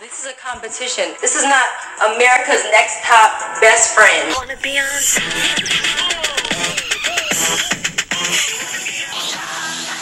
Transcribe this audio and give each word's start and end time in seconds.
This 0.00 0.24
is 0.24 0.32
a 0.32 0.34
competition. 0.34 1.12
This 1.20 1.36
is 1.36 1.42
not 1.42 1.62
America's 2.00 2.64
next 2.72 3.04
top 3.04 3.60
best 3.60 3.94
friend. 3.94 4.32
Wanna 4.34 4.56
be 4.62 4.78
on? 4.78 4.86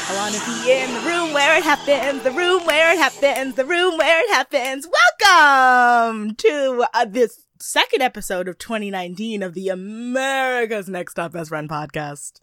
I 0.06 0.14
want 0.14 0.36
to 0.36 0.40
be 0.46 0.70
in 0.70 0.94
the 0.94 1.00
room 1.00 1.32
where 1.32 1.58
it 1.58 1.64
happens, 1.64 2.22
the 2.22 2.30
room 2.30 2.64
where 2.64 2.92
it 2.92 2.98
happens, 2.98 3.56
the 3.56 3.64
room 3.64 3.98
where 3.98 4.20
it 4.22 4.30
happens. 4.30 4.86
Welcome 5.20 6.36
to 6.36 6.86
uh, 6.94 7.04
this 7.04 7.46
second 7.58 8.00
episode 8.00 8.46
of 8.46 8.56
2019 8.58 9.42
of 9.42 9.54
the 9.54 9.68
America's 9.68 10.88
Next 10.88 11.14
Top 11.14 11.32
Best 11.32 11.48
Friend 11.48 11.68
podcast. 11.68 12.34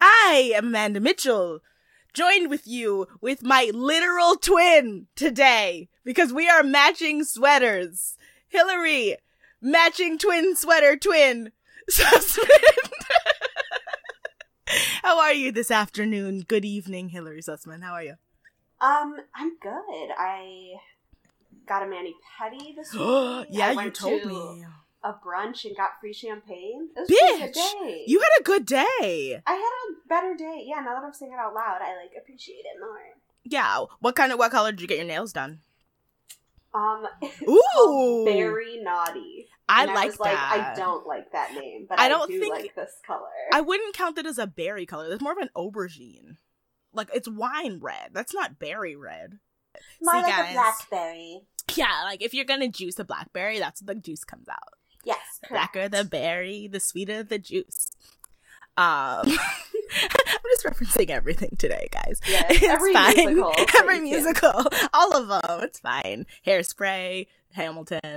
I 0.00 0.52
am 0.54 0.68
Amanda 0.68 1.00
Mitchell, 1.00 1.60
joined 2.12 2.50
with 2.50 2.66
you 2.66 3.06
with 3.20 3.42
my 3.42 3.70
literal 3.72 4.36
twin 4.36 5.06
today 5.16 5.88
because 6.04 6.32
we 6.32 6.48
are 6.48 6.62
matching 6.62 7.24
sweaters. 7.24 8.16
Hillary, 8.48 9.16
matching 9.60 10.18
twin 10.18 10.56
sweater 10.56 10.96
twin. 10.96 11.52
Sussman. 11.90 12.48
How 15.02 15.18
are 15.20 15.32
you 15.32 15.50
this 15.50 15.70
afternoon? 15.70 16.44
Good 16.46 16.64
evening, 16.64 17.08
Hillary 17.08 17.42
Sussman. 17.42 17.82
How 17.82 17.92
are 17.92 18.02
you? 18.02 18.14
Um, 18.80 19.16
I'm 19.34 19.58
good. 19.58 20.08
I 20.16 20.74
got 21.66 21.82
a 21.82 21.86
mani 21.86 22.14
pedi 22.38 22.74
this 22.76 22.94
morning. 22.94 23.46
yeah, 23.50 23.72
you 23.72 23.90
told 23.90 24.22
to 24.22 24.28
me. 24.28 24.64
A 25.02 25.12
brunch 25.12 25.64
and 25.64 25.76
got 25.76 25.90
free 26.00 26.12
champagne. 26.12 26.88
It 26.96 27.00
was 27.00 27.08
a 27.10 27.12
good 27.12 27.50
Bitch, 27.50 27.54
day. 27.54 28.04
you 28.06 28.20
had 28.20 28.28
a 28.40 28.42
good 28.42 28.66
day. 28.66 29.40
I 29.46 29.52
had 29.52 29.60
a 29.60 30.08
better 30.08 30.34
day. 30.34 30.64
Yeah, 30.66 30.80
now 30.80 30.94
that 30.94 31.04
I'm 31.04 31.12
saying 31.12 31.32
it 31.32 31.38
out 31.38 31.54
loud, 31.54 31.78
I 31.82 31.96
like 31.96 32.12
appreciate 32.20 32.56
it 32.66 32.78
more. 32.80 32.98
Yeah. 33.44 33.84
What 34.00 34.14
kind 34.16 34.32
of 34.32 34.38
what 34.38 34.50
color 34.50 34.70
did 34.72 34.80
you 34.82 34.86
get 34.86 34.98
your 34.98 35.06
nails 35.06 35.32
done? 35.32 35.60
Um, 36.74 37.06
Ooh. 37.48 38.24
very 38.26 38.78
naughty. 38.82 39.48
I 39.68 39.84
And 39.84 39.94
like 39.94 40.18
like, 40.20 40.32
that. 40.32 40.72
I 40.74 40.78
don't 40.78 41.06
like 41.06 41.32
that 41.32 41.54
name, 41.54 41.86
but 41.88 41.98
I 41.98 42.06
I, 42.06 42.08
don't 42.08 42.30
do 42.30 42.38
think- 42.38 42.54
like 42.54 42.74
this 42.74 42.92
color. 43.06 43.26
I 43.52 43.60
wouldn't 43.60 43.94
count 43.94 44.18
it 44.18 44.26
as 44.26 44.38
a 44.38 44.46
berry 44.46 44.84
color. 44.86 45.10
It's 45.12 45.22
more 45.22 45.32
of 45.32 45.38
an 45.38 45.50
aubergine. 45.56 46.36
Like 46.92 47.08
it's 47.14 47.28
wine 47.28 47.78
red. 47.80 48.10
That's 48.12 48.34
not 48.34 48.58
berry 48.58 48.96
red. 48.96 49.38
More 50.02 50.14
See, 50.14 50.22
like 50.22 50.36
guys. 50.36 50.50
a 50.50 50.52
blackberry. 50.54 51.40
Yeah, 51.76 52.02
like 52.04 52.20
if 52.22 52.34
you're 52.34 52.44
gonna 52.44 52.68
juice 52.68 52.98
a 52.98 53.04
blackberry, 53.04 53.58
that's 53.60 53.80
when 53.82 53.98
the 53.98 54.02
juice 54.02 54.24
comes 54.24 54.48
out. 54.48 54.74
Yes, 55.04 55.18
correct. 55.44 55.72
blacker 55.74 55.88
the 55.88 56.04
berry, 56.04 56.68
the 56.68 56.80
sweeter 56.80 57.22
the 57.22 57.38
juice. 57.38 57.90
Um, 58.76 59.26
I'm 59.26 60.46
just 60.52 60.64
referencing 60.64 61.10
everything 61.10 61.56
today, 61.58 61.88
guys. 61.90 62.20
Yeah, 62.28 62.44
it's 62.50 62.62
every 62.62 62.92
fine. 62.92 63.14
musical 63.34 63.54
every 63.78 63.94
you 63.96 64.00
can. 64.00 64.10
musical, 64.10 64.64
all 64.94 65.16
of 65.16 65.28
them. 65.28 65.60
It's 65.64 65.80
fine. 65.80 66.26
Hairspray, 66.46 67.26
Hamilton. 67.52 68.00
I 68.04 68.16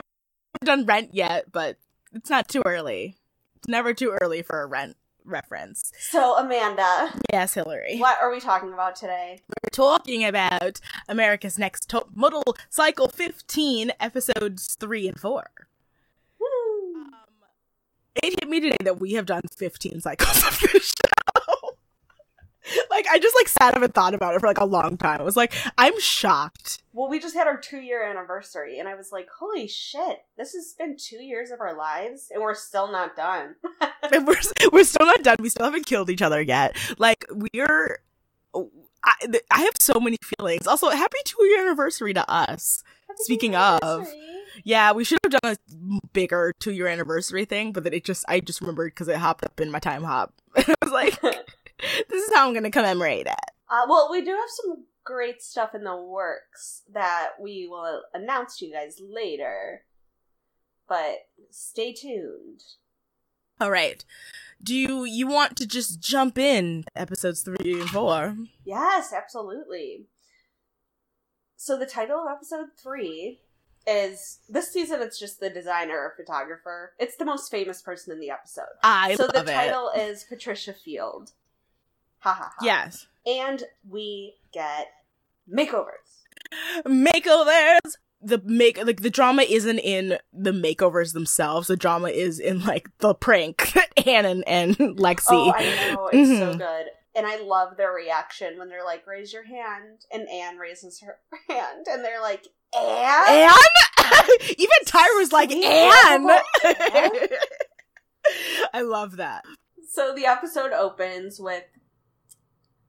haven't 0.61 0.65
done 0.65 0.85
Rent 0.85 1.13
yet, 1.13 1.51
but 1.51 1.77
it's 2.13 2.29
not 2.29 2.47
too 2.47 2.61
early. 2.65 3.17
It's 3.57 3.67
never 3.67 3.93
too 3.93 4.15
early 4.21 4.41
for 4.41 4.61
a 4.61 4.65
Rent 4.67 4.95
reference. 5.25 5.91
So, 5.99 6.37
Amanda, 6.37 7.13
Yes, 7.31 7.53
Hillary. 7.53 7.97
what 7.97 8.21
are 8.21 8.29
we 8.31 8.39
talking 8.41 8.73
about 8.73 8.95
today? 8.95 9.39
We're 9.47 9.69
talking 9.71 10.23
about 10.25 10.79
America's 11.07 11.57
Next 11.57 11.89
Top 11.89 12.09
Model 12.13 12.43
Cycle 12.69 13.07
15, 13.07 13.93
episodes 14.01 14.75
3 14.79 15.07
and 15.07 15.19
4. 15.19 15.43
It 18.15 18.39
hit 18.39 18.49
me 18.49 18.59
today 18.59 18.77
that 18.83 18.99
we 18.99 19.13
have 19.13 19.25
done 19.25 19.41
15 19.55 20.01
cycles 20.01 20.43
of 20.43 20.59
this 20.59 20.93
show. 20.93 21.75
like, 22.89 23.07
I 23.09 23.19
just 23.19 23.35
like 23.35 23.47
sat 23.47 23.75
up 23.75 23.81
and 23.81 23.93
thought 23.93 24.13
about 24.13 24.35
it 24.35 24.39
for 24.39 24.47
like 24.47 24.59
a 24.59 24.65
long 24.65 24.97
time. 24.97 25.19
I 25.19 25.23
was 25.23 25.35
like, 25.35 25.53
I'm 25.77 25.99
shocked. 25.99 26.81
Well, 26.93 27.09
we 27.09 27.19
just 27.19 27.35
had 27.35 27.47
our 27.47 27.57
two 27.57 27.79
year 27.79 28.03
anniversary, 28.03 28.79
and 28.79 28.87
I 28.87 28.95
was 28.95 29.11
like, 29.11 29.27
holy 29.39 29.67
shit, 29.67 30.23
this 30.37 30.53
has 30.53 30.75
been 30.77 30.95
two 30.97 31.21
years 31.23 31.51
of 31.51 31.59
our 31.59 31.75
lives, 31.75 32.29
and 32.31 32.41
we're 32.41 32.53
still 32.55 32.91
not 32.91 33.15
done. 33.15 33.55
And 34.11 34.27
we're 34.27 34.35
we're 34.73 34.83
still 34.83 35.05
not 35.05 35.23
done. 35.23 35.37
We 35.39 35.47
still 35.47 35.65
haven't 35.65 35.85
killed 35.85 36.09
each 36.09 36.21
other 36.21 36.41
yet. 36.41 36.75
Like 36.97 37.25
we're, 37.31 37.99
I, 38.53 39.13
I 39.49 39.61
have 39.61 39.73
so 39.79 39.97
many 39.97 40.17
feelings. 40.21 40.67
Also, 40.67 40.89
happy 40.89 41.17
two 41.23 41.41
year 41.45 41.61
anniversary 41.65 42.13
to 42.13 42.29
us. 42.29 42.83
Speaking 43.17 43.55
of, 43.55 44.07
Yeah, 44.63 44.91
we 44.91 45.03
should 45.03 45.19
have 45.23 45.41
done 45.41 45.55
a 45.55 46.07
bigger 46.13 46.53
two 46.59 46.71
year 46.71 46.87
anniversary 46.87 47.45
thing, 47.45 47.71
but 47.71 47.83
then 47.83 47.93
it 47.93 48.03
just 48.05 48.25
I 48.27 48.39
just 48.39 48.61
remembered 48.61 48.91
because 48.93 49.07
it 49.07 49.17
hopped 49.17 49.43
up 49.43 49.59
in 49.59 49.71
my 49.71 49.79
Timehop. 49.79 50.29
I 50.55 50.75
was 50.81 50.91
like, 50.91 51.19
this 51.21 52.23
is 52.23 52.33
how 52.33 52.47
I'm 52.47 52.53
gonna 52.53 52.71
commemorate 52.71 53.27
it. 53.27 53.51
Uh, 53.69 53.85
well, 53.89 54.09
we 54.11 54.21
do 54.21 54.31
have 54.31 54.49
some 54.49 54.85
great 55.03 55.41
stuff 55.41 55.73
in 55.73 55.83
the 55.83 55.95
works 55.95 56.83
that 56.93 57.31
we 57.41 57.67
will 57.69 58.03
announce 58.13 58.57
to 58.57 58.65
you 58.65 58.73
guys 58.73 59.01
later, 59.01 59.83
but 60.87 61.15
stay 61.49 61.93
tuned. 61.93 62.61
All 63.59 63.71
right. 63.71 64.03
Do 64.61 64.75
you 64.75 65.03
you 65.03 65.27
want 65.27 65.57
to 65.57 65.67
just 65.67 65.99
jump 65.99 66.37
in 66.37 66.85
episodes 66.95 67.41
three 67.41 67.81
and 67.81 67.89
four? 67.89 68.37
Yes, 68.65 69.11
absolutely. 69.11 70.05
So 71.63 71.77
the 71.77 71.85
title 71.85 72.19
of 72.19 72.27
episode 72.29 72.65
three 72.77 73.39
is 73.87 74.39
this 74.49 74.73
season. 74.73 75.01
It's 75.01 75.17
just 75.17 75.39
the 75.39 75.49
designer 75.49 75.97
or 75.97 76.13
photographer. 76.17 76.91
It's 76.99 77.15
the 77.15 77.23
most 77.23 77.49
famous 77.49 77.81
person 77.81 78.11
in 78.11 78.19
the 78.19 78.31
episode. 78.31 78.65
I 78.83 79.15
so 79.15 79.27
the 79.27 79.37
love 79.37 79.47
it. 79.47 79.53
title 79.53 79.89
is 79.97 80.25
Patricia 80.25 80.73
Field. 80.73 81.31
Ha 82.19 82.33
ha 82.33 82.51
ha. 82.57 82.65
Yes. 82.65 83.07
And 83.25 83.63
we 83.89 84.33
get 84.53 84.87
makeovers. 85.49 86.25
Makeovers. 86.85 87.93
The 88.21 88.41
make 88.43 88.77
like 88.85 89.01
the 89.01 89.09
drama 89.09 89.43
isn't 89.43 89.79
in 89.79 90.17
the 90.33 90.51
makeovers 90.51 91.13
themselves. 91.13 91.69
The 91.69 91.77
drama 91.77 92.09
is 92.09 92.39
in 92.39 92.65
like 92.65 92.89
the 92.97 93.13
prank 93.15 93.73
Anne 94.05 94.25
and, 94.25 94.43
and 94.47 94.75
Lexi. 94.97 95.27
Oh, 95.29 95.53
I 95.55 95.93
know. 95.93 96.07
It's 96.11 96.29
so 96.39 96.53
Mhm. 96.55 96.57
good. 96.57 96.85
And 97.15 97.27
I 97.27 97.37
love 97.41 97.77
their 97.77 97.91
reaction 97.93 98.57
when 98.57 98.69
they're 98.69 98.83
like, 98.83 99.05
raise 99.05 99.31
your 99.33 99.43
hand. 99.45 100.01
And 100.11 100.27
Anne 100.29 100.57
raises 100.57 101.01
her 101.01 101.17
hand. 101.49 101.85
And 101.89 102.03
they're 102.03 102.21
like, 102.21 102.47
Anne? 102.75 103.23
Anne? 103.27 104.25
Even 104.57 104.69
Tyra's 104.85 105.31
like, 105.31 105.51
Anne! 105.51 106.29
Anne. 106.65 107.27
I 108.73 108.81
love 108.81 109.17
that. 109.17 109.43
So 109.91 110.13
the 110.15 110.25
episode 110.25 110.71
opens 110.71 111.39
with 111.39 111.63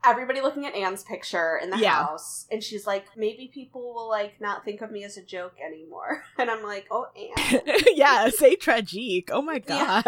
everybody 0.07 0.41
looking 0.41 0.65
at 0.67 0.75
Anne's 0.75 1.03
picture 1.03 1.59
in 1.63 1.71
the 1.71 1.79
Yeah. 1.79 2.05
house. 2.07 2.47
And 2.51 2.63
she's 2.63 2.87
like, 2.87 3.05
maybe 3.17 3.51
people 3.53 3.93
will 3.95 4.09
like 4.09 4.41
not 4.41 4.65
think 4.65 4.81
of 4.81 4.91
me 4.91 5.05
as 5.05 5.17
a 5.19 5.23
joke 5.23 5.55
anymore. 5.65 6.25
And 6.39 6.51
I'm 6.51 6.63
like, 6.63 6.87
oh, 6.91 7.07
Anne. 7.17 7.61
yeah, 7.95 8.29
say 8.31 8.57
tragique. 8.57 9.29
Oh 9.31 9.43
my 9.43 9.59
god. 9.59 10.05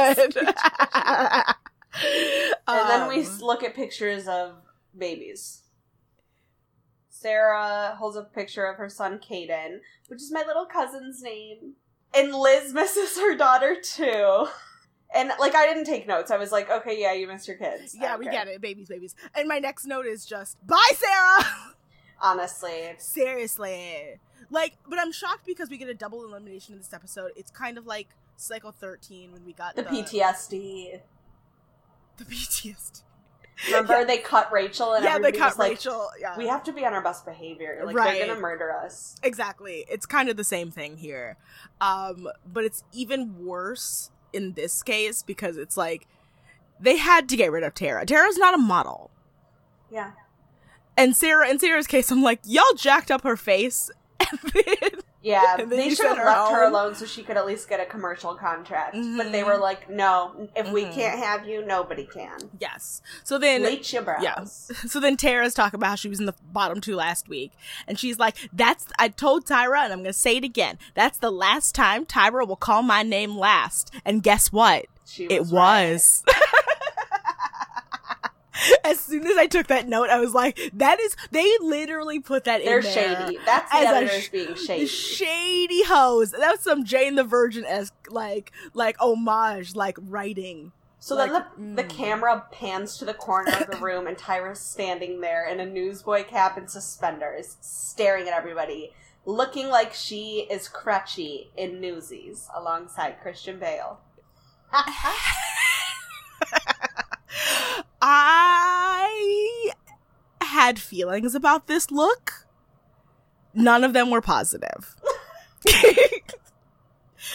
And 2.68 2.90
then 2.90 3.08
we 3.08 3.24
Um, 3.26 3.38
look 3.38 3.62
at 3.62 3.74
pictures 3.74 4.26
of 4.28 4.56
babies. 4.96 5.62
Sarah 7.10 7.96
holds 7.98 8.16
up 8.16 8.26
a 8.30 8.34
picture 8.34 8.66
of 8.66 8.76
her 8.76 8.88
son 8.88 9.18
Caden, 9.18 9.80
which 10.08 10.20
is 10.20 10.30
my 10.30 10.42
little 10.46 10.66
cousin's 10.66 11.22
name. 11.22 11.74
And 12.14 12.34
Liz 12.34 12.72
misses 12.74 13.18
her 13.18 13.34
daughter 13.36 13.76
too. 13.80 14.46
And 15.14 15.30
like 15.38 15.54
I 15.54 15.66
didn't 15.66 15.84
take 15.84 16.06
notes. 16.06 16.30
I 16.30 16.36
was 16.36 16.52
like, 16.52 16.70
okay, 16.70 17.00
yeah, 17.00 17.12
you 17.12 17.26
miss 17.26 17.48
your 17.48 17.56
kids. 17.56 17.96
Yeah, 17.98 18.16
we 18.16 18.26
get 18.26 18.48
it. 18.48 18.60
Babies, 18.60 18.88
babies. 18.88 19.14
And 19.34 19.48
my 19.48 19.58
next 19.58 19.86
note 19.86 20.06
is 20.06 20.26
just 20.26 20.64
bye, 20.66 20.92
Sarah. 20.94 21.44
Honestly. 22.20 22.94
Seriously. 22.98 24.18
Like, 24.50 24.74
but 24.88 24.98
I'm 24.98 25.12
shocked 25.12 25.46
because 25.46 25.70
we 25.70 25.76
get 25.78 25.88
a 25.88 25.94
double 25.94 26.24
elimination 26.24 26.74
in 26.74 26.78
this 26.78 26.92
episode. 26.92 27.32
It's 27.36 27.50
kind 27.50 27.78
of 27.78 27.86
like 27.86 28.08
Cycle 28.36 28.72
13 28.72 29.32
when 29.32 29.44
we 29.44 29.52
got 29.52 29.74
The 29.74 29.82
the, 29.82 29.88
PTSD. 29.88 31.00
The 32.19 32.25
PTSD. 32.25 33.03
Remember 33.66 34.04
they 34.04 34.19
cut 34.19 34.53
Rachel 34.53 34.93
and 34.94 35.04
yeah, 35.04 35.19
they 35.19 35.32
cut 35.32 35.59
like, 35.59 35.71
Rachel. 35.71 36.09
Yeah. 36.21 36.37
We 36.37 36.47
have 36.47 36.62
to 36.65 36.72
be 36.72 36.84
on 36.84 36.93
our 36.93 37.03
best 37.03 37.25
behavior. 37.25 37.82
Like 37.84 37.97
Right. 37.97 38.19
they're 38.19 38.27
gonna 38.27 38.41
murder 38.41 38.71
us. 38.71 39.16
Exactly. 39.22 39.87
It's 39.88 40.04
kind 40.04 40.28
of 40.28 40.37
the 40.37 40.44
same 40.44 40.71
thing 40.71 40.99
here. 40.99 41.36
Um, 41.80 42.28
but 42.47 42.65
it's 42.65 42.84
even 42.92 43.45
worse 43.45 44.10
in 44.33 44.53
this 44.53 44.83
case 44.83 45.22
because 45.22 45.57
it's 45.57 45.77
like 45.77 46.07
they 46.78 46.98
had 46.98 47.28
to 47.30 47.36
get 47.36 47.51
rid 47.51 47.65
of 47.65 47.74
Tara. 47.74 48.04
Tara's 48.04 48.36
not 48.36 48.54
a 48.54 48.59
model. 48.59 49.10
Yeah. 49.91 50.12
And 50.97 51.16
Sarah 51.16 51.48
in 51.48 51.59
Sarah's 51.59 51.86
case, 51.86 52.10
I'm 52.10 52.22
like, 52.22 52.41
y'all 52.45 52.65
jacked 52.77 53.10
up 53.10 53.22
her 53.22 53.36
face 53.36 53.91
and 54.21 54.39
then 54.53 55.01
Yeah, 55.26 55.56
they 55.64 55.90
should 55.90 56.06
have 56.06 56.18
her 56.18 56.24
left 56.24 56.52
her 56.52 56.64
alone 56.68 56.94
so 56.94 57.04
she 57.04 57.22
could 57.24 57.36
at 57.36 57.46
least 57.46 57.68
get 57.68 57.80
a 57.80 57.84
commercial 57.84 58.34
contract. 58.36 58.92
But 58.94 59.32
they 59.32 59.40
Mhm. 59.42 59.46
were 59.46 59.56
like, 59.58 59.90
no, 59.90 60.48
if 60.54 60.70
we 60.70 60.84
Mhm. 60.84 60.94
can't 60.94 61.18
have 61.18 61.46
you, 61.48 61.64
nobody 61.66 62.04
can. 62.06 62.50
Yes. 62.60 63.02
So 63.24 63.36
then 63.36 63.62
Bleach 63.62 63.92
your 63.92 64.02
brows. 64.02 64.22
Yeah. 64.22 64.44
So 64.88 65.00
then 65.00 65.16
Tara's 65.16 65.52
talking 65.52 65.78
about 65.78 65.88
how 65.88 65.94
she 65.96 66.08
was 66.08 66.20
in 66.20 66.26
the 66.26 66.34
bottom 66.52 66.80
two 66.80 66.94
last 66.94 67.28
week. 67.28 67.50
And 67.88 67.98
she's 67.98 68.18
like, 68.20 68.36
That's, 68.52 68.86
I 69.00 69.08
told 69.08 69.46
Tyra, 69.46 69.78
and 69.82 69.92
I'm 69.92 69.98
going 69.98 70.04
to 70.06 70.12
say 70.12 70.36
it 70.36 70.44
again. 70.44 70.78
That's 70.94 71.18
the 71.18 71.32
last 71.32 71.74
time 71.74 72.06
Tyra 72.06 72.46
will 72.46 72.54
call 72.56 72.82
my 72.82 73.02
name 73.02 73.36
last. 73.36 73.90
And 74.04 74.22
guess 74.22 74.52
what? 74.52 74.86
She 75.04 75.24
it 75.24 75.40
right. 75.40 75.50
was. 75.92 76.22
as 78.84 79.00
soon 79.00 79.26
as 79.26 79.36
I 79.36 79.47
took 79.47 79.66
that 79.68 79.88
note, 79.88 80.10
I 80.10 80.18
was 80.18 80.34
like, 80.34 80.58
"That 80.72 81.00
is." 81.00 81.16
They 81.30 81.50
literally 81.60 82.20
put 82.20 82.44
that 82.44 82.64
They're 82.64 82.78
in 82.78 82.84
there. 82.84 83.26
shady. 83.26 83.38
That's 83.44 83.70
the 83.70 83.78
as 83.78 83.84
a 83.84 83.97
editors 83.97 84.24
sh- 84.24 84.28
being 84.28 84.54
shady. 84.54 84.86
Shady 84.86 85.84
hoes. 85.84 86.30
That 86.32 86.53
was 86.53 86.60
some 86.60 86.84
Jane 86.84 87.14
the 87.14 87.24
Virgin 87.24 87.64
esque 87.64 87.94
like 88.10 88.53
like 88.74 88.97
homage 89.00 89.74
like 89.74 89.98
writing. 90.00 90.72
So 90.98 91.14
Like, 91.14 91.30
then 91.30 91.76
the, 91.76 91.82
the 91.82 91.88
mm. 91.88 91.91
camera 91.91 92.44
pans 92.50 92.97
to 92.98 93.04
the 93.04 93.14
corner 93.14 93.53
of 93.53 93.70
the 93.70 93.76
room, 93.80 94.08
and 94.08 94.18
Tyra's 94.18 94.59
standing 94.59 95.20
there 95.20 95.47
in 95.48 95.60
a 95.60 95.66
newsboy 95.66 96.24
cap 96.24 96.56
and 96.56 96.68
suspenders, 96.68 97.59
staring 97.60 98.26
at 98.26 98.34
everybody, 98.34 98.92
looking 99.24 99.68
like 99.68 99.94
she 99.94 100.48
is 100.50 100.68
crutchy 100.68 101.48
in 101.56 101.80
Newsies 101.80 102.48
alongside 102.54 103.20
Christian 103.20 103.60
Bale. 103.60 104.00
I 108.08 109.70
had 110.41 110.78
feelings 110.78 111.34
about 111.34 111.66
this 111.66 111.91
look. 111.91 112.47
None 113.53 113.82
of 113.82 113.92
them 113.94 114.10
were 114.10 114.20
positive. 114.20 114.94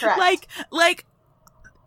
Like 0.02 0.46
like 0.70 1.04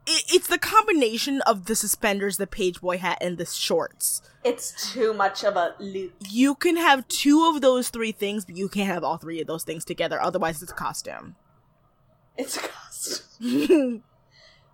it, 0.05 0.23
it's 0.29 0.47
the 0.47 0.59
combination 0.59 1.41
of 1.41 1.65
the 1.65 1.75
suspenders, 1.75 2.37
the 2.37 2.45
page 2.45 2.79
boy 2.79 2.99
hat, 2.99 3.17
and 3.21 3.37
the 3.39 3.45
shorts. 3.45 4.21
it's 4.43 4.91
too 4.93 5.13
much 5.13 5.43
of 5.43 5.55
a 5.55 5.73
loop. 5.79 6.13
You 6.29 6.53
can 6.53 6.77
have 6.77 7.07
two 7.07 7.49
of 7.49 7.61
those 7.61 7.89
three 7.89 8.11
things, 8.11 8.45
but 8.45 8.55
you 8.55 8.69
can't 8.69 8.87
have 8.87 9.03
all 9.03 9.17
three 9.17 9.41
of 9.41 9.47
those 9.47 9.63
things 9.63 9.83
together. 9.83 10.21
Otherwise, 10.21 10.61
it's 10.61 10.71
a 10.71 10.75
costume. 10.75 11.35
It's 12.37 12.57
a 12.57 12.61
costume. 12.61 14.03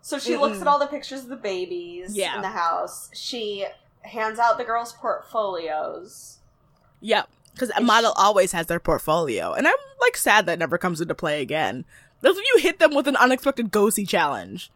So 0.04 0.18
she 0.18 0.36
looks 0.36 0.58
Mm-mm. 0.58 0.62
at 0.62 0.68
all 0.68 0.80
the 0.80 0.88
pictures 0.88 1.20
of 1.22 1.28
the 1.28 1.36
babies 1.36 2.16
Yeah. 2.18 2.36
in 2.36 2.42
the 2.42 2.48
house. 2.48 3.12
She 3.14 3.68
hands 4.04 4.40
out 4.40 4.58
the 4.58 4.64
girls' 4.64 4.94
portfolios. 4.94 6.40
yep, 7.00 7.30
because 7.54 7.72
a 7.76 7.82
model 7.82 8.14
always 8.16 8.52
has 8.52 8.68
their 8.68 8.80
portfolio, 8.80 9.54
and 9.54 9.68
I'm 9.68 9.74
like 10.00 10.18
sad 10.18 10.46
that 10.46 10.60
never 10.60 10.78
comes 10.78 11.02
into 11.02 11.16
play 11.16 11.42
again. 11.42 11.86
That's 12.22 12.36
when 12.36 12.46
you 12.56 12.60
hit 12.62 12.80
them 12.80 12.94
with 12.94 13.08
an 13.08 13.16
unexpected 13.16 13.72
go-see 13.72 14.06
challenge. 14.06 14.72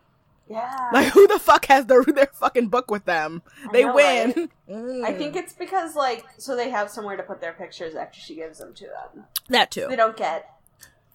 Yeah. 0.49 0.89
Like, 0.93 1.07
who 1.13 1.27
the 1.27 1.39
fuck 1.39 1.65
has 1.65 1.85
their 1.87 2.03
their 2.07 2.29
fucking 2.33 2.67
book 2.69 2.89
with 2.91 3.05
them? 3.05 3.41
I 3.67 3.71
They 3.71 3.83
know, 3.83 3.95
win. 3.95 4.33
right? 4.35 4.49
Mm. 4.69 5.03
I 5.05 5.13
think 5.13 5.35
it's 5.35 5.53
because, 5.53 5.95
like, 5.95 6.25
so 6.39 6.55
they 6.55 6.71
have 6.71 6.89
somewhere 6.89 7.15
to 7.17 7.21
put 7.23 7.39
their 7.39 7.53
pictures 7.53 7.93
after 7.93 8.19
she 8.19 8.33
gives 8.35 8.57
them 8.57 8.73
to 8.73 8.85
them. 8.85 9.25
that 9.49 9.69
too. 9.69 9.85
They 9.87 9.95
don't 9.95 10.17
get 10.17 10.49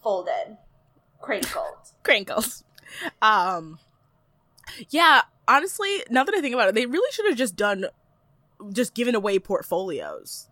folded, 0.05 0.57
crinkled. 1.21 1.75
Crinkles. 2.05 2.63
Um, 3.21 3.81
yeah. 4.91 5.23
Honestly, 5.49 6.05
now 6.11 6.23
that 6.23 6.33
I 6.35 6.41
think 6.41 6.55
about 6.55 6.69
it, 6.69 6.77
they 6.77 6.87
really 6.87 7.11
should 7.13 7.27
have 7.27 7.37
just 7.37 7.57
done, 7.57 7.87
just 8.73 8.95
giving 8.95 9.15
away 9.15 9.39
portfolios 9.39 10.49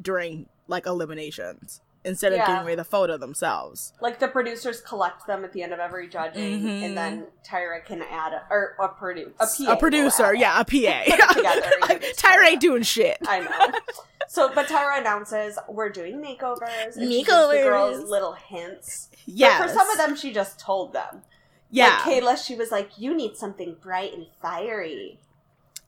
during 0.00 0.46
like 0.66 0.86
eliminations 0.86 1.80
instead 2.04 2.32
of 2.32 2.38
giving 2.46 2.62
away 2.62 2.74
the 2.74 2.84
photo 2.84 3.18
themselves. 3.18 3.92
Like 4.00 4.18
the 4.20 4.28
producers 4.28 4.80
collect 4.80 5.26
them 5.26 5.44
at 5.44 5.52
the 5.52 5.62
end 5.62 5.72
of 5.74 5.78
every 5.80 6.08
judging, 6.08 6.60
Mhm. 6.62 6.82
and 6.84 6.96
then 6.96 7.26
Tyra 7.46 7.84
can 7.84 8.00
add 8.02 8.32
a, 8.32 8.42
or 8.50 8.74
a 8.80 8.88
produ 8.88 9.32
a 9.38 9.46
PA 9.46 9.72
a 9.72 9.76
producer, 9.76 10.22
will 10.22 10.28
add 10.30 10.34
it. 10.36 10.40
yeah, 10.40 10.60
a 10.60 10.64
PA. 10.64 11.34
together 11.34 11.70
and 11.82 11.88
give 11.90 12.02
it 12.02 12.16
to 12.16 12.26
Tyra 12.26 12.46
ain't 12.46 12.60
doing 12.60 12.82
shit. 12.82 13.18
I 13.26 13.40
know. 13.40 13.78
So, 14.28 14.48
but 14.54 14.68
Tyra 14.68 15.00
announces 15.00 15.58
we're 15.68 15.88
doing 15.88 16.22
makeovers, 16.22 16.94
and 16.94 17.10
she 17.10 17.24
gives 17.24 17.26
the 17.26 17.32
Makeovers. 17.34 17.64
girls 17.64 18.08
little 18.08 18.34
hints. 18.34 19.08
Yeah, 19.26 19.60
for 19.60 19.66
some 19.68 19.90
of 19.90 19.96
them, 19.98 20.14
she 20.14 20.32
just 20.32 20.60
told 20.60 20.92
them. 20.92 21.22
yeah, 21.68 22.00
Like 22.06 22.22
Kayla, 22.22 22.46
she 22.46 22.54
was 22.54 22.70
like, 22.70 22.96
"You 22.96 23.12
need 23.12 23.36
something 23.36 23.74
bright 23.82 24.12
and 24.14 24.26
fiery." 24.40 25.18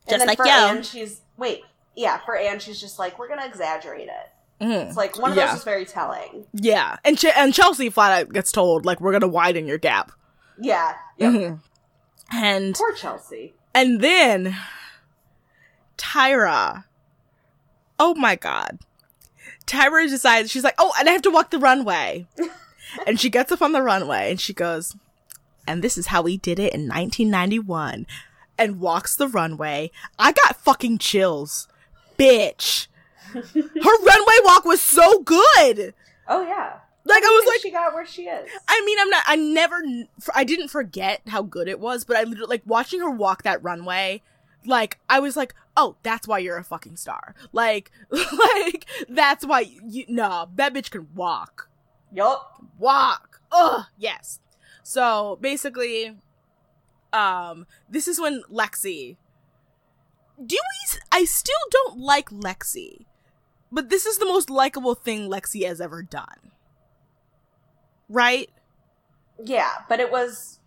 Just 0.09 0.13
and 0.13 0.21
then 0.23 0.27
like 0.27 0.39
you. 0.39 0.51
Anne, 0.51 0.83
she's 0.83 1.21
wait, 1.43 1.63
yeah. 1.97 2.19
For 2.25 2.37
Anne, 2.37 2.59
she's 2.61 2.81
just 2.81 2.99
like, 2.99 3.19
"We're 3.19 3.29
gonna 3.29 3.45
exaggerate 3.47 4.09
it." 4.09 4.65
Mhm. 4.65 4.87
It's 4.89 4.97
like 4.97 5.19
one 5.19 5.33
of 5.33 5.37
Yeah. 5.37 5.49
those 5.49 5.59
is 5.59 5.65
very 5.65 5.85
telling. 5.85 6.47
yeah, 6.55 6.97
and 7.05 7.19
Ch- 7.19 7.37
and 7.37 7.53
Chelsea 7.53 7.91
flat 7.91 8.13
out 8.23 8.33
gets 8.33 8.53
told 8.53 8.87
like 8.87 9.01
we're 9.01 9.13
gonna 9.13 9.27
widen 9.29 9.67
your 9.67 9.79
gap, 9.79 10.13
Yeah. 10.59 10.95
Yep. 11.19 11.33
Mhm. 11.33 11.61
and 12.33 12.75
Poor 12.75 12.93
Chelsea. 12.93 13.55
And 13.75 14.01
then 14.01 14.57
Tyra. 15.99 16.85
Oh 17.99 18.15
my 18.15 18.37
god. 18.37 18.79
Tyra 19.67 20.09
decides 20.09 20.51
she's 20.51 20.65
like, 20.65 20.75
"Oh, 20.79 20.93
and 20.99 21.09
I 21.09 21.13
have 21.13 21.23
to 21.23 21.31
walk 21.31 21.51
the 21.51 21.59
runway." 21.59 22.27
and 23.07 23.19
she 23.21 23.31
gets 23.31 23.53
up 23.53 23.63
on 23.63 23.73
the 23.73 23.83
runway 23.83 24.31
and 24.31 24.41
she 24.41 24.53
goes, 24.53 24.97
"And 25.67 25.83
this 25.83 25.97
is 25.97 26.09
how 26.09 26.23
we 26.23 26.37
did 26.37 26.59
it 26.59 26.73
in 26.75 26.89
1991." 26.89 28.07
And 28.63 28.79
walks 28.79 29.17
the 29.17 29.27
runway. 29.27 29.91
I 30.21 30.31
got 30.31 30.55
fucking 30.55 30.99
chills. 30.99 31.67
Bitch. 32.17 32.87
Her 33.33 33.43
runway 33.45 34.37
walk 34.45 34.65
was 34.65 34.81
so 34.81 35.19
good. 35.19 35.95
Oh 36.29 36.43
yeah. 36.47 36.75
Like 37.05 37.25
I 37.25 37.27
was 37.27 37.47
like 37.49 37.61
she 37.61 37.73
got 37.73 37.93
where 37.93 38.07
she 38.07 38.27
is. 38.27 38.49
I 38.69 38.85
mean, 38.85 38.99
I'm 39.01 39.11
not. 39.11 39.25
I 39.27 39.35
never. 39.35 39.83
I 40.33 40.45
didn't 40.45 40.69
forget 40.69 41.23
how 41.27 41.43
good 41.43 41.67
it 41.67 41.81
was, 41.81 42.05
but 42.05 42.17
I 42.17 42.23
literally 42.23 42.51
like 42.51 42.63
watching 42.65 43.01
her 43.01 43.11
walk 43.11 43.43
that 43.43 43.61
runway. 43.65 44.23
Like 44.65 45.01
I 45.09 45.19
was 45.19 45.37
like, 45.37 45.57
oh, 45.77 45.97
that's 46.05 46.29
why 46.29 46.39
you're 46.39 46.57
a 46.57 46.63
fucking 46.63 46.95
star. 46.95 47.35
Like, 47.51 47.91
like 48.11 48.87
that's 49.09 49.45
why 49.45 49.67
you. 49.85 50.05
No, 50.07 50.51
that 50.55 50.73
bitch 50.73 50.93
can 50.93 51.09
walk. 51.17 51.69
Yup. 52.13 52.63
Walk. 52.79 53.41
Ugh. 53.51 53.87
Yes. 53.99 54.39
So 54.85 55.37
basically, 55.41 56.17
um, 57.13 57.67
this 57.89 58.09
is 58.09 58.21
when 58.21 58.43
Lexi. 58.51 59.17
Do 60.45 60.57
we? 60.57 60.99
I 61.13 61.25
still 61.25 61.55
don't 61.71 61.99
like 61.99 62.31
Lexi, 62.31 63.05
but 63.71 63.91
this 63.91 64.07
is 64.07 64.19
the 64.19 64.25
most 64.27 64.51
likable 64.51 64.95
thing 64.95 65.29
Lexi 65.29 65.67
has 65.67 65.81
ever 65.81 66.03
done. 66.03 66.53
Right. 68.09 68.51
Yeah, 69.43 69.71
but 69.89 70.01
it 70.01 70.11
was 70.11 70.59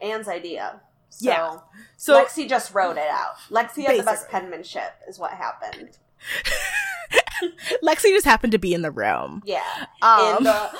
Anne's 0.00 0.28
idea. 0.28 0.80
So 1.10 1.28
Yeah. 1.28 1.56
So 1.96 2.22
Lexi 2.22 2.48
just 2.48 2.72
wrote 2.74 2.96
it 2.96 3.08
out. 3.10 3.36
Lexi 3.50 3.84
had 3.84 3.98
the 3.98 4.04
best 4.04 4.28
penmanship, 4.28 4.94
is 5.08 5.18
what 5.18 5.32
happened. 5.32 5.98
Lexi 7.82 8.10
just 8.10 8.26
happened 8.26 8.52
to 8.52 8.58
be 8.58 8.74
in 8.74 8.82
the 8.82 8.90
room. 8.90 9.42
Yeah. 9.44 9.62
Um, 10.02 10.38
In 10.38 10.44
the 10.44 10.70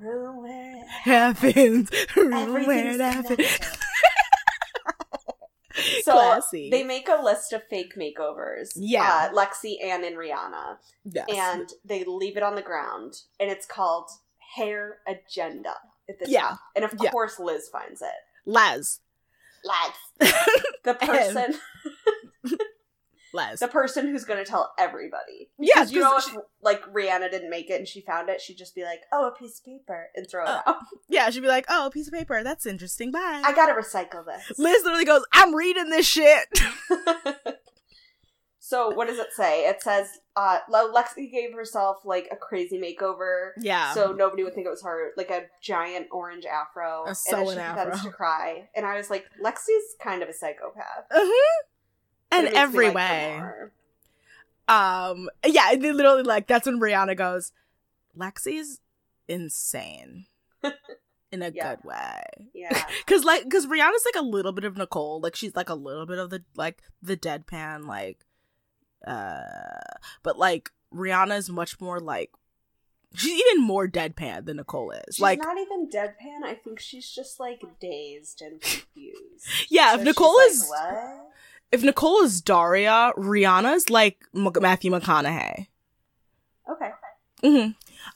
room 0.00 0.42
where 0.42 0.76
it 0.76 0.88
happens. 0.88 1.90
Where 2.14 2.86
it 2.88 3.00
happens. 3.00 3.46
So 6.04 6.12
Classy. 6.12 6.70
they 6.70 6.82
make 6.82 7.08
a 7.08 7.22
list 7.22 7.52
of 7.52 7.62
fake 7.68 7.94
makeovers. 7.96 8.70
Yeah. 8.76 9.28
Uh, 9.30 9.34
Lexi, 9.34 9.82
Anne, 9.84 10.04
and 10.04 10.16
Rihanna. 10.16 10.76
Yes. 11.04 11.26
And 11.32 11.68
they 11.84 12.04
leave 12.04 12.36
it 12.36 12.42
on 12.42 12.54
the 12.54 12.62
ground. 12.62 13.14
And 13.40 13.50
it's 13.50 13.66
called 13.66 14.08
Hair 14.56 14.98
Agenda 15.06 15.74
at 16.08 16.18
the 16.18 16.30
Yeah. 16.30 16.56
And 16.74 16.84
of 16.84 16.94
Yeah. 17.00 17.10
course 17.10 17.38
Liz 17.38 17.68
finds 17.68 18.00
it. 18.02 18.08
Les. 18.46 19.00
Lex. 19.64 20.34
The 20.84 20.94
person 20.94 21.54
Les. 23.32 23.58
the 23.60 23.68
person 23.68 24.06
who's 24.08 24.24
gonna 24.24 24.44
tell 24.44 24.72
everybody. 24.78 25.50
Yeah, 25.58 25.84
you 25.84 26.00
know 26.00 26.12
'cause 26.12 26.28
if 26.28 26.36
like 26.62 26.82
Rihanna 26.92 27.30
didn't 27.30 27.50
make 27.50 27.70
it 27.70 27.74
and 27.78 27.86
she 27.88 28.00
found 28.00 28.28
it, 28.28 28.40
she'd 28.40 28.56
just 28.58 28.74
be 28.74 28.84
like, 28.84 29.00
Oh, 29.12 29.26
a 29.28 29.32
piece 29.38 29.58
of 29.58 29.64
paper 29.64 30.08
and 30.14 30.28
throw 30.30 30.44
it 30.44 30.48
Uh, 30.48 30.62
out. 30.66 30.76
yeah, 31.08 31.28
she'd 31.30 31.40
be 31.40 31.48
like, 31.48 31.66
"Oh, 31.68 31.86
a 31.86 31.90
piece 31.90 32.06
of 32.06 32.14
paper. 32.14 32.42
That's 32.42 32.66
interesting. 32.66 33.10
Bye." 33.10 33.42
I 33.44 33.52
gotta 33.54 33.72
recycle 33.72 34.24
this. 34.24 34.58
Liz 34.58 34.82
literally 34.84 35.04
goes, 35.04 35.24
"I'm 35.32 35.54
reading 35.54 35.90
this 35.90 36.06
shit." 36.06 36.46
so 38.58 38.90
what 38.90 39.06
does 39.06 39.18
it 39.18 39.32
say? 39.32 39.66
It 39.68 39.82
says 39.82 40.08
uh 40.34 40.58
Lexi 40.70 41.30
gave 41.30 41.52
herself 41.54 41.98
like 42.04 42.28
a 42.32 42.36
crazy 42.36 42.78
makeover. 42.78 43.50
yeah. 43.58 43.92
So 43.94 44.12
nobody 44.12 44.42
would 44.44 44.54
think 44.54 44.66
it 44.66 44.70
was 44.70 44.82
her, 44.82 45.12
like 45.16 45.30
a 45.30 45.44
giant 45.62 46.08
orange 46.10 46.44
afro, 46.46 47.04
A 47.06 47.08
and 47.08 47.16
then 47.48 47.54
she 47.54 47.58
afro. 47.60 47.96
to 48.10 48.10
cry. 48.10 48.68
And 48.74 48.84
I 48.84 48.96
was 48.96 49.08
like, 49.10 49.24
Lexi's 49.42 49.94
kind 50.02 50.22
of 50.22 50.28
a 50.28 50.32
psychopath 50.32 51.06
uh-huh. 51.10 51.62
But 52.30 52.38
In 52.40 52.46
it 52.46 52.52
makes 52.52 52.54
me 52.56 52.60
every 52.62 52.86
like 52.86 52.94
way. 52.94 53.40
Um. 54.68 55.28
Yeah. 55.44 55.74
They 55.76 55.92
literally 55.92 56.22
like 56.22 56.46
that's 56.46 56.66
when 56.66 56.80
Rihanna 56.80 57.16
goes, 57.16 57.52
"Lexi's 58.18 58.80
insane." 59.28 60.26
In 61.32 61.42
a 61.42 61.50
Yeah. 61.50 61.74
good 61.74 61.84
way. 61.84 62.22
Yeah, 62.54 62.84
Cause 63.06 63.24
like, 63.24 63.50
cause 63.50 63.66
Rihanna's 63.66 64.04
like 64.06 64.14
a 64.22 64.24
little 64.24 64.52
bit 64.52 64.62
of 64.64 64.76
Nicole, 64.76 65.20
like 65.20 65.34
she's 65.34 65.56
like 65.56 65.68
a 65.68 65.74
little 65.74 66.06
bit 66.06 66.18
of 66.18 66.30
the 66.30 66.44
like 66.54 66.80
the 67.02 67.16
deadpan, 67.16 67.84
like, 67.86 68.24
uh, 69.06 69.40
but 70.22 70.38
like 70.38 70.70
Rihanna's 70.94 71.50
much 71.50 71.80
more 71.80 71.98
like 71.98 72.30
she's 73.14 73.40
even 73.40 73.62
more 73.62 73.88
deadpan 73.88 74.46
than 74.46 74.58
Nicole 74.58 74.92
is. 74.92 75.16
she's 75.16 75.20
like, 75.20 75.40
not 75.40 75.58
even 75.58 75.90
deadpan. 75.90 76.44
I 76.44 76.54
think 76.54 76.78
she's 76.78 77.10
just 77.10 77.40
like 77.40 77.60
dazed 77.80 78.40
and 78.40 78.60
confused. 78.60 79.46
yeah, 79.68 79.94
So 79.94 79.98
if 80.00 80.04
Nicole 80.04 80.38
is 80.46 80.64
what? 80.68 81.26
If 81.72 81.82
Nicole 81.82 82.22
is 82.22 82.40
Daria, 82.40 83.12
Rihanna's 83.16 83.90
like 83.90 84.18
M- 84.34 84.48
Matthew 84.60 84.90
McConaughey. 84.90 85.66
Okay. 86.70 86.90
hmm 87.42 87.68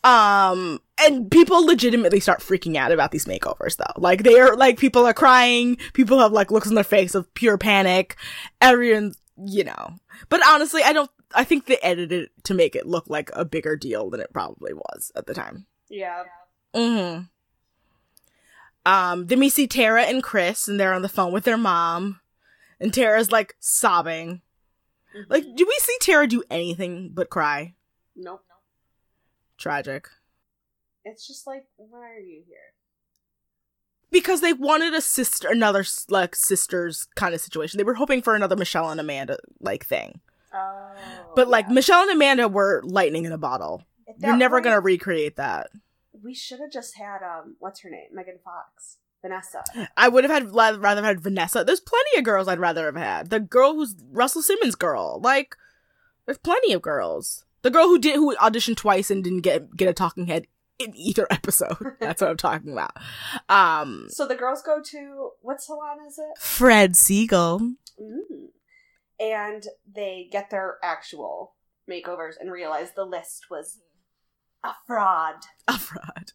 Um, 0.09 0.80
and 1.04 1.30
people 1.30 1.64
legitimately 1.64 2.21
start 2.21 2.40
freaking 2.40 2.76
out 2.76 2.92
about 2.92 3.11
these 3.11 3.26
makeovers, 3.26 3.76
though. 3.76 4.00
Like 4.00 4.23
they 4.23 4.38
are 4.40 4.57
like 4.57 4.78
people 4.78 5.07
are 5.07 5.14
crying. 5.14 5.76
People 5.92 6.19
have 6.21 6.33
like 6.33 6.50
looks 6.50 6.69
on 6.69 6.75
their 6.75 6.85
face 6.85 7.14
of 7.14 7.33
pure 7.35 7.59
panic. 7.59 8.16
Everyone, 8.61 9.14
you 9.37 9.64
know. 9.64 9.95
But 10.28 10.40
honestly, 10.47 10.83
I 10.83 10.92
don't. 10.92 11.11
I 11.35 11.45
think 11.45 11.66
they 11.66 11.78
edited 11.78 12.25
it 12.25 12.45
to 12.45 12.54
make 12.54 12.75
it 12.75 12.87
look 12.87 13.09
like 13.09 13.30
a 13.35 13.45
bigger 13.45 13.76
deal 13.76 14.11
than 14.11 14.21
it 14.21 14.33
probably 14.33 14.75
was 14.75 15.12
at 15.14 15.26
the 15.26 15.35
time. 15.35 15.66
Yeah. 15.88 16.25
Mm-hmm. 16.75 17.23
Um, 18.87 19.26
then 19.26 19.38
we 19.38 19.49
see 19.49 19.66
Tara 19.66 20.02
and 20.04 20.23
Chris, 20.23 20.66
and 20.66 20.80
they're 20.80 20.95
on 20.95 21.02
the 21.02 21.09
phone 21.09 21.33
with 21.33 21.45
their 21.45 21.57
mom, 21.57 22.20
and 22.80 22.92
Tara's 22.94 23.30
like 23.32 23.56
sobbing. 23.60 24.42
Like, 25.28 25.44
Mhm. 25.44 25.56
do 25.56 25.66
we 25.66 25.76
see 25.80 25.96
Tara 26.00 26.26
do 26.26 26.42
anything 26.50 27.10
but 27.12 27.30
cry? 27.30 27.75
nope. 28.16 28.44
Nope. 28.49 28.58
Tragic. 29.58 30.08
It's 31.04 31.26
just 31.26 31.46
like, 31.46 31.66
why 31.76 32.10
are 32.10 32.18
you 32.18 32.42
here? 32.46 32.75
Because 34.10 34.40
they 34.40 34.52
wanted 34.52 34.92
a 34.94 35.00
sister, 35.00 35.49
another 35.49 35.84
like 36.08 36.34
sisters 36.34 37.06
kind 37.14 37.34
of 37.34 37.40
situation. 37.40 37.78
They 37.78 37.84
were 37.84 37.94
hoping 37.94 38.22
for 38.22 38.34
another 38.34 38.56
Michelle 38.56 38.90
and 38.90 39.00
Amanda 39.00 39.38
like 39.60 39.84
thing, 39.87 40.20
Oh. 40.52 41.32
but 41.37 41.46
like 41.49 41.66
yeah. 41.68 41.72
Michelle 41.75 42.02
and 42.02 42.10
Amanda 42.10 42.49
were 42.49 42.82
lightning 42.84 43.25
in 43.25 43.32
a 43.32 43.38
bottle. 43.38 43.84
You're 44.18 44.37
never 44.37 44.56
point, 44.56 44.64
gonna 44.64 44.80
recreate 44.80 45.37
that. 45.37 45.70
We 46.12 46.34
should 46.34 46.58
have 46.60 46.72
just 46.72 46.96
had 46.96 47.22
um, 47.22 47.56
what's 47.60 47.80
her 47.80 47.90
name, 47.90 48.08
Megan 48.12 48.38
Fox, 48.44 48.99
Vanessa. 49.23 49.62
I 49.97 50.09
would 50.09 50.25
have 50.25 50.31
had 50.33 50.55
rather 50.55 51.03
had 51.05 51.21
Vanessa. 51.21 51.62
There's 51.65 51.81
plenty 51.81 52.19
of 52.19 52.25
girls 52.25 52.49
I'd 52.49 52.59
rather 52.59 52.87
have 52.87 52.97
had. 52.97 53.31
The 53.31 53.41
girl 53.41 53.75
who's 53.75 53.95
Russell 54.11 54.43
Simmons' 54.43 54.75
girl. 54.75 55.21
Like, 55.23 55.57
there's 56.27 56.39
plenty 56.39 56.73
of 56.73 56.83
girls. 56.83 57.45
The 57.62 57.71
girl 57.71 57.87
who 57.89 57.99
did 57.99 58.17
who 58.17 58.35
auditioned 58.37 58.77
twice 58.77 59.11
and 59.11 59.23
didn't 59.23 59.41
get 59.43 59.77
get 59.77 59.89
a 59.89 59.93
talking 59.93 60.27
head 60.27 60.47
in 60.79 60.97
either 60.97 61.27
episode. 61.31 61.77
That's 62.00 62.23
what 62.23 62.31
I'm 62.31 62.37
talking 62.39 62.73
about. 62.73 62.93
Um, 63.49 64.07
So 64.09 64.27
the 64.27 64.35
girls 64.37 64.62
go 64.62 64.81
to 64.83 65.31
what 65.43 65.61
salon 65.61 65.99
is 66.07 66.19
it? 66.19 66.39
Fred 66.41 66.97
Siegel. 66.97 67.61
Mm. 68.00 68.49
And 69.21 69.65
they 69.95 70.29
get 70.33 70.49
their 70.50 70.79
actual 70.83 71.55
makeovers 71.89 72.35
and 72.41 72.50
realize 72.50 72.93
the 72.97 73.05
list 73.05 73.50
was 73.50 73.81
a 74.65 74.71
fraud. 74.87 75.35
a 75.69 75.79
fraud. 75.79 76.33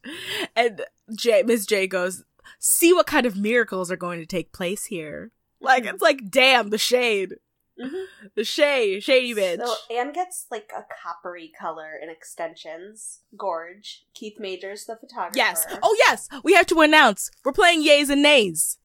And 0.54 0.82
J 1.16 1.42
Miss 1.42 1.66
J 1.66 1.88
goes, 1.88 2.22
see 2.58 2.92
what 2.92 3.06
kind 3.06 3.26
of 3.26 3.36
miracles 3.36 3.90
are 3.90 3.96
going 3.96 4.20
to 4.20 4.26
take 4.26 4.52
place 4.52 4.86
here. 4.86 5.30
Like 5.60 5.84
it's 5.86 6.02
like, 6.02 6.30
damn, 6.30 6.70
the 6.70 6.78
shade. 6.78 7.36
Mhm. 7.78 8.04
The 8.34 8.44
shade, 8.44 9.02
shady 9.02 9.34
bitch. 9.34 9.58
So 9.64 9.74
Anne 9.94 10.12
gets 10.12 10.46
like 10.50 10.70
a 10.74 10.82
coppery 11.02 11.52
color 11.58 11.90
in 12.02 12.08
extensions. 12.08 13.20
Gorge. 13.36 14.04
Keith 14.14 14.36
Majors, 14.38 14.86
the 14.86 14.96
photographer. 14.96 15.36
yes. 15.36 15.66
Oh 15.82 15.94
yes, 16.06 16.28
we 16.42 16.54
have 16.54 16.66
to 16.66 16.80
announce 16.80 17.30
we're 17.44 17.52
playing 17.52 17.84
yays 17.86 18.08
and 18.08 18.22
nays. 18.22 18.78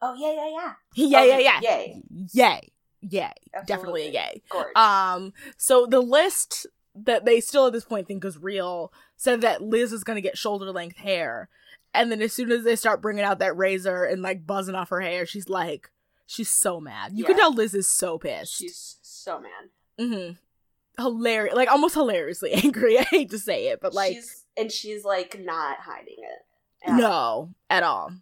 Oh 0.00 0.14
yeah, 0.14 0.32
yeah, 0.32 0.50
yeah. 0.50 0.72
Yeah, 0.94 1.20
Oh, 1.20 1.24
yeah, 1.24 1.38
yeah. 1.38 1.60
Yay. 1.60 2.02
Yay. 2.32 2.72
Yay. 3.02 3.32
Definitely 3.66 4.08
a 4.08 4.10
yay. 4.12 4.42
Gorge. 4.48 4.76
Um, 4.76 5.32
so 5.56 5.86
the 5.86 6.00
list 6.00 6.66
that 6.94 7.24
they 7.24 7.40
still 7.40 7.66
at 7.66 7.72
this 7.72 7.84
point 7.84 8.06
think 8.06 8.24
is 8.24 8.36
real 8.38 8.92
said 9.16 9.40
that 9.40 9.62
Liz 9.62 9.92
is 9.92 10.04
gonna 10.04 10.20
get 10.20 10.38
shoulder 10.38 10.70
length 10.70 10.98
hair. 10.98 11.48
And 11.92 12.10
then 12.10 12.22
as 12.22 12.32
soon 12.32 12.50
as 12.52 12.64
they 12.64 12.76
start 12.76 13.02
bringing 13.02 13.24
out 13.24 13.40
that 13.40 13.56
razor 13.56 14.04
and 14.04 14.22
like 14.22 14.46
buzzing 14.46 14.74
off 14.74 14.90
her 14.90 15.00
hair, 15.00 15.26
she's 15.26 15.48
like, 15.48 15.90
she's 16.26 16.50
so 16.50 16.80
mad. 16.80 17.12
You 17.14 17.24
can 17.24 17.36
tell 17.36 17.52
Liz 17.52 17.74
is 17.74 17.88
so 17.88 18.18
pissed. 18.18 18.56
She's 18.56 18.98
so 19.02 19.40
mad. 19.40 19.70
mm-hmm. 19.98 21.02
hilarious, 21.02 21.54
like 21.54 21.70
almost 21.70 21.94
hilariously 21.94 22.52
angry. 22.64 22.98
I 22.98 23.02
hate 23.02 23.30
to 23.30 23.38
say 23.38 23.68
it, 23.68 23.80
but 23.80 23.94
like, 23.94 24.14
she's 24.14 24.44
and 24.56 24.70
she's 24.70 25.04
like 25.04 25.40
not 25.40 25.78
hiding 25.80 26.18
it. 26.18 26.88
at 26.88 26.90
all. 26.92 26.98
no, 26.98 27.54
at 27.68 27.82
all. 27.82 28.12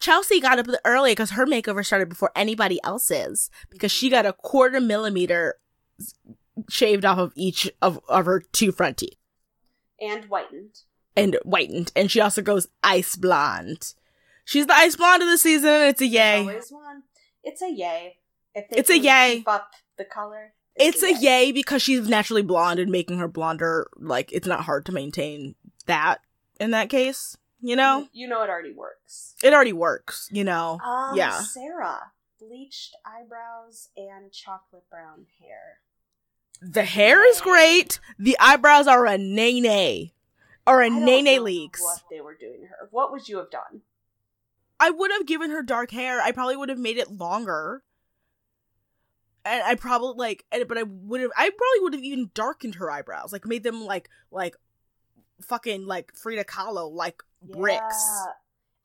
Chelsea 0.00 0.40
got 0.40 0.58
up 0.58 0.66
early 0.84 1.12
because 1.12 1.30
her 1.32 1.46
makeover 1.46 1.84
started 1.84 2.08
before 2.08 2.30
anybody 2.36 2.78
else's 2.84 3.50
because 3.70 3.90
she 3.90 4.10
got 4.10 4.26
a 4.26 4.32
quarter 4.32 4.80
millimeter 4.80 5.54
shaved 6.68 7.04
off 7.04 7.18
of 7.18 7.32
each 7.34 7.70
of, 7.80 8.00
of 8.08 8.26
her 8.26 8.40
two 8.40 8.72
front 8.72 8.98
teeth 8.98 9.16
and 10.00 10.24
whitened. 10.26 10.80
And 11.16 11.36
whitened. 11.44 11.92
And 11.94 12.10
she 12.10 12.20
also 12.20 12.42
goes 12.42 12.68
ice 12.82 13.16
blonde. 13.16 13.94
She's 14.44 14.66
the 14.66 14.74
ice 14.74 14.96
blonde 14.96 15.22
of 15.22 15.28
the 15.28 15.38
season, 15.38 15.70
it's 15.82 16.00
a 16.00 16.06
yay. 16.06 16.40
Always 16.40 16.70
one. 16.70 17.02
It's 17.42 17.62
a 17.62 17.70
yay. 17.70 18.18
It's 18.54 18.90
a 18.90 18.98
yay. 18.98 19.36
Keep 19.38 19.48
up 19.48 19.72
the 19.96 20.04
color. 20.04 20.52
It's 20.76 21.02
a 21.02 21.14
yay 21.14 21.52
because 21.52 21.82
she's 21.82 22.08
naturally 22.08 22.42
blonde 22.42 22.80
and 22.80 22.90
making 22.90 23.18
her 23.18 23.28
blonder, 23.28 23.88
like, 23.96 24.32
it's 24.32 24.46
not 24.46 24.64
hard 24.64 24.84
to 24.86 24.92
maintain 24.92 25.54
that 25.86 26.20
in 26.58 26.72
that 26.72 26.90
case, 26.90 27.36
you 27.60 27.76
know? 27.76 28.08
You 28.12 28.28
know 28.28 28.42
it 28.42 28.50
already 28.50 28.72
works. 28.72 29.34
It 29.42 29.52
already 29.52 29.72
works, 29.72 30.28
you 30.32 30.44
know? 30.44 30.78
Um, 30.84 31.16
Yeah. 31.16 31.40
Sarah 31.40 32.12
bleached 32.40 32.96
eyebrows 33.06 33.88
and 33.96 34.32
chocolate 34.32 34.88
brown 34.90 35.26
hair. 35.40 35.78
The 36.60 36.84
hair 36.84 37.24
is 37.28 37.40
great. 37.40 38.00
The 38.18 38.36
eyebrows 38.40 38.86
are 38.86 39.06
a 39.06 39.16
nay 39.18 39.60
nay 39.60 40.12
Or 40.66 40.80
a 40.80 40.86
I 40.86 40.88
don't 40.88 41.04
nay 41.04 41.22
know 41.22 41.42
leaks. 41.42 41.82
What 41.82 42.02
they 42.10 42.20
were 42.20 42.34
doing 42.34 42.62
to 42.62 42.66
her. 42.68 42.88
What 42.90 43.12
would 43.12 43.28
you 43.28 43.38
have 43.38 43.50
done? 43.50 43.82
I 44.80 44.90
would 44.90 45.10
have 45.12 45.26
given 45.26 45.50
her 45.50 45.62
dark 45.62 45.90
hair. 45.90 46.20
I 46.20 46.32
probably 46.32 46.56
would 46.56 46.68
have 46.68 46.78
made 46.78 46.96
it 46.96 47.10
longer. 47.10 47.82
And 49.44 49.62
I 49.62 49.74
probably 49.74 50.14
like, 50.16 50.44
and- 50.50 50.66
but 50.66 50.78
I 50.78 50.84
would 50.84 51.20
have, 51.20 51.30
I 51.36 51.50
probably 51.50 51.80
would 51.82 51.92
have 51.92 52.02
even 52.02 52.30
darkened 52.34 52.76
her 52.76 52.90
eyebrows, 52.90 53.32
like 53.32 53.44
made 53.46 53.62
them 53.62 53.84
like, 53.84 54.08
like, 54.30 54.56
fucking 55.42 55.84
like 55.86 56.12
Frida 56.16 56.44
Kahlo, 56.44 56.90
like 56.90 57.22
bricks. 57.42 58.22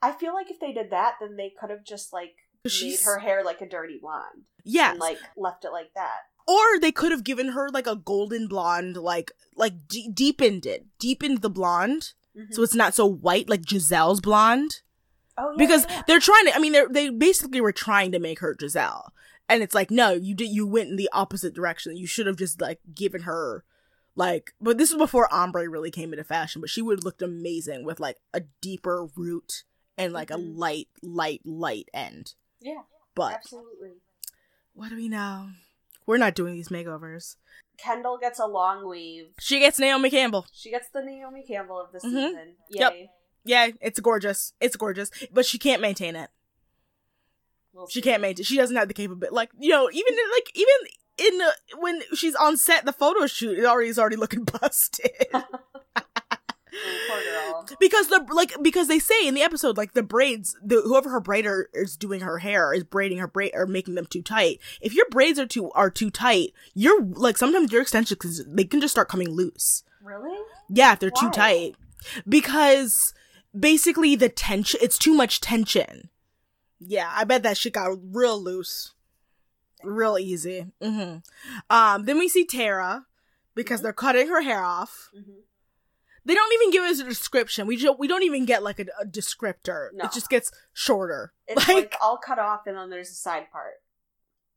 I 0.01 0.11
feel 0.11 0.33
like 0.33 0.51
if 0.51 0.59
they 0.59 0.73
did 0.73 0.91
that, 0.91 1.15
then 1.21 1.37
they 1.37 1.53
could 1.59 1.69
have 1.69 1.83
just 1.85 2.11
like 2.11 2.35
made 2.65 2.99
her 3.05 3.19
hair 3.19 3.43
like 3.43 3.61
a 3.61 3.69
dirty 3.69 3.99
blonde. 4.01 4.43
Yes, 4.65 4.91
And 4.91 4.99
like 4.99 5.17
left 5.37 5.63
it 5.63 5.71
like 5.71 5.93
that. 5.95 6.23
Or 6.49 6.79
they 6.79 6.91
could 6.91 7.11
have 7.11 7.23
given 7.23 7.49
her 7.49 7.69
like 7.69 7.85
a 7.87 7.95
golden 7.95 8.47
blonde, 8.47 8.97
like, 8.97 9.31
like 9.55 9.87
de- 9.87 10.09
deepened 10.11 10.65
it, 10.65 10.85
deepened 10.97 11.41
the 11.41 11.49
blonde, 11.49 12.13
so 12.51 12.63
it's 12.63 12.73
not 12.75 12.93
so 12.95 13.05
white 13.05 13.47
like 13.49 13.61
Gisele's 13.63 14.21
blonde. 14.21 14.81
oh, 15.37 15.51
yeah, 15.51 15.57
because 15.57 15.85
yeah, 15.89 16.01
they're 16.07 16.19
trying 16.19 16.45
to. 16.45 16.55
I 16.55 16.59
mean, 16.59 16.71
they 16.73 16.85
they 16.89 17.09
basically 17.09 17.61
were 17.61 17.71
trying 17.73 18.11
to 18.13 18.19
make 18.19 18.39
her 18.39 18.55
Gisele, 18.55 19.13
and 19.47 19.61
it's 19.61 19.75
like, 19.75 19.91
no, 19.91 20.11
you 20.13 20.33
did. 20.33 20.49
You 20.49 20.65
went 20.65 20.89
in 20.89 20.95
the 20.95 21.09
opposite 21.13 21.53
direction. 21.53 21.97
You 21.97 22.07
should 22.07 22.25
have 22.27 22.37
just 22.37 22.59
like 22.61 22.79
given 22.95 23.23
her, 23.23 23.63
like. 24.15 24.53
But 24.61 24.77
this 24.77 24.91
was 24.91 24.97
before 24.97 25.31
ombre 25.33 25.69
really 25.69 25.91
came 25.91 26.13
into 26.13 26.23
fashion. 26.23 26.61
But 26.61 26.69
she 26.69 26.81
would 26.81 26.99
have 26.99 27.03
looked 27.05 27.21
amazing 27.21 27.83
with 27.85 27.99
like 27.99 28.17
a 28.33 28.41
deeper 28.61 29.07
root 29.15 29.63
and 29.97 30.13
like 30.13 30.29
Mhm. 30.29 30.35
a 30.35 30.37
light, 30.37 30.87
light, 31.03 31.41
light 31.45 31.89
end. 31.93 32.33
yeah, 32.61 32.83
But 33.15 33.33
absolutely. 33.33 33.95
what 34.73 34.89
do 34.89 34.95
we 34.95 35.09
know? 35.09 35.49
We're 36.09 36.17
not 36.17 36.33
doing 36.33 36.55
these 36.55 36.69
makeovers. 36.69 37.35
Kendall 37.77 38.17
gets 38.17 38.39
a 38.39 38.47
long 38.47 38.89
weave. 38.89 39.27
She 39.39 39.59
gets 39.59 39.77
Naomi 39.77 40.09
Campbell. 40.09 40.47
She 40.51 40.71
gets 40.71 40.87
the 40.91 41.03
Naomi 41.03 41.45
Campbell 41.47 41.79
of 41.79 41.91
the 41.91 41.99
Mhm. 41.99 42.29
season. 42.29 42.55
Yep. 42.71 42.93
Yay. 42.93 43.09
Yeah, 43.45 43.67
it's 43.79 43.99
gorgeous. 43.99 44.53
It's 44.59 44.75
gorgeous, 44.75 45.11
but 45.31 45.45
she 45.45 45.59
can't 45.59 45.83
maintain 45.83 46.15
it. 46.15 46.31
We'll 47.73 47.87
She 47.87 48.01
can't 48.01 48.23
maintain. 48.23 48.43
She 48.43 48.57
doesn't 48.57 48.75
have 48.75 48.87
the 48.87 48.95
capability. 48.95 49.35
Like 49.35 49.51
you 49.59 49.69
know, 49.69 49.87
even 49.91 50.15
like 50.33 50.51
even 50.55 50.75
in 51.19 51.37
the 51.37 51.53
when 51.77 52.01
she's 52.15 52.33
on 52.33 52.57
set, 52.57 52.85
the 52.85 52.91
photo 52.91 53.27
shoot, 53.27 53.59
it 53.59 53.65
already 53.65 53.89
is 53.89 53.99
already 53.99 54.15
looking 54.15 54.43
busted. 54.61 55.11
Because 57.79 58.07
the 58.07 58.25
like 58.31 58.53
because 58.61 58.87
they 58.87 58.99
say 58.99 59.27
in 59.27 59.33
the 59.33 59.41
episode 59.41 59.77
like 59.77 59.93
the 59.93 60.03
braids, 60.03 60.55
the 60.63 60.81
whoever 60.81 61.09
her 61.09 61.21
braider 61.21 61.65
is 61.73 61.95
doing 61.97 62.21
her 62.21 62.39
hair 62.39 62.73
is 62.73 62.83
braiding 62.83 63.17
her 63.19 63.27
braid 63.27 63.51
or 63.53 63.65
making 63.65 63.95
them 63.95 64.05
too 64.05 64.21
tight. 64.21 64.59
If 64.81 64.93
your 64.93 65.05
braids 65.09 65.39
are 65.39 65.45
too 65.47 65.71
are 65.71 65.89
too 65.89 66.09
tight, 66.09 66.53
you're 66.73 67.01
like 67.03 67.37
sometimes 67.37 67.71
your 67.71 67.81
extensions 67.81 68.43
they 68.45 68.63
can 68.65 68.81
just 68.81 68.93
start 68.93 69.09
coming 69.09 69.29
loose. 69.29 69.83
Really? 70.01 70.37
Yeah, 70.69 70.93
if 70.93 70.99
they're 70.99 71.11
too 71.11 71.29
tight. 71.31 71.75
Because 72.27 73.13
basically 73.57 74.15
the 74.15 74.29
tension 74.29 74.79
it's 74.83 74.97
too 74.97 75.13
much 75.13 75.41
tension. 75.41 76.09
Yeah, 76.79 77.11
I 77.13 77.23
bet 77.23 77.43
that 77.43 77.57
shit 77.57 77.73
got 77.73 77.97
real 78.01 78.41
loose. 78.41 78.93
Real 79.83 80.17
easy. 80.17 80.67
hmm 80.81 81.17
Um 81.69 82.05
then 82.05 82.17
we 82.19 82.29
see 82.29 82.45
Tara 82.45 83.05
because 83.55 83.79
Mhm. 83.79 83.83
they're 83.83 83.93
cutting 83.93 84.27
her 84.27 84.41
hair 84.41 84.61
off. 84.63 85.09
hmm 85.13 85.33
They 86.25 86.33
don't 86.33 86.53
even 86.53 86.71
give 86.71 86.83
us 86.83 86.99
a 86.99 87.03
description. 87.03 87.67
We 87.67 87.77
just, 87.77 87.97
we 87.99 88.07
don't 88.07 88.23
even 88.23 88.45
get 88.45 88.61
like 88.63 88.79
a, 88.79 88.85
a 89.01 89.05
descriptor. 89.05 89.89
No. 89.93 90.05
It 90.05 90.11
just 90.11 90.29
gets 90.29 90.51
shorter. 90.73 91.33
It's 91.47 91.67
like, 91.67 91.95
all 92.01 92.17
cut 92.17 92.39
off, 92.39 92.67
and 92.67 92.75
then 92.77 92.89
there's 92.89 93.09
a 93.09 93.13
side 93.15 93.51
part. 93.51 93.75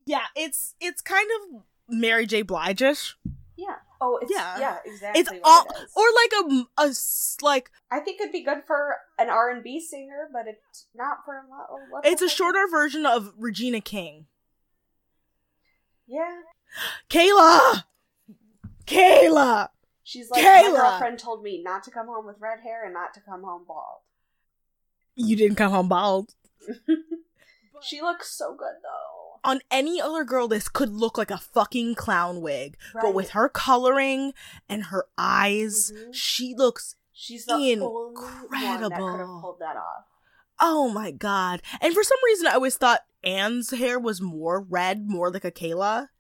yeah, 0.05 0.25
it's 0.37 0.75
it's 0.81 1.01
kind 1.01 1.29
of 1.37 1.63
Mary 1.89 2.27
J. 2.27 2.43
Blige-ish. 2.43 3.17
Yeah. 3.57 3.77
Oh, 4.01 4.19
it's 4.21 4.33
Yeah. 4.33 4.59
yeah, 4.59 4.79
exactly. 4.85 5.21
It's 5.21 5.31
all 5.45 5.63
it 5.65 5.89
or 5.95 6.05
like 6.15 6.33
a, 6.77 6.83
a 6.83 6.93
like 7.45 7.71
I 7.91 8.01
think 8.01 8.21
it'd 8.21 8.33
be 8.33 8.43
good 8.43 8.65
for 8.67 8.97
an 9.19 9.29
R 9.31 9.51
and 9.51 9.63
B 9.63 9.79
singer, 9.79 10.29
but 10.33 10.47
it's 10.49 10.87
not 10.95 11.19
for 11.25 11.37
a 11.37 11.43
it's 12.03 12.23
a 12.23 12.29
shorter 12.29 12.67
version 12.69 13.07
of 13.07 13.33
Regina 13.37 13.81
King. 13.81 14.27
Yeah. 16.07 16.41
Kayla, 17.09 17.85
Kayla. 18.87 19.69
She's 20.13 20.31
like 20.31 20.43
Kayla! 20.45 20.73
my 20.73 20.77
girlfriend 20.79 21.19
told 21.19 21.43
me 21.43 21.63
not 21.63 21.83
to 21.85 21.91
come 21.91 22.07
home 22.07 22.27
with 22.27 22.37
red 22.39 22.61
hair 22.61 22.85
and 22.85 22.93
not 22.93 23.15
to 23.15 23.21
come 23.21 23.43
home 23.43 23.65
bald. 23.67 24.01
You 25.15 25.37
didn't 25.37 25.57
come 25.57 25.73
home 25.73 25.89
bald. 25.89 26.35
She 27.85 28.01
looks 28.01 28.31
so 28.31 28.55
good 28.55 28.77
though. 28.83 29.41
on 29.51 29.61
any 29.71 30.01
other 30.01 30.23
girl, 30.23 30.47
this 30.47 30.69
could 30.69 30.91
look 30.91 31.19
like 31.19 31.33
a 31.33 31.39
fucking 31.39 31.97
clown 31.97 32.41
wig. 32.41 32.77
But 32.95 33.13
with 33.13 33.31
her 33.31 33.49
coloring 33.49 34.35
and 34.69 34.85
her 34.85 35.07
eyes, 35.19 35.91
Mhm. 35.93 36.15
she 36.15 36.55
looks 36.57 36.95
She's 37.13 37.47
the 37.47 37.55
only 37.55 37.81
one 37.81 38.15
that 38.15 38.93
incredible. 38.93 39.57
that 39.59 39.77
off. 39.77 40.05
oh 40.61 40.91
my 40.91 41.11
god. 41.11 41.61
And 41.81 41.93
for 41.93 42.05
some 42.05 42.19
reason 42.25 42.47
I 42.47 42.53
always 42.55 42.77
thought 42.77 43.01
Anne's 43.25 43.71
hair 43.71 43.99
was 43.99 44.21
more 44.21 44.61
red, 44.61 45.09
more 45.09 45.29
like 45.31 45.45
a 45.45 45.51
Kayla. 45.51 46.11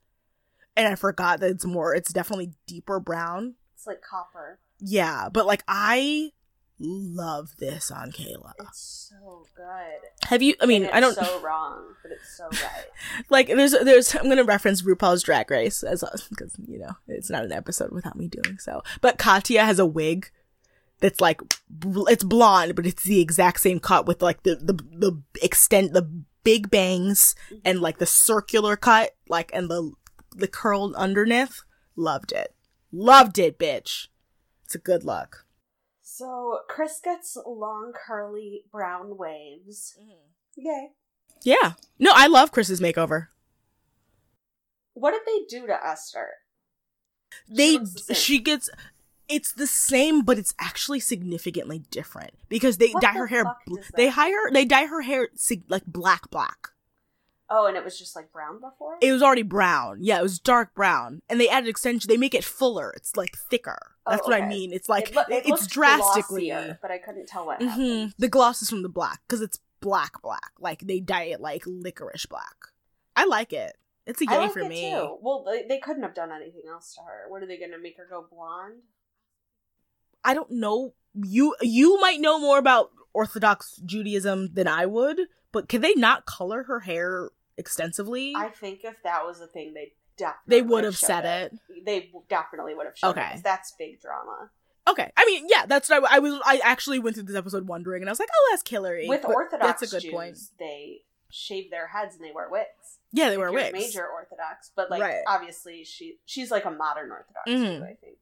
And 0.77 0.89
I 0.89 0.97
forgot 0.97 1.39
that 1.41 1.51
it's 1.51 1.65
more 1.65 1.95
it's 1.95 2.13
definitely 2.13 2.55
deeper 2.67 2.99
brown. 2.99 3.55
It's 3.83 3.87
like 3.89 4.01
copper. 4.01 4.61
Yeah, 4.79 5.29
but 5.29 5.45
like 5.45 5.65
I 5.67 6.31
love 6.79 7.57
this 7.59 7.91
on 7.91 8.13
Kayla. 8.13 8.53
It's 8.61 9.11
so 9.11 9.45
good. 9.57 10.29
Have 10.29 10.41
you 10.41 10.55
I 10.61 10.67
mean, 10.67 10.89
I 10.93 11.01
don't 11.01 11.17
so 11.17 11.41
wrong, 11.41 11.97
but 12.01 12.13
it's 12.13 12.37
so 12.37 12.45
right. 12.65 12.85
like 13.29 13.49
there's 13.49 13.73
there's 13.73 14.15
I'm 14.15 14.29
gonna 14.29 14.45
reference 14.45 14.83
RuPaul's 14.83 15.25
Drag 15.25 15.51
Race 15.51 15.83
as 15.83 16.05
because 16.31 16.55
you 16.65 16.79
know 16.79 16.93
it's 17.09 17.29
not 17.29 17.45
an 17.45 17.51
episode 17.51 17.91
without 17.91 18.15
me 18.15 18.29
doing 18.29 18.57
so. 18.61 18.85
But 19.01 19.19
Katya 19.19 19.65
has 19.65 19.81
a 19.81 19.87
wig 19.87 20.31
that's 21.01 21.21
like 21.21 21.41
it's 21.83 22.23
blonde, 22.23 22.77
but 22.77 22.87
it's 22.87 23.03
the 23.03 23.21
exact 23.21 23.59
same 23.59 23.81
cut 23.81 24.07
with 24.07 24.23
like 24.23 24.45
the 24.45 24.55
the 24.55 24.75
the 24.75 25.21
extent 25.45 25.93
the 25.93 26.09
big 26.45 26.71
bangs 26.71 27.35
and 27.65 27.79
mm-hmm. 27.79 27.83
like 27.83 27.99
the 27.99 28.07
circular 28.07 28.77
cut 28.77 29.17
like 29.29 29.51
and 29.53 29.69
the 29.69 29.91
the 30.37 30.47
curled 30.47 30.95
underneath. 30.95 31.63
Loved 31.97 32.31
it, 32.31 32.55
loved 32.93 33.39
it, 33.39 33.59
bitch. 33.59 34.09
It's 34.65 34.75
a 34.75 34.79
good 34.79 35.05
look. 35.05 35.47
So 36.03 36.61
Chris 36.69 37.01
gets 37.03 37.37
long 37.47 37.93
curly 37.95 38.65
brown 38.71 39.17
waves. 39.17 39.97
Mm-hmm. 40.01 40.21
Yay. 40.57 40.89
Yeah, 41.43 41.73
no, 41.99 42.13
I 42.15 42.27
love 42.29 42.53
Chris's 42.53 42.81
makeover. 42.81 43.29
What 44.95 45.13
did 45.13 45.23
they 45.27 45.45
do 45.49 45.67
to 45.67 45.87
Esther? 45.87 46.29
they 47.49 47.79
looks 47.79 48.05
the 48.05 48.15
she 48.15 48.39
gets 48.39 48.69
it's 49.27 49.53
the 49.53 49.67
same 49.67 50.23
but 50.23 50.37
it's 50.39 50.55
actually 50.59 51.01
significantly 51.01 51.79
different 51.91 52.33
because 52.51 52.77
they 52.77 52.91
What 52.91 53.03
dye 53.03 53.13
the 53.15 53.19
her 53.21 53.27
hair 53.27 53.45
bl- 53.67 53.77
they 53.97 54.09
hire 54.09 54.51
they 54.53 54.67
dye 54.67 54.85
her 54.85 55.01
hair 55.01 55.29
sig- 55.35 55.65
like 55.69 55.85
black 55.87 56.31
black 56.31 56.69
Oh, 57.55 57.67
and 57.67 57.77
it 57.77 57.85
was 57.85 57.99
just 57.99 58.17
like 58.17 58.33
brown 58.33 58.61
before? 58.61 58.97
it 59.03 59.13
was 59.13 59.23
already 59.23 59.43
brown 59.43 59.99
yeah 60.01 60.19
it 60.19 60.23
was 60.23 60.39
dark 60.39 60.75
brown 60.75 61.21
and 61.29 61.39
they 61.39 61.49
added 61.49 61.69
extension 61.69 62.09
they 62.09 62.17
make 62.17 62.35
it 62.35 62.45
fuller 62.45 62.93
it's 62.97 63.15
like 63.17 63.37
thicker 63.51 63.79
Oh, 64.07 64.11
that's 64.13 64.27
what 64.27 64.35
i 64.43 64.47
mean 64.47 64.73
it's 64.73 64.89
like 64.89 65.11
it, 65.11 65.15
loo- 65.17 65.23
it 65.37 65.43
it's 65.47 65.67
drastically 65.67 66.49
glossier, 66.49 66.79
but 66.81 66.91
I 66.91 66.99
couldn't 66.99 67.27
tell 67.27 67.45
what 67.47 67.59
hmm 67.61 67.69
happened. 67.69 68.15
the 68.19 68.29
gloss 68.29 68.63
is 68.63 68.71
from 68.71 68.83
the 68.83 68.89
black 68.89 69.21
because 69.29 69.43
it's 69.43 69.59
black 69.81 70.23
black 70.23 70.53
like 70.59 70.81
they 70.81 70.99
dye 70.99 71.25
it 71.25 71.41
like 71.41 71.63
licorice 71.67 72.27
black 72.27 72.57
i 73.17 73.25
like 73.25 73.53
it 73.53 73.77
it's 74.07 74.21
a 74.21 74.27
yay 74.27 74.37
like 74.39 74.53
for 74.53 74.65
me 74.65 74.91
too. 74.91 75.17
Well, 75.21 75.45
they, 75.45 75.63
they 75.69 75.79
couldn't 75.79 76.03
have 76.03 76.13
done 76.15 76.33
anything 76.33 76.63
else 76.69 76.93
to 76.97 77.03
her. 77.03 77.27
What 77.29 77.41
are 77.41 77.47
they 77.47 77.57
going 77.57 77.71
to 77.71 77.79
make 77.79 77.97
her 77.99 78.07
go 78.11 78.27
blonde? 78.29 78.81
I 80.25 80.35
don't 80.35 80.51
know. 80.51 80.95
You 81.15 81.55
you 81.61 82.01
might 82.01 82.21
know 82.21 82.41
more 82.41 82.59
about 82.59 82.91
Orthodox 83.13 83.77
Judaism 83.85 84.55
than 84.55 84.67
I 84.67 84.87
would, 84.87 85.21
but 85.53 85.69
can 85.69 85.83
they 85.83 85.95
not 85.95 86.27
color 86.27 86.65
her 86.65 86.81
hair 86.81 87.31
extensively? 87.63 88.35
I 88.37 88.49
think 88.49 88.85
if 88.85 89.03
that 89.05 89.25
was 89.25 89.41
a 89.41 89.47
thing, 89.47 89.73
they 89.75 89.93
definitely 90.19 90.43
they 90.49 90.63
would 90.63 90.85
have 90.85 90.97
said 90.97 91.25
it. 91.25 91.59
They 91.85 92.11
definitely 92.29 92.75
would 92.75 92.87
have 92.87 92.99
shown 92.99 93.11
Okay. 93.11 93.33
it. 93.37 93.43
That's 93.43 93.73
big 93.79 94.01
drama. 94.01 94.51
Okay, 94.89 95.13
I 95.17 95.25
mean, 95.27 95.47
yeah, 95.49 95.65
that's 95.67 95.89
what 95.89 96.03
I, 96.11 96.17
I 96.17 96.19
was. 96.19 96.41
I 96.45 96.61
actually 96.65 96.99
went 96.99 97.15
through 97.15 97.25
this 97.27 97.37
episode 97.37 97.69
wondering, 97.69 98.03
and 98.03 98.09
I 98.09 98.13
was 98.13 98.19
like, 98.19 98.29
oh, 98.35 98.49
that's 98.51 98.65
Killary. 98.65 99.07
With 99.09 99.23
But 99.23 99.35
Orthodox 99.35 99.81
that's 99.81 99.93
a 99.93 99.97
good 99.97 100.03
Jews, 100.03 100.11
point. 100.13 100.39
they 100.59 101.03
shave 101.31 101.71
their 101.71 101.87
heads 101.87 102.17
and 102.17 102.25
they 102.25 102.33
wear 102.33 102.49
wigs. 102.51 102.99
Yeah, 103.13 103.31
they 103.31 103.39
wear 103.39 103.53
wigs. 103.53 103.73
Major 103.73 104.07
Orthodox, 104.07 104.73
but 104.75 104.91
like 104.91 105.01
Right. 105.01 105.23
obviously 105.29 105.85
she 105.85 106.19
she's 106.27 106.51
like 106.51 106.65
a 106.65 106.71
modern 106.71 107.11
Orthodox 107.13 107.49
Mhm. 107.49 107.79
Jew, 107.79 107.85
I 107.85 107.95
think. 107.95 108.19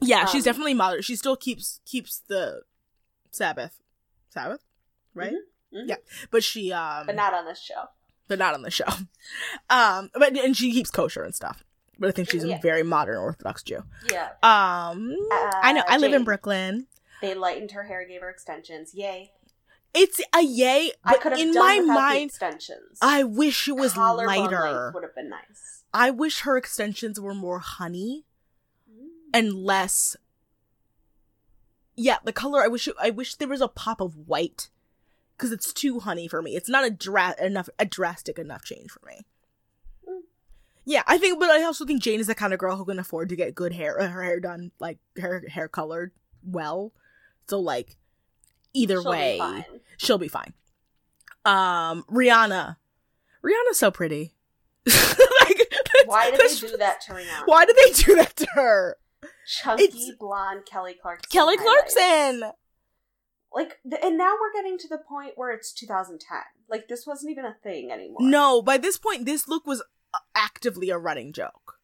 Yeah, 0.00 0.26
she's 0.26 0.42
Um, 0.46 0.50
definitely 0.52 0.74
modern. 0.74 1.02
She 1.02 1.16
still 1.16 1.36
keeps 1.36 1.80
keeps 1.84 2.20
the 2.28 2.62
Sabbath, 3.32 3.80
Sabbath, 4.30 4.60
right? 5.12 5.34
Mhm. 5.72 5.88
Yeah, 5.88 5.96
but 6.30 6.44
she 6.44 6.72
um, 6.72 7.06
But 7.06 7.16
not 7.16 7.34
on 7.34 7.46
this 7.46 7.60
show. 7.60 7.86
But 8.28 8.38
not 8.38 8.54
on 8.54 8.62
the 8.62 8.70
show. 8.70 8.84
Um, 9.68 10.10
but 10.14 10.36
and 10.38 10.56
she 10.56 10.70
keeps 10.72 10.90
kosher 10.90 11.24
and 11.24 11.34
stuff. 11.34 11.64
But 11.98 12.08
I 12.08 12.12
think 12.12 12.30
she's 12.30 12.44
Yeah. 12.44 12.58
a 12.58 12.60
very 12.60 12.84
modern 12.84 13.16
Orthodox 13.16 13.62
Jew. 13.64 13.82
Yeah. 14.12 14.28
Um, 14.42 15.16
I 15.32 15.72
know. 15.74 15.80
Uh, 15.80 15.84
I 15.88 15.96
live 15.96 16.12
in 16.12 16.22
Brooklyn. 16.22 16.86
They 17.22 17.34
lightened 17.34 17.72
her 17.72 17.82
hair, 17.84 18.06
gave 18.06 18.20
her 18.20 18.30
extensions. 18.30 18.94
Yay. 18.94 19.32
It's 19.94 20.20
a 20.34 20.42
yay, 20.42 20.92
I 21.04 21.16
could 21.16 21.32
have 21.32 21.40
in 21.40 21.52
done 21.54 21.86
my 21.88 21.94
mind, 21.94 22.28
extensions. 22.30 22.98
I 23.00 23.24
wish 23.24 23.66
it 23.66 23.72
was 23.76 23.94
Collarbone 23.94 24.26
lighter. 24.44 24.92
would 24.94 25.02
have 25.02 25.14
been 25.14 25.30
nice. 25.30 25.82
I 25.94 26.10
wish 26.10 26.40
her 26.40 26.56
extensions 26.58 27.18
were 27.18 27.34
more 27.34 27.58
honey 27.60 28.26
and 29.32 29.54
less. 29.54 30.16
Yeah, 31.96 32.18
the 32.24 32.32
color. 32.32 32.62
I 32.62 32.68
wish. 32.68 32.86
It, 32.86 32.94
I 33.00 33.10
wish 33.10 33.36
there 33.36 33.48
was 33.48 33.62
a 33.62 33.68
pop 33.68 34.00
of 34.02 34.14
white, 34.28 34.68
because 35.36 35.52
it's 35.52 35.72
too 35.72 36.00
honey 36.00 36.28
for 36.28 36.40
me. 36.42 36.56
It's 36.56 36.68
not 36.68 36.84
a 36.86 36.90
dra- 36.90 37.34
enough 37.40 37.68
a 37.78 37.84
drastic 37.84 38.38
enough 38.38 38.64
change 38.64 38.90
for 38.90 39.00
me. 39.06 39.26
Mm. 40.08 40.20
Yeah, 40.84 41.02
I 41.06 41.18
think, 41.18 41.38
but 41.40 41.50
I 41.50 41.62
also 41.64 41.84
think 41.84 42.02
Jane 42.02 42.20
is 42.20 42.26
the 42.28 42.34
kind 42.34 42.52
of 42.52 42.58
girl 42.58 42.76
who 42.76 42.84
can 42.84 42.98
afford 42.98 43.28
to 43.30 43.36
get 43.36 43.54
good 43.54 43.72
hair, 43.72 44.00
uh, 44.00 44.08
her 44.08 44.22
hair 44.22 44.40
done, 44.40 44.70
like 44.78 44.98
her 45.20 45.42
hair 45.48 45.68
colored 45.68 46.12
well. 46.44 46.92
So 47.48 47.58
like, 47.60 47.96
either 48.74 48.96
She'll 48.96 49.04
be 49.04 49.08
way, 49.10 49.38
fine. 49.38 49.64
she'll 49.98 50.18
be 50.18 50.28
fine. 50.28 50.52
Um, 51.44 52.04
Rihanna, 52.10 52.76
Rihanna's 53.44 53.78
so 53.78 53.90
pretty. 53.90 54.34
like, 54.86 55.72
Why 56.06 56.30
did 56.30 56.40
they 56.40 56.54
do 56.68 56.76
that 56.76 57.00
to 57.02 57.12
Rihanna? 57.12 57.42
Why 57.46 57.64
did 57.66 57.76
they 57.76 57.92
do 58.02 58.14
that 58.16 58.36
to 58.36 58.46
her? 58.54 58.96
Chunky 59.48 59.84
It's- 59.84 60.10
blonde 60.18 60.66
Kelly 60.66 60.96
Clarkson. 61.00 61.28
Kelly. 61.30 61.56
Clarkson. 61.56 62.44
Like, 63.56 63.80
th- 63.88 64.02
and 64.04 64.18
now 64.18 64.34
we're 64.38 64.52
getting 64.52 64.76
to 64.76 64.88
the 64.88 64.98
point 64.98 65.32
where 65.36 65.50
it's 65.50 65.72
2010. 65.72 66.38
Like, 66.68 66.88
this 66.88 67.06
wasn't 67.06 67.30
even 67.30 67.46
a 67.46 67.56
thing 67.62 67.90
anymore. 67.90 68.18
No, 68.20 68.60
by 68.60 68.76
this 68.76 68.98
point, 68.98 69.24
this 69.24 69.48
look 69.48 69.66
was 69.66 69.82
uh, 70.12 70.18
actively 70.34 70.90
a 70.90 70.98
running 70.98 71.32
joke, 71.32 71.78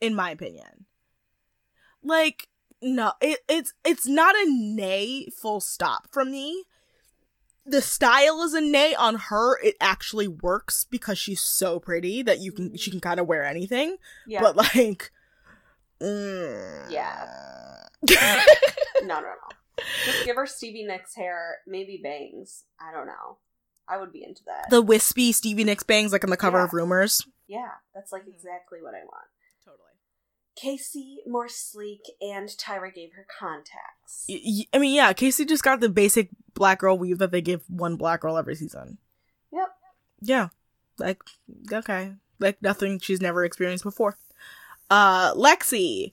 in 0.00 0.14
my 0.14 0.30
opinion. 0.30 0.86
Like, 2.02 2.48
no, 2.80 3.12
it, 3.20 3.40
it's 3.50 3.74
it's 3.84 4.06
not 4.06 4.34
a 4.34 4.46
nay. 4.48 5.26
Full 5.26 5.60
stop 5.60 6.08
from 6.10 6.30
me. 6.30 6.64
The 7.66 7.82
style 7.82 8.42
is 8.42 8.54
a 8.54 8.62
nay 8.62 8.94
on 8.94 9.16
her. 9.16 9.62
It 9.62 9.74
actually 9.82 10.28
works 10.28 10.84
because 10.84 11.18
she's 11.18 11.42
so 11.42 11.78
pretty 11.78 12.22
that 12.22 12.40
you 12.40 12.50
can 12.50 12.78
she 12.78 12.90
can 12.90 13.00
kind 13.00 13.20
of 13.20 13.26
wear 13.26 13.44
anything. 13.44 13.98
Yeah. 14.26 14.40
But 14.40 14.56
like, 14.56 15.10
mm. 16.00 16.90
Yeah. 16.90 17.26
no, 19.02 19.20
no, 19.20 19.20
no. 19.20 19.56
Just 20.04 20.24
give 20.24 20.36
her 20.36 20.46
Stevie 20.46 20.84
Nicks 20.84 21.14
hair, 21.14 21.56
maybe 21.66 22.00
bangs. 22.02 22.64
I 22.80 22.92
don't 22.92 23.06
know. 23.06 23.38
I 23.88 23.98
would 23.98 24.12
be 24.12 24.24
into 24.24 24.42
that. 24.46 24.70
the 24.70 24.80
wispy 24.80 25.32
Stevie 25.32 25.64
Nicks 25.64 25.82
bangs 25.82 26.12
like 26.12 26.24
on 26.24 26.30
the 26.30 26.36
cover 26.36 26.58
Yeah. 26.58 26.64
of 26.64 26.72
Rumours. 26.72 27.26
yeah, 27.46 27.70
that's 27.94 28.12
like 28.12 28.26
exactly 28.26 28.80
what 28.82 28.94
I 28.94 29.00
want. 29.04 29.26
Totally. 29.64 29.80
Casey, 30.56 31.18
more 31.26 31.48
sleek, 31.48 32.00
and 32.22 32.48
Tyra 32.48 32.94
gave 32.94 33.12
her 33.14 33.26
contacts. 33.38 34.24
Y- 34.28 34.40
y- 34.44 34.66
I 34.72 34.78
mean, 34.78 34.94
yeah, 34.94 35.12
Casey 35.12 35.44
just 35.44 35.64
got 35.64 35.80
the 35.80 35.88
basic 35.90 36.30
black 36.54 36.78
girl 36.78 36.96
weave 36.96 37.18
that 37.18 37.30
they 37.32 37.42
give 37.42 37.68
one 37.68 37.96
black 37.96 38.20
girl 38.20 38.38
every 38.38 38.54
season. 38.54 38.98
Yep. 39.52 39.68
Yeah. 40.22 40.48
Like, 40.98 41.22
okay. 41.72 42.12
Like 42.38 42.62
nothing 42.62 43.00
she's 43.00 43.20
never 43.20 43.44
experienced 43.44 43.84
before. 43.84 44.16
Uh, 44.88 45.34
Lexi. 45.34 46.12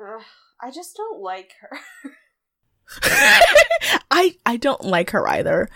Ugh, 0.00 0.22
I 0.62 0.70
just 0.70 0.96
don't 0.96 1.20
like 1.20 1.52
her. 1.60 1.78
I 4.10 4.36
I 4.46 4.56
don't 4.56 4.84
like 4.84 5.10
her 5.10 5.26
either. 5.28 5.68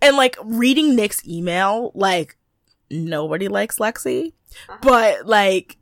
And 0.00 0.16
like 0.16 0.36
reading 0.44 0.94
Nick's 0.94 1.26
email, 1.26 1.90
like 1.94 2.36
nobody 2.90 3.48
likes 3.48 3.78
Lexi, 3.78 4.32
Uh-huh. 4.68 4.78
but 4.80 5.26
like, 5.26 5.76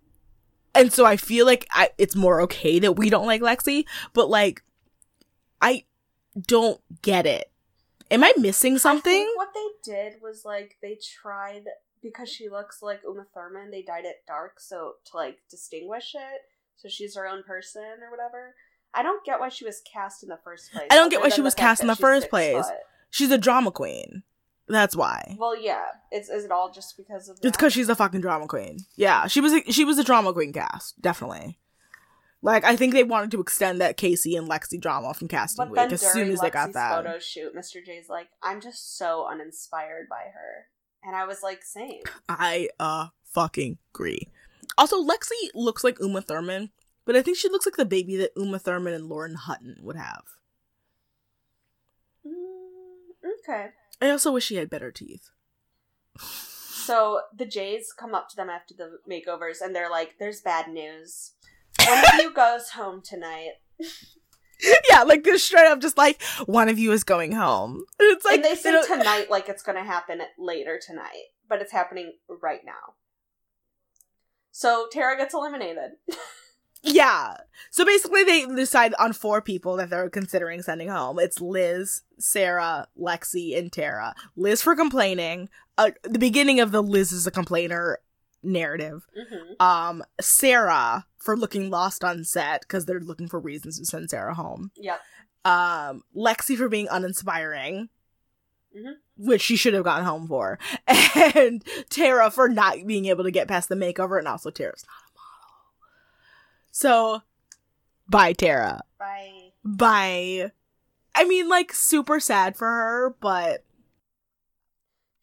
and 0.74 0.92
so 0.92 1.04
I 1.04 1.16
feel 1.16 1.44
like 1.46 1.66
I, 1.70 1.90
it's 1.98 2.16
more 2.16 2.40
okay 2.42 2.78
that 2.78 2.92
we 2.96 3.10
don't 3.10 3.26
like 3.26 3.42
Lexi, 3.42 3.84
but 4.14 4.30
like, 4.30 4.62
I 5.60 5.84
don't 6.40 6.80
get 7.02 7.26
it. 7.26 7.50
Am 8.10 8.24
I 8.24 8.32
missing 8.38 8.74
I 8.74 8.78
something? 8.78 9.12
think 9.12 9.36
what 9.36 9.52
they 9.54 9.66
did 9.92 10.14
was 10.22 10.44
like 10.44 10.76
they 10.80 10.96
tried 11.20 11.64
because 12.02 12.28
she 12.30 12.48
looks 12.48 12.82
like 12.82 13.00
Uma 13.04 13.26
Thurman. 13.34 13.70
They 13.70 13.82
dyed 13.82 14.04
it 14.04 14.22
dark 14.26 14.60
so 14.60 14.94
to 15.10 15.16
like 15.16 15.38
distinguish 15.50 16.14
it, 16.14 16.40
so 16.76 16.88
she's 16.88 17.16
her 17.16 17.26
own 17.28 17.42
person 17.42 17.82
or 18.02 18.10
whatever. 18.10 18.54
I 18.96 19.02
don't 19.02 19.24
get 19.24 19.38
why 19.38 19.50
she 19.50 19.64
was 19.64 19.82
cast 19.92 20.22
in 20.22 20.28
the 20.28 20.38
first 20.42 20.72
place. 20.72 20.86
I 20.90 20.94
don't 20.96 21.10
get 21.10 21.20
why 21.20 21.28
she 21.28 21.42
was 21.42 21.54
cast 21.54 21.82
in 21.82 21.86
the 21.86 21.96
first 21.96 22.30
place. 22.30 22.66
foot. 22.66 22.74
She's 23.10 23.30
a 23.30 23.38
drama 23.38 23.70
queen. 23.70 24.22
That's 24.68 24.96
why. 24.96 25.36
Well, 25.38 25.56
yeah. 25.56 25.84
It's 26.10 26.28
is 26.28 26.44
it 26.44 26.50
all 26.50 26.72
just 26.72 26.96
because 26.96 27.28
of? 27.28 27.38
It's 27.42 27.56
because 27.56 27.72
she's 27.72 27.88
a 27.88 27.94
fucking 27.94 28.20
drama 28.20 28.46
queen. 28.46 28.78
Yeah, 28.96 29.26
she 29.26 29.40
was 29.40 29.52
a, 29.52 29.60
she 29.70 29.84
was 29.84 29.98
a 29.98 30.04
drama 30.04 30.32
queen 30.32 30.52
cast, 30.52 31.00
definitely. 31.00 31.58
Like 32.42 32.64
I 32.64 32.76
think 32.76 32.92
they 32.92 33.04
wanted 33.04 33.30
to 33.32 33.40
extend 33.40 33.80
that 33.80 33.96
Casey 33.96 34.36
and 34.36 34.48
Lexi 34.48 34.80
drama 34.80 35.14
from 35.14 35.28
casting 35.28 35.70
week 35.70 35.80
as 35.80 36.00
soon 36.00 36.30
as 36.30 36.40
they 36.40 36.50
got 36.50 36.72
that. 36.74 36.96
photo 37.04 37.18
shoot, 37.18 37.54
Mr. 37.56 37.84
Jay's 37.84 38.08
like, 38.08 38.28
I'm 38.42 38.60
just 38.60 38.98
so 38.98 39.26
uninspired 39.30 40.08
by 40.08 40.30
her. 40.34 40.66
And 41.02 41.16
I 41.16 41.24
was 41.26 41.42
like, 41.42 41.62
same. 41.62 42.02
I 42.28 42.68
uh 42.78 43.08
fucking 43.24 43.78
agree. 43.94 44.28
Also, 44.78 45.02
Lexi 45.02 45.50
looks 45.54 45.84
like 45.84 45.98
Uma 46.00 46.20
Thurman, 46.20 46.70
but 47.06 47.16
I 47.16 47.22
think 47.22 47.38
she 47.38 47.48
looks 47.48 47.64
like 47.64 47.76
the 47.76 47.84
baby 47.86 48.16
that 48.16 48.32
Uma 48.36 48.58
Thurman 48.58 48.92
and 48.92 49.08
Lauren 49.08 49.34
Hutton 49.36 49.76
would 49.80 49.96
have. 49.96 50.24
Mm, 52.26 53.30
okay. 53.42 53.68
I 54.02 54.10
also 54.10 54.32
wish 54.32 54.44
she 54.44 54.56
had 54.56 54.68
better 54.68 54.92
teeth. 54.92 55.30
So 56.18 57.22
the 57.36 57.46
Jays 57.46 57.92
come 57.96 58.14
up 58.14 58.28
to 58.30 58.36
them 58.36 58.50
after 58.50 58.74
the 58.74 58.98
makeovers 59.10 59.60
and 59.62 59.74
they're 59.74 59.90
like, 59.90 60.16
there's 60.18 60.40
bad 60.40 60.68
news. 60.68 61.32
One 61.86 61.98
of 61.98 62.20
you 62.20 62.30
goes 62.34 62.70
home 62.70 63.02
tonight. 63.02 63.52
yeah, 64.90 65.02
like 65.02 65.24
this 65.24 65.44
straight 65.44 65.66
up, 65.66 65.80
just 65.80 65.98
like 65.98 66.22
one 66.46 66.68
of 66.68 66.78
you 66.78 66.92
is 66.92 67.04
going 67.04 67.32
home. 67.32 67.84
It's 67.98 68.24
like 68.24 68.36
and 68.36 68.44
they 68.44 68.54
say 68.54 68.72
don't- 68.72 68.86
tonight 68.86 69.30
like 69.30 69.48
it's 69.48 69.62
going 69.62 69.76
to 69.78 69.84
happen 69.84 70.20
later 70.38 70.78
tonight, 70.84 71.30
but 71.48 71.60
it's 71.60 71.72
happening 71.72 72.12
right 72.42 72.60
now. 72.64 72.94
So 74.52 74.86
Tara 74.90 75.16
gets 75.16 75.34
eliminated. 75.34 75.92
Yeah. 76.86 77.36
So 77.70 77.84
basically, 77.84 78.24
they 78.24 78.46
decide 78.46 78.94
on 78.98 79.12
four 79.12 79.42
people 79.42 79.76
that 79.76 79.90
they're 79.90 80.08
considering 80.08 80.62
sending 80.62 80.88
home. 80.88 81.18
It's 81.18 81.40
Liz, 81.40 82.02
Sarah, 82.18 82.86
Lexi, 82.98 83.58
and 83.58 83.72
Tara. 83.72 84.14
Liz 84.36 84.62
for 84.62 84.74
complaining. 84.76 85.48
Uh, 85.76 85.90
the 86.04 86.18
beginning 86.18 86.60
of 86.60 86.70
the 86.72 86.82
Liz 86.82 87.12
is 87.12 87.26
a 87.26 87.30
complainer 87.30 87.98
narrative. 88.42 89.06
hmm 89.14 89.62
Um, 89.62 90.04
Sarah 90.20 91.06
for 91.18 91.36
looking 91.36 91.70
lost 91.70 92.04
on 92.04 92.24
set 92.24 92.62
because 92.62 92.86
they're 92.86 93.00
looking 93.00 93.28
for 93.28 93.40
reasons 93.40 93.78
to 93.78 93.84
send 93.84 94.08
Sarah 94.08 94.34
home. 94.34 94.70
Yeah. 94.76 94.98
Um, 95.44 96.04
Lexi 96.14 96.56
for 96.56 96.68
being 96.68 96.88
uninspiring. 96.90 97.88
Mhm. 98.76 98.94
Which 99.16 99.40
she 99.42 99.56
should 99.56 99.74
have 99.74 99.84
gotten 99.84 100.04
home 100.04 100.28
for, 100.28 100.58
and 100.86 101.64
Tara 101.88 102.30
for 102.30 102.48
not 102.48 102.86
being 102.86 103.06
able 103.06 103.24
to 103.24 103.30
get 103.30 103.48
past 103.48 103.70
the 103.70 103.74
makeover, 103.74 104.18
and 104.18 104.28
also 104.28 104.50
Tara's 104.50 104.84
not. 104.86 105.05
So, 106.76 107.22
bye, 108.06 108.34
Tara. 108.34 108.82
Bye. 108.98 109.52
Bye. 109.64 110.52
I 111.14 111.24
mean, 111.24 111.48
like, 111.48 111.72
super 111.72 112.20
sad 112.20 112.54
for 112.54 112.66
her, 112.66 113.16
but 113.18 113.64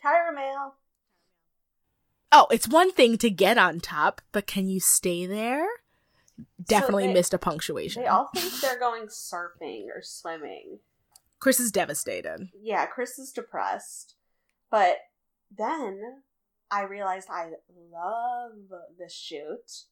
Tyra 0.04 0.34
Mail. 0.34 0.74
oh, 2.32 2.48
it's 2.50 2.68
one 2.68 2.92
thing 2.92 3.20
to 3.20 3.30
get 3.30 3.60
on 3.60 3.80
top, 3.80 4.20
but 4.32 4.48
can 4.48 4.68
you 4.68 4.80
stay 4.80 5.28
there? 5.28 5.68
Definitely 6.60 7.06
they- 7.06 7.14
missed 7.14 7.36
a 7.36 7.38
punctuation. 7.38 8.02
They 8.02 8.08
all 8.08 8.32
think 8.34 8.52
they're 8.60 8.80
going 8.80 9.06
surfing 9.06 9.90
or 9.96 10.02
swimming. 10.02 10.80
Chris 11.38 11.60
is 11.60 11.72
devastated. 11.72 12.50
Yeah, 12.60 12.88
Chris 12.88 13.20
is 13.20 13.32
depressed. 13.32 14.16
But 14.72 14.98
then 15.56 16.24
I 16.72 16.82
realized 16.82 17.28
I 17.30 17.52
love 17.92 18.54
this 18.98 19.14
shoot. 19.14 19.84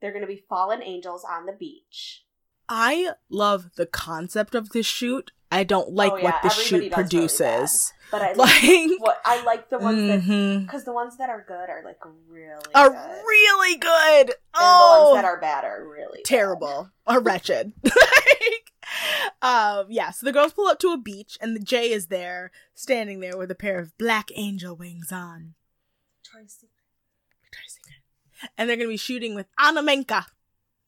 They're 0.00 0.12
going 0.12 0.22
to 0.22 0.28
be 0.28 0.44
fallen 0.48 0.82
angels 0.82 1.24
on 1.28 1.46
the 1.46 1.52
beach. 1.52 2.24
I 2.68 3.12
love 3.30 3.70
the 3.76 3.86
concept 3.86 4.54
of 4.54 4.70
this 4.70 4.86
shoot. 4.86 5.30
I 5.50 5.64
don't 5.64 5.92
like 5.94 6.12
Oh, 6.12 6.16
yeah, 6.18 6.24
what 6.24 6.34
the 6.42 6.48
everybody 6.48 6.64
shoot 6.64 6.74
does 6.76 6.80
really 6.80 6.90
produces. 6.90 7.92
But 8.10 8.20
I 8.22 8.32
like 8.34 8.62
like, 8.62 9.00
what 9.00 9.20
I 9.24 9.42
like 9.44 9.70
the 9.70 9.78
ones 9.78 10.06
that 10.08 10.20
mhm. 10.20 10.66
because 10.66 10.84
the 10.84 10.92
ones 10.92 11.16
that 11.16 11.30
are 11.30 11.42
good 11.48 11.70
are 11.70 11.82
like 11.82 11.98
really 12.28 12.60
are 12.74 12.90
good. 12.90 13.22
really 13.26 13.76
good. 13.78 14.20
and 14.20 14.28
the 14.28 14.34
Oh, 14.54 15.10
ones 15.12 15.22
that 15.22 15.24
are 15.24 15.40
bad 15.40 15.64
are 15.64 15.88
really 15.88 16.18
bad. 16.18 16.24
terrible 16.26 16.90
or 17.06 17.20
wretched. 17.20 17.72
like, 17.84 18.72
um, 19.40 19.86
yeah. 19.88 20.10
So 20.10 20.26
the 20.26 20.32
girls 20.32 20.52
pull 20.52 20.66
up 20.66 20.78
to 20.80 20.92
a 20.92 20.98
beach, 20.98 21.38
and 21.40 21.56
the 21.56 21.60
Jay 21.60 21.92
is 21.92 22.06
there, 22.08 22.50
standing 22.74 23.20
there 23.20 23.36
with 23.38 23.50
a 23.50 23.54
pair 23.54 23.78
of 23.78 23.96
black 23.96 24.30
angel 24.34 24.76
wings 24.76 25.10
on. 25.12 25.54
Victoria's 26.22 26.52
Secret. 26.60 26.72
And 28.56 28.68
they're 28.68 28.76
gonna 28.76 28.88
be 28.88 28.96
shooting 28.96 29.34
with 29.34 29.46
Anna 29.58 29.82
Menka. 29.82 30.24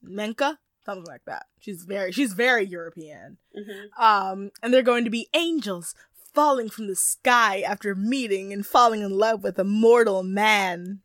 Menka? 0.05 0.59
Something 0.85 1.07
like 1.07 1.25
that. 1.27 1.47
She's 1.59 1.85
very 1.85 2.13
she's 2.13 2.33
very 2.33 2.65
European. 2.65 3.39
Mhm. 3.57 3.99
Um, 4.03 4.51
and 4.63 4.73
they're 4.73 4.83
going 4.83 5.05
to 5.05 5.11
be 5.11 5.29
angels 5.35 5.95
falling 6.35 6.71
from 6.71 6.87
the 6.87 6.97
sky 6.97 7.61
after 7.61 7.95
meeting 7.95 8.53
and 8.53 8.65
falling 8.65 9.03
in 9.03 9.11
love 9.19 9.43
with 9.43 9.59
a 9.59 9.65
mortal 9.65 10.23
man. 10.23 11.01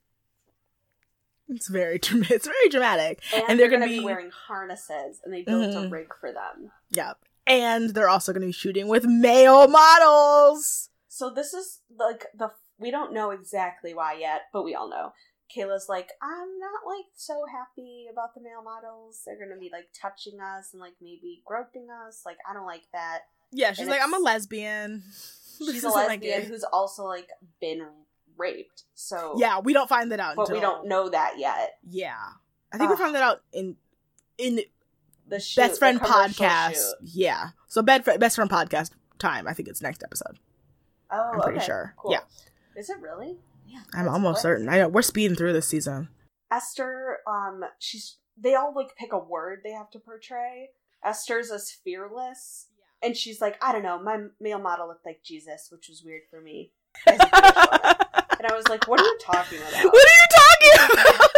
It's 1.50 1.68
very 1.68 1.96
it's 2.02 2.48
very 2.48 2.70
dramatic. 2.70 3.22
And, 3.34 3.44
And 3.50 3.60
they're, 3.60 3.70
they're 3.70 3.80
going 3.80 3.82
gonna 3.82 3.92
be... 3.92 4.00
be- 4.00 4.06
wearing 4.06 4.32
harnesses, 4.32 5.20
and 5.24 5.34
they 5.34 5.42
built 5.44 5.74
a 5.76 5.78
Mhm. 5.80 5.92
rig 5.92 6.08
for 6.20 6.32
them. 6.32 6.72
Yep. 6.92 7.18
And 7.48 7.92
they're 7.94 8.10
also 8.10 8.34
going 8.34 8.42
to 8.42 8.48
be 8.48 8.52
shooting 8.52 8.88
with 8.88 9.06
male 9.06 9.68
models. 9.68 10.90
So 11.08 11.30
this 11.30 11.54
is 11.54 11.82
like 11.96 12.26
the 12.36 12.52
we 12.80 12.90
don't 12.92 13.14
know 13.14 13.30
exactly 13.32 13.94
why 13.94 14.14
yet, 14.14 14.44
but 14.52 14.64
we 14.64 14.74
all 14.74 14.90
know. 14.90 15.14
Kayla's 15.54 15.88
like, 15.88 16.10
I'm 16.22 16.60
not 16.60 16.88
like 16.88 17.06
so 17.16 17.46
happy 17.52 18.06
about 18.12 18.34
the 18.34 18.42
male 18.42 18.64
models. 18.64 19.22
They're 19.26 19.40
gonna 19.40 19.60
be 19.60 19.70
like 19.72 19.90
touching 19.94 20.40
us 20.40 20.70
and 20.74 20.82
like 20.82 20.94
maybe 21.02 21.42
groping 21.46 21.88
us. 22.08 22.24
Like 22.26 22.38
I 22.50 22.54
don't 22.54 22.66
like 22.66 22.84
that. 22.94 23.20
Yeah, 23.52 23.72
she's 23.72 23.82
And 23.82 23.90
like, 23.90 24.02
I'm 24.02 24.14
a 24.14 24.20
lesbian. 24.20 25.04
She's 25.58 25.86
a 25.86 25.90
lesbian 25.90 26.20
gay." 26.20 26.46
who's 26.46 26.66
also 26.66 27.06
like 27.06 27.30
been 27.62 27.86
raped. 28.38 28.84
So 28.94 29.36
Yeah, 29.38 29.60
we 29.60 29.72
don't 29.72 29.88
find 29.88 30.12
that 30.12 30.20
out 30.20 30.36
but 30.36 30.44
until 30.44 30.56
we 30.56 30.62
don't 30.62 30.88
know 30.88 31.08
that 31.10 31.40
yet. 31.40 31.78
Yeah. 31.88 32.18
I 32.74 32.78
think 32.78 32.90
we 32.90 32.96
ah. 32.96 32.98
found 32.98 33.16
that 33.16 33.24
out 33.24 33.42
in 33.54 33.78
in 34.38 34.62
The 35.28 35.40
shoot, 35.40 35.62
best 35.62 35.80
friend 35.80 36.00
the 36.00 36.06
podcast. 36.06 36.74
shoot. 36.74 36.96
Yeah. 37.04 37.50
So 37.68 37.82
bed 37.82 38.04
fr- 38.04 38.18
best 38.18 38.36
friend 38.36 38.50
podcast 38.50 38.92
time. 39.18 39.48
I 39.48 39.54
think 39.54 39.70
it's 39.70 39.82
next 39.82 40.04
episode. 40.04 40.40
Oh, 41.10 41.32
I'm 41.34 41.42
pretty 41.42 41.58
okay, 41.60 41.66
sure. 41.66 41.94
Cool. 41.98 42.12
Yeah. 42.12 42.20
Is 42.76 42.90
it 42.90 43.00
really? 43.00 43.38
Yeah. 43.66 43.82
I'm 43.94 44.08
almost 44.08 44.38
quick. 44.38 44.42
certain. 44.42 44.70
I 44.70 44.80
know 44.80 44.88
we're 44.88 45.02
speeding 45.02 45.36
through 45.36 45.54
this 45.54 45.68
season. 45.68 46.10
Esther, 46.52 47.18
um, 47.28 47.64
she's 47.80 48.18
they 48.38 48.56
all 48.56 48.74
like 48.76 48.96
pick 48.98 49.14
a 49.14 49.20
word 49.20 49.62
they 49.64 49.72
have 49.72 49.90
to 49.92 50.00
portray. 50.00 50.70
Esther's 51.04 51.52
as 51.52 51.72
fearless, 51.72 52.68
and 53.04 53.16
she's 53.16 53.42
like, 53.42 53.58
I 53.62 53.72
don't 53.72 53.84
know, 53.84 54.02
my 54.02 54.26
male 54.40 54.60
model 54.60 54.88
looked 54.88 55.06
like 55.06 55.24
Jesus, 55.24 55.68
which 55.72 55.88
was 55.90 56.04
weird 56.04 56.24
for 56.30 56.42
me. 56.42 56.72
as 57.08 57.20
a 57.20 57.26
Jewish 57.26 57.32
woman. 57.34 57.96
and 58.40 58.48
I 58.48 58.56
was 58.56 58.68
like, 58.70 58.88
what 58.88 59.00
are 59.00 59.04
you 59.04 59.18
talking 59.22 59.60
about? 59.60 59.84
What 59.86 60.08
are 60.08 60.20
you 60.22 60.28
talking 60.32 61.04
about? 61.04 61.30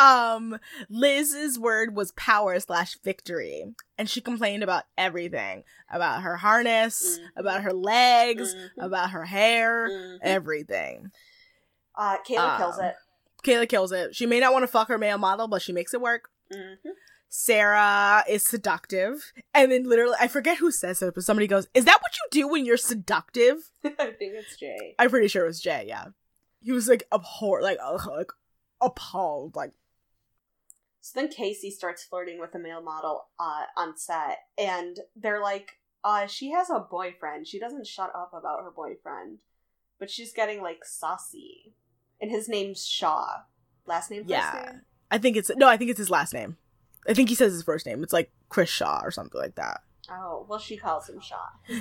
Um, 0.00 0.58
Liz's 0.88 1.58
word 1.58 1.94
was 1.94 2.12
power 2.12 2.58
slash 2.60 2.96
victory, 3.04 3.64
and 3.98 4.08
she 4.08 4.20
complained 4.20 4.62
about 4.62 4.84
everything 4.96 5.64
about 5.90 6.22
her 6.22 6.36
harness, 6.36 7.18
Mhm. 7.18 7.26
about 7.36 7.62
her 7.62 7.72
legs, 7.72 8.54
Mhm. 8.54 8.70
about 8.78 9.10
her 9.10 9.24
hair, 9.24 9.88
Mhm. 9.90 10.18
everything. 10.22 11.10
Uh, 11.94 12.16
Kayla 12.26 12.56
kills 12.58 12.78
Um, 12.78 12.84
it. 12.86 12.94
Kayla 13.44 13.68
kills 13.68 13.92
it. 13.92 14.14
She 14.14 14.26
may 14.26 14.40
not 14.40 14.52
want 14.52 14.62
to 14.62 14.68
fuck 14.68 14.88
her 14.88 14.98
male 14.98 15.18
model, 15.18 15.48
but 15.48 15.62
she 15.62 15.72
makes 15.72 15.92
it 15.94 16.00
work. 16.00 16.30
Mhm. 16.52 16.76
Sarah 17.28 18.24
is 18.28 18.44
seductive, 18.44 19.32
and 19.54 19.70
then 19.70 19.84
literally, 19.84 20.16
I 20.18 20.26
forget 20.26 20.58
who 20.58 20.72
says 20.72 21.00
it, 21.00 21.14
but 21.14 21.22
somebody 21.22 21.46
goes, 21.46 21.68
"Is 21.74 21.84
that 21.84 22.02
what 22.02 22.12
you 22.16 22.24
do 22.42 22.48
when 22.48 22.64
you're 22.66 22.76
seductive?" 22.76 23.70
I 23.84 24.10
think 24.12 24.34
it's 24.34 24.56
Jay. 24.56 24.94
I'm 24.98 25.10
pretty 25.10 25.28
sure 25.28 25.44
it 25.44 25.48
was 25.48 25.60
Jay. 25.60 25.84
Yeah, 25.86 26.06
he 26.60 26.72
was 26.72 26.88
like 26.88 27.04
abhor, 27.12 27.62
like 27.62 27.78
ugh, 27.80 28.06
like 28.08 28.32
appalled, 28.80 29.54
like 29.54 29.72
So 31.00 31.18
then 31.20 31.30
Casey 31.30 31.70
starts 31.70 32.04
flirting 32.04 32.38
with 32.38 32.54
a 32.54 32.58
male 32.58 32.82
model 32.82 33.26
uh, 33.38 33.62
on 33.76 33.96
set, 33.96 34.38
and 34.58 34.98
they're 35.16 35.40
like, 35.42 35.72
uh, 36.04 36.26
she 36.26 36.50
has 36.52 36.68
a 36.70 36.78
boyfriend. 36.78 37.46
She 37.46 37.58
doesn't 37.58 37.86
shut 37.86 38.10
up 38.14 38.32
about 38.34 38.62
her 38.62 38.70
boyfriend, 38.70 39.38
but 39.98 40.10
she's 40.10 40.32
getting 40.32 40.62
like 40.62 40.84
saucy. 40.84 41.74
And 42.20 42.30
his 42.30 42.48
name's 42.48 42.86
Shaw. 42.86 43.42
Last 43.86 44.10
name, 44.10 44.24
Yeah. 44.26 44.66
name? 44.72 44.80
I 45.10 45.18
think 45.18 45.36
it's 45.36 45.50
no, 45.56 45.66
I 45.68 45.76
think 45.76 45.90
it's 45.90 45.98
his 45.98 46.10
last 46.10 46.32
name. 46.34 46.56
I 47.08 47.14
think 47.14 47.30
he 47.30 47.34
says 47.34 47.52
his 47.52 47.62
first 47.62 47.86
name. 47.86 48.02
It's 48.02 48.12
like 48.12 48.30
Chris 48.50 48.68
Shaw 48.68 49.00
or 49.02 49.10
something 49.10 49.40
like 49.40 49.54
that. 49.54 49.80
Oh, 50.10 50.44
well, 50.48 50.58
she 50.58 50.76
calls 50.76 51.08
him 51.08 51.20
Shaw. 51.20 51.36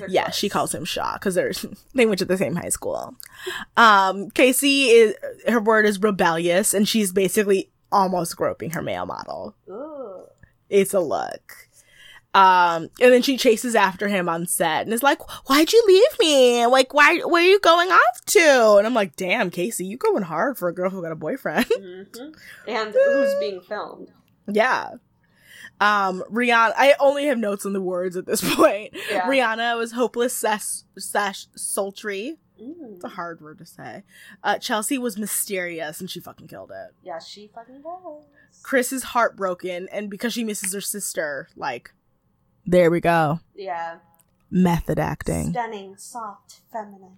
Yeah, 0.07 0.25
close. 0.25 0.35
she 0.35 0.49
calls 0.49 0.73
him 0.73 0.85
Shaw 0.85 1.13
because 1.13 1.35
they're 1.35 1.51
they 1.93 2.05
went 2.05 2.19
to 2.19 2.25
the 2.25 2.37
same 2.37 2.55
high 2.55 2.69
school. 2.69 3.15
Um, 3.75 4.29
Casey 4.31 4.85
is 4.85 5.15
her 5.47 5.59
word 5.59 5.85
is 5.85 5.99
rebellious, 6.01 6.73
and 6.73 6.87
she's 6.87 7.11
basically 7.11 7.71
almost 7.91 8.35
groping 8.37 8.71
her 8.71 8.81
male 8.81 9.05
model. 9.05 9.55
Ooh. 9.69 10.23
It's 10.69 10.93
a 10.93 10.99
look. 10.99 11.53
Um, 12.35 12.89
and 13.01 13.11
then 13.11 13.23
she 13.23 13.37
chases 13.37 13.73
after 13.73 14.07
him 14.07 14.29
on 14.29 14.45
set 14.45 14.83
and 14.83 14.93
is 14.93 15.01
like, 15.01 15.19
"Why'd 15.49 15.73
you 15.73 15.83
leave 15.87 16.19
me? 16.19 16.65
Like, 16.67 16.93
why? 16.93 17.17
Where 17.21 17.41
are 17.41 17.45
you 17.47 17.59
going 17.59 17.89
off 17.89 18.25
to?" 18.27 18.75
And 18.77 18.85
I'm 18.85 18.93
like, 18.93 19.15
"Damn, 19.15 19.49
Casey, 19.49 19.85
you 19.87 19.97
going 19.97 20.21
hard 20.21 20.55
for 20.55 20.69
a 20.69 20.73
girl 20.73 20.91
who 20.91 21.01
got 21.01 21.11
a 21.11 21.15
boyfriend." 21.15 21.65
hmm 21.65 22.03
And 22.67 22.93
who's 22.93 23.33
being 23.39 23.61
filmed? 23.61 24.09
yeah. 24.47 24.91
Um, 25.81 26.23
Rihanna. 26.31 26.73
I 26.77 26.93
only 26.99 27.25
have 27.25 27.37
notes 27.39 27.65
on 27.65 27.73
the 27.73 27.81
words 27.81 28.15
at 28.15 28.25
this 28.27 28.41
point. 28.55 28.93
Yeah. 29.09 29.21
Rihanna 29.21 29.77
was 29.77 29.93
hopeless 29.93 30.35
slash, 30.35 30.83
slash 30.99 31.47
sultry. 31.55 32.37
Mm. 32.61 32.95
It's 32.95 33.03
a 33.03 33.09
hard 33.09 33.41
word 33.41 33.57
to 33.59 33.65
say. 33.65 34.03
Uh, 34.43 34.57
Chelsea 34.57 34.97
was 34.97 35.17
mysterious 35.17 35.99
and 35.99 36.09
she 36.09 36.19
fucking 36.19 36.47
killed 36.47 36.71
it. 36.71 36.93
Yeah, 37.03 37.19
she 37.19 37.49
fucking 37.53 37.81
does. 37.81 38.25
Chris 38.63 38.91
is 38.91 39.03
heartbroken 39.03 39.87
and 39.91 40.09
because 40.09 40.33
she 40.33 40.43
misses 40.43 40.73
her 40.73 40.81
sister, 40.81 41.49
like, 41.55 41.91
there 42.65 42.91
we 42.91 42.99
go. 42.99 43.39
Yeah. 43.55 43.97
Method 44.51 44.99
acting. 44.99 45.51
Stunning, 45.51 45.95
soft, 45.97 46.61
feminine. 46.71 47.17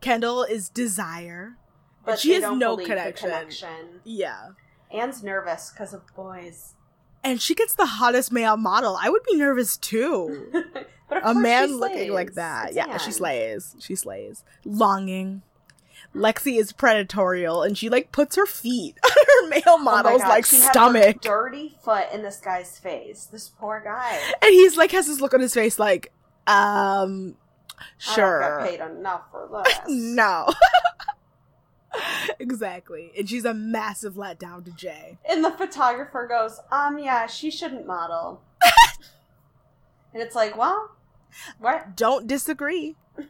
Kendall 0.00 0.42
is 0.44 0.68
Desire. 0.68 1.56
But 2.04 2.18
she 2.18 2.32
has 2.32 2.50
no 2.56 2.76
connection. 2.76 3.28
connection. 3.28 4.00
Yeah. 4.04 4.50
Anne's 4.90 5.22
nervous 5.22 5.70
because 5.70 5.92
of 5.92 6.02
boys. 6.14 6.74
And 7.22 7.42
she 7.42 7.54
gets 7.54 7.74
the 7.74 7.86
hottest 7.86 8.32
male 8.32 8.56
model. 8.56 8.96
I 9.00 9.10
would 9.10 9.22
be 9.24 9.36
nervous 9.36 9.76
too. 9.76 10.50
but 11.08 11.20
A 11.24 11.34
man 11.34 11.76
looking 11.78 12.12
like 12.12 12.34
that. 12.34 12.68
It's 12.68 12.76
yeah, 12.76 12.96
she 12.98 13.12
slays. 13.12 13.76
She 13.80 13.94
slays. 13.94 14.44
Longing. 14.64 15.42
Lexi 16.14 16.58
is 16.58 16.72
predatorial 16.72 17.66
and 17.66 17.76
she 17.76 17.88
like 17.90 18.12
puts 18.12 18.36
her 18.36 18.46
feet 18.46 18.96
on 19.04 19.10
her 19.10 19.48
male 19.48 19.62
Oh 19.66 19.78
model's 19.78 20.22
God, 20.22 20.28
like 20.28 20.46
she 20.46 20.56
stomach. 20.56 21.20
dirty 21.20 21.76
foot 21.82 22.06
in 22.12 22.22
this 22.22 22.40
guy's 22.40 22.78
face. 22.78 23.26
This 23.26 23.48
poor 23.48 23.82
guy. 23.84 24.18
And 24.42 24.50
he's 24.52 24.76
like 24.76 24.90
has 24.92 25.06
this 25.06 25.20
look 25.20 25.34
on 25.34 25.40
his 25.40 25.52
face 25.54 25.78
like, 25.78 26.12
um 26.46 27.36
sure. 27.98 28.40
don't 28.40 28.66
paid 28.68 28.80
enough 28.80 29.22
for 29.30 29.48
this. 29.64 29.78
No. 29.86 30.48
exactly. 32.38 33.12
And 33.16 33.28
she's 33.28 33.44
a 33.44 33.54
massive 33.54 34.14
letdown 34.14 34.64
to 34.64 34.70
Jay. 34.72 35.18
And 35.28 35.44
the 35.44 35.50
photographer 35.50 36.26
goes, 36.28 36.60
um, 36.70 36.98
yeah, 36.98 37.26
she 37.26 37.50
shouldn't 37.50 37.86
model. 37.86 38.42
and 40.12 40.22
it's 40.22 40.34
like, 40.34 40.56
well, 40.56 40.96
what? 41.58 41.96
Don't 41.96 42.26
disagree. 42.26 42.96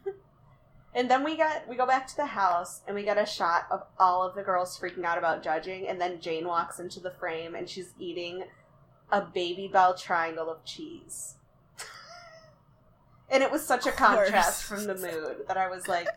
And 0.95 1.09
then 1.09 1.23
we 1.23 1.37
get 1.37 1.69
we 1.69 1.77
go 1.77 1.87
back 1.87 2.09
to 2.09 2.17
the 2.17 2.27
house 2.27 2.81
and 2.87 2.97
we 2.97 3.05
get 3.05 3.19
a 3.19 3.25
shot 3.25 3.67
of 3.71 3.85
all 4.01 4.27
of 4.27 4.35
the 4.35 4.43
girls 4.43 4.77
freaking 4.77 5.05
out 5.05 5.17
about 5.17 5.45
judging, 5.45 5.87
and 5.87 6.01
then 6.01 6.21
Jane 6.21 6.47
walks 6.47 6.81
into 6.81 6.99
the 6.99 7.13
frame 7.13 7.55
and 7.55 7.69
she's 7.69 7.93
eating 8.01 8.45
a 9.13 9.21
baby 9.21 9.69
bell 9.69 9.95
triangle 9.95 10.51
of 10.51 10.65
cheese. 10.65 11.37
and 13.31 13.45
it 13.45 13.53
was 13.53 13.65
such 13.65 13.87
a 13.87 13.93
contrast 13.93 14.65
from 14.65 14.87
the 14.87 14.97
mood 14.97 15.47
that 15.47 15.57
I 15.57 15.69
was 15.69 15.87
like, 15.87 16.09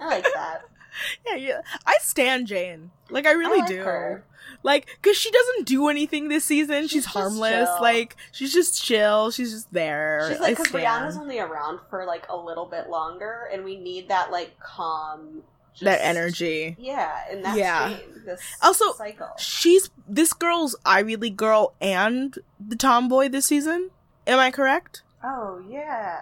I 0.00 0.06
like 0.06 0.24
that. 0.34 0.62
Yeah, 1.26 1.36
yeah. 1.36 1.60
I 1.86 1.96
stand 2.00 2.46
Jane. 2.46 2.90
Like 3.10 3.26
I 3.26 3.32
really 3.32 3.58
I 3.58 3.62
like 3.62 3.68
do. 3.68 3.78
her. 3.82 4.24
Like, 4.62 4.98
cause 5.02 5.16
she 5.16 5.30
doesn't 5.30 5.66
do 5.66 5.88
anything 5.88 6.28
this 6.28 6.44
season. 6.44 6.82
She's, 6.82 6.90
She's 6.90 7.04
harmless. 7.06 7.68
chill. 7.70 7.80
Like, 7.80 8.16
she's 8.32 8.52
just 8.52 8.82
chill. 8.82 9.30
She's 9.30 9.52
just 9.52 9.72
there. 9.72 10.26
She's 10.30 10.40
like, 10.40 10.56
because 10.56 10.68
stan. 10.68 10.82
Rihanna's 10.82 11.16
only 11.16 11.38
around 11.38 11.80
for 11.88 12.04
like 12.04 12.26
a 12.28 12.36
little 12.36 12.66
bit 12.66 12.90
longer, 12.90 13.48
and 13.52 13.64
we 13.64 13.76
need 13.78 14.08
that 14.08 14.30
like 14.30 14.58
calm, 14.60 15.42
just- 15.72 15.84
that 15.84 16.00
energy. 16.04 16.76
Yeah, 16.78 17.10
and 17.30 17.44
that's 17.44 17.56
Yeah. 17.56 17.88
Jane, 17.90 18.22
this 18.26 18.40
Also, 18.60 18.92
cycle. 18.94 19.28
She's 19.38 19.88
this 20.06 20.32
girl's 20.34 20.76
Ivy 20.84 21.16
League 21.16 21.36
girl 21.36 21.74
and 21.80 22.36
the 22.58 22.76
tomboy 22.76 23.28
this 23.28 23.46
season. 23.46 23.90
Am 24.26 24.38
I 24.38 24.50
correct? 24.50 25.02
Oh 25.24 25.62
yeah, 25.70 26.18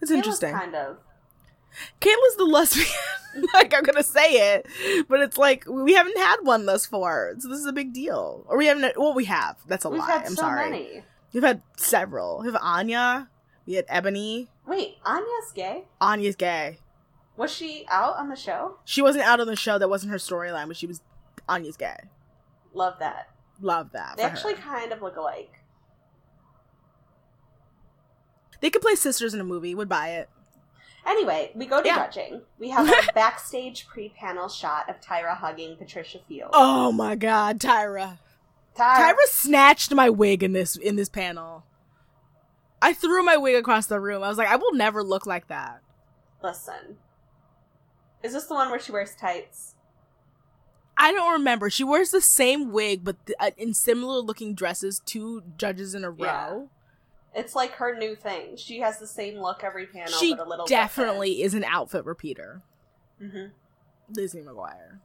It's 0.00 0.10
Kayla's 0.10 0.16
interesting. 0.16 0.52
Kind 0.54 0.74
of. 0.76 0.98
Kayla's 2.00 2.36
the 2.36 2.44
lesbian. 2.44 2.88
like 3.54 3.74
I'm 3.74 3.82
gonna 3.82 4.02
say 4.02 4.54
it, 4.54 4.66
but 5.08 5.20
it's 5.20 5.36
like 5.36 5.64
we 5.68 5.94
haven't 5.94 6.16
had 6.18 6.36
one 6.42 6.66
thus 6.66 6.86
far, 6.86 7.34
so 7.38 7.48
this 7.48 7.58
is 7.58 7.66
a 7.66 7.72
big 7.72 7.92
deal. 7.92 8.44
Or 8.48 8.56
we 8.56 8.66
haven't. 8.66 8.98
Well, 8.98 9.14
we 9.14 9.26
have. 9.26 9.56
That's 9.66 9.84
a 9.84 9.90
We've 9.90 10.00
lie. 10.00 10.22
I'm 10.24 10.28
so 10.28 10.42
sorry. 10.42 10.70
many. 10.70 11.02
We've 11.32 11.42
had 11.42 11.62
several. 11.76 12.40
We 12.40 12.46
have 12.46 12.56
Anya. 12.62 13.28
We 13.66 13.74
had 13.74 13.84
Ebony. 13.88 14.48
Wait, 14.66 14.96
Anya's 15.04 15.52
gay. 15.54 15.84
Anya's 16.00 16.36
gay. 16.36 16.78
Was 17.36 17.52
she 17.52 17.84
out 17.88 18.16
on 18.16 18.28
the 18.30 18.36
show? 18.36 18.78
She 18.84 19.02
wasn't 19.02 19.24
out 19.24 19.40
on 19.40 19.46
the 19.46 19.56
show. 19.56 19.78
That 19.78 19.90
wasn't 19.90 20.12
her 20.12 20.18
storyline, 20.18 20.68
but 20.68 20.76
she 20.76 20.86
was 20.86 21.02
Anya's 21.48 21.76
gay. 21.76 21.96
Love 22.72 22.94
that. 23.00 23.28
Love 23.60 23.90
that. 23.92 24.16
They 24.16 24.22
actually 24.22 24.54
her. 24.54 24.62
kind 24.62 24.92
of 24.92 25.02
look 25.02 25.16
alike. 25.16 25.52
they 28.60 28.70
could 28.70 28.82
play 28.82 28.94
sisters 28.94 29.34
in 29.34 29.40
a 29.40 29.44
movie. 29.44 29.74
Would 29.74 29.88
buy 29.88 30.10
it. 30.10 30.30
Anyway, 31.06 31.52
we 31.54 31.66
go 31.66 31.80
to 31.80 31.86
Yeah. 31.86 32.06
judging. 32.06 32.42
We 32.58 32.70
have 32.70 32.88
a 32.88 33.12
backstage 33.14 33.86
pre-panel 33.86 34.48
shot 34.48 34.90
of 34.90 35.00
Tyra 35.00 35.36
hugging 35.36 35.76
Patricia 35.76 36.18
Field. 36.28 36.50
Oh 36.52 36.90
my 36.92 37.14
god, 37.14 37.60
Tyra. 37.60 38.18
Tyra, 38.76 38.96
Tyra 39.14 39.14
snatched 39.28 39.94
my 39.94 40.10
wig 40.10 40.42
in 40.42 40.52
this 40.52 40.76
in 40.76 40.96
this 40.96 41.08
panel. 41.08 41.64
I 42.82 42.92
threw 42.92 43.22
my 43.22 43.36
wig 43.36 43.54
across 43.56 43.86
the 43.86 44.00
room. 44.00 44.22
I 44.22 44.28
was 44.28 44.36
like, 44.36 44.48
I 44.48 44.56
will 44.56 44.74
never 44.74 45.02
look 45.02 45.26
like 45.26 45.48
that. 45.48 45.80
listen. 46.42 46.98
Is 48.22 48.32
this 48.32 48.44
the 48.46 48.54
one 48.54 48.70
where 48.70 48.80
she 48.80 48.90
wears 48.92 49.14
tights? 49.14 49.74
I 50.98 51.12
don't 51.12 51.32
remember. 51.32 51.70
She 51.70 51.84
wears 51.84 52.10
the 52.10 52.20
same 52.20 52.72
wig, 52.72 53.04
but 53.04 53.24
th- 53.26 53.36
uh, 53.38 53.50
in 53.56 53.72
similar 53.74 54.18
looking 54.20 54.54
dresses, 54.54 55.00
two 55.04 55.42
judges 55.56 55.94
in 55.94 56.04
a 56.04 56.12
Yeah. 56.12 56.62
It's 57.36 57.54
like 57.54 57.72
her 57.72 57.96
new 57.96 58.16
thing. 58.16 58.56
She 58.56 58.80
has 58.80 58.98
the 58.98 59.06
same 59.06 59.38
look 59.38 59.62
every 59.62 59.86
panel, 59.86 60.18
she 60.18 60.34
but 60.34 60.46
a 60.46 60.48
little 60.48 60.66
definitely 60.66 61.42
is 61.42 61.54
an 61.54 61.64
outfit 61.64 62.04
repeater. 62.04 62.62
hmm 63.20 63.46
Lizzie 64.08 64.42
McGuire. 64.42 65.00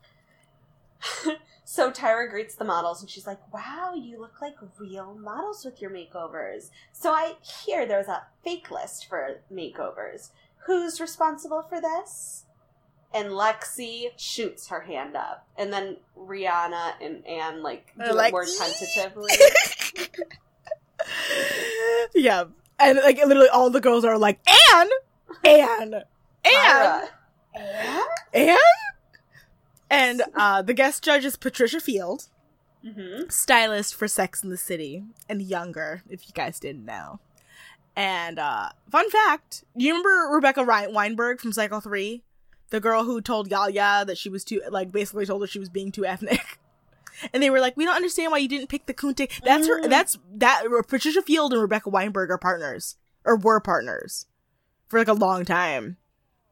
So 1.71 1.89
Tyra 1.89 2.29
greets 2.29 2.55
the 2.55 2.65
models 2.65 2.99
and 2.99 3.09
she's 3.09 3.25
like, 3.25 3.39
Wow, 3.53 3.93
you 3.95 4.19
look 4.19 4.41
like 4.41 4.55
real 4.77 5.15
models 5.15 5.63
with 5.63 5.81
your 5.81 5.89
makeovers. 5.89 6.69
So 6.91 7.11
I 7.13 7.35
hear 7.41 7.85
there's 7.85 8.09
a 8.09 8.23
fake 8.43 8.69
list 8.69 9.07
for 9.07 9.39
makeovers. 9.49 10.31
Who's 10.65 10.99
responsible 10.99 11.61
for 11.61 11.79
this? 11.79 12.43
And 13.13 13.29
Lexi 13.29 14.07
shoots 14.17 14.67
her 14.67 14.81
hand 14.81 15.15
up. 15.15 15.47
And 15.57 15.71
then 15.71 15.95
Rihanna 16.17 16.95
and 16.99 17.25
Anne 17.25 17.63
like 17.63 17.93
do 17.97 18.15
They're 18.15 18.25
it 18.25 18.31
more 18.33 18.43
tentatively. 18.43 19.31
yeah, 22.13 22.45
and 22.79 22.97
like 22.99 23.17
literally 23.17 23.49
all 23.49 23.69
the 23.69 23.81
girls 23.81 24.03
are 24.05 24.17
like, 24.17 24.39
Anne, 24.73 24.89
Anne, 25.45 25.93
Anne, 26.45 27.03
Anne? 27.55 28.03
Anne. 28.33 28.57
And 29.89 30.21
uh, 30.35 30.61
the 30.61 30.73
guest 30.73 31.03
judge 31.03 31.25
is 31.25 31.35
Patricia 31.37 31.79
Field, 31.79 32.27
Mm-hmm. 32.85 33.29
stylist 33.29 33.93
for 33.93 34.07
Sex 34.07 34.43
in 34.43 34.49
the 34.49 34.57
City 34.57 35.03
and 35.29 35.39
Younger, 35.41 36.01
if 36.09 36.27
you 36.27 36.33
guys 36.33 36.59
didn't 36.59 36.85
know. 36.85 37.19
And 37.95 38.39
uh, 38.39 38.69
fun 38.89 39.09
fact: 39.11 39.63
you 39.75 39.89
remember 39.89 40.33
Rebecca 40.33 40.63
Weinberg 40.63 41.39
from 41.41 41.51
Cycle 41.51 41.81
Three, 41.81 42.23
the 42.69 42.79
girl 42.79 43.03
who 43.03 43.21
told 43.21 43.51
Yaya 43.51 44.05
that 44.05 44.17
she 44.17 44.29
was 44.29 44.43
too, 44.45 44.61
like, 44.69 44.91
basically 44.91 45.25
told 45.25 45.41
her 45.41 45.47
she 45.47 45.59
was 45.59 45.69
being 45.69 45.91
too 45.91 46.05
ethnic. 46.05 46.57
And 47.33 47.41
they 47.41 47.49
were 47.49 47.59
like, 47.59 47.77
"We 47.77 47.85
don't 47.85 47.95
understand 47.95 48.31
why 48.31 48.39
you 48.39 48.47
didn't 48.47 48.67
pick 48.69 48.85
the 48.85 48.93
kente." 48.93 49.29
That's 49.43 49.67
her. 49.67 49.81
Mm. 49.81 49.89
That's 49.89 50.17
that. 50.35 50.63
Patricia 50.87 51.21
Field 51.21 51.53
and 51.53 51.61
Rebecca 51.61 51.89
Weinberg 51.89 52.29
are 52.31 52.37
partners, 52.37 52.97
or 53.25 53.37
were 53.37 53.59
partners, 53.59 54.27
for 54.87 54.99
like 54.99 55.07
a 55.07 55.13
long 55.13 55.45
time. 55.45 55.97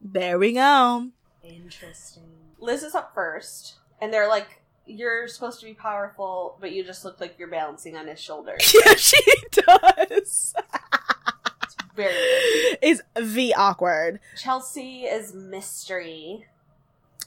There 0.02 0.40
we 0.40 0.54
go. 0.54 1.10
Interesting. 1.44 2.24
Liz 2.60 2.84
is 2.84 2.96
up 2.96 3.14
first, 3.14 3.76
and 4.02 4.14
they're 4.14 4.28
like, 4.28 4.62
You're 4.86 5.28
supposed 5.28 5.60
to 5.60 5.66
be 5.66 5.74
powerful, 5.74 6.58
but 6.60 6.72
you 6.72 6.84
just 6.84 7.04
look 7.06 7.20
like 7.20 7.38
you're 7.38 7.48
balancing 7.48 7.96
on 7.96 8.08
his 8.08 8.20
shoulders. 8.20 8.74
Yeah, 8.86 8.96
she 8.96 9.22
does. 9.52 10.54
It's 11.64 11.76
very 11.96 12.14
weird. 12.14 12.78
Is 12.82 13.04
the 13.16 13.54
awkward. 13.56 14.20
Chelsea 14.38 15.04
is 15.04 15.34
mystery. 15.34 16.46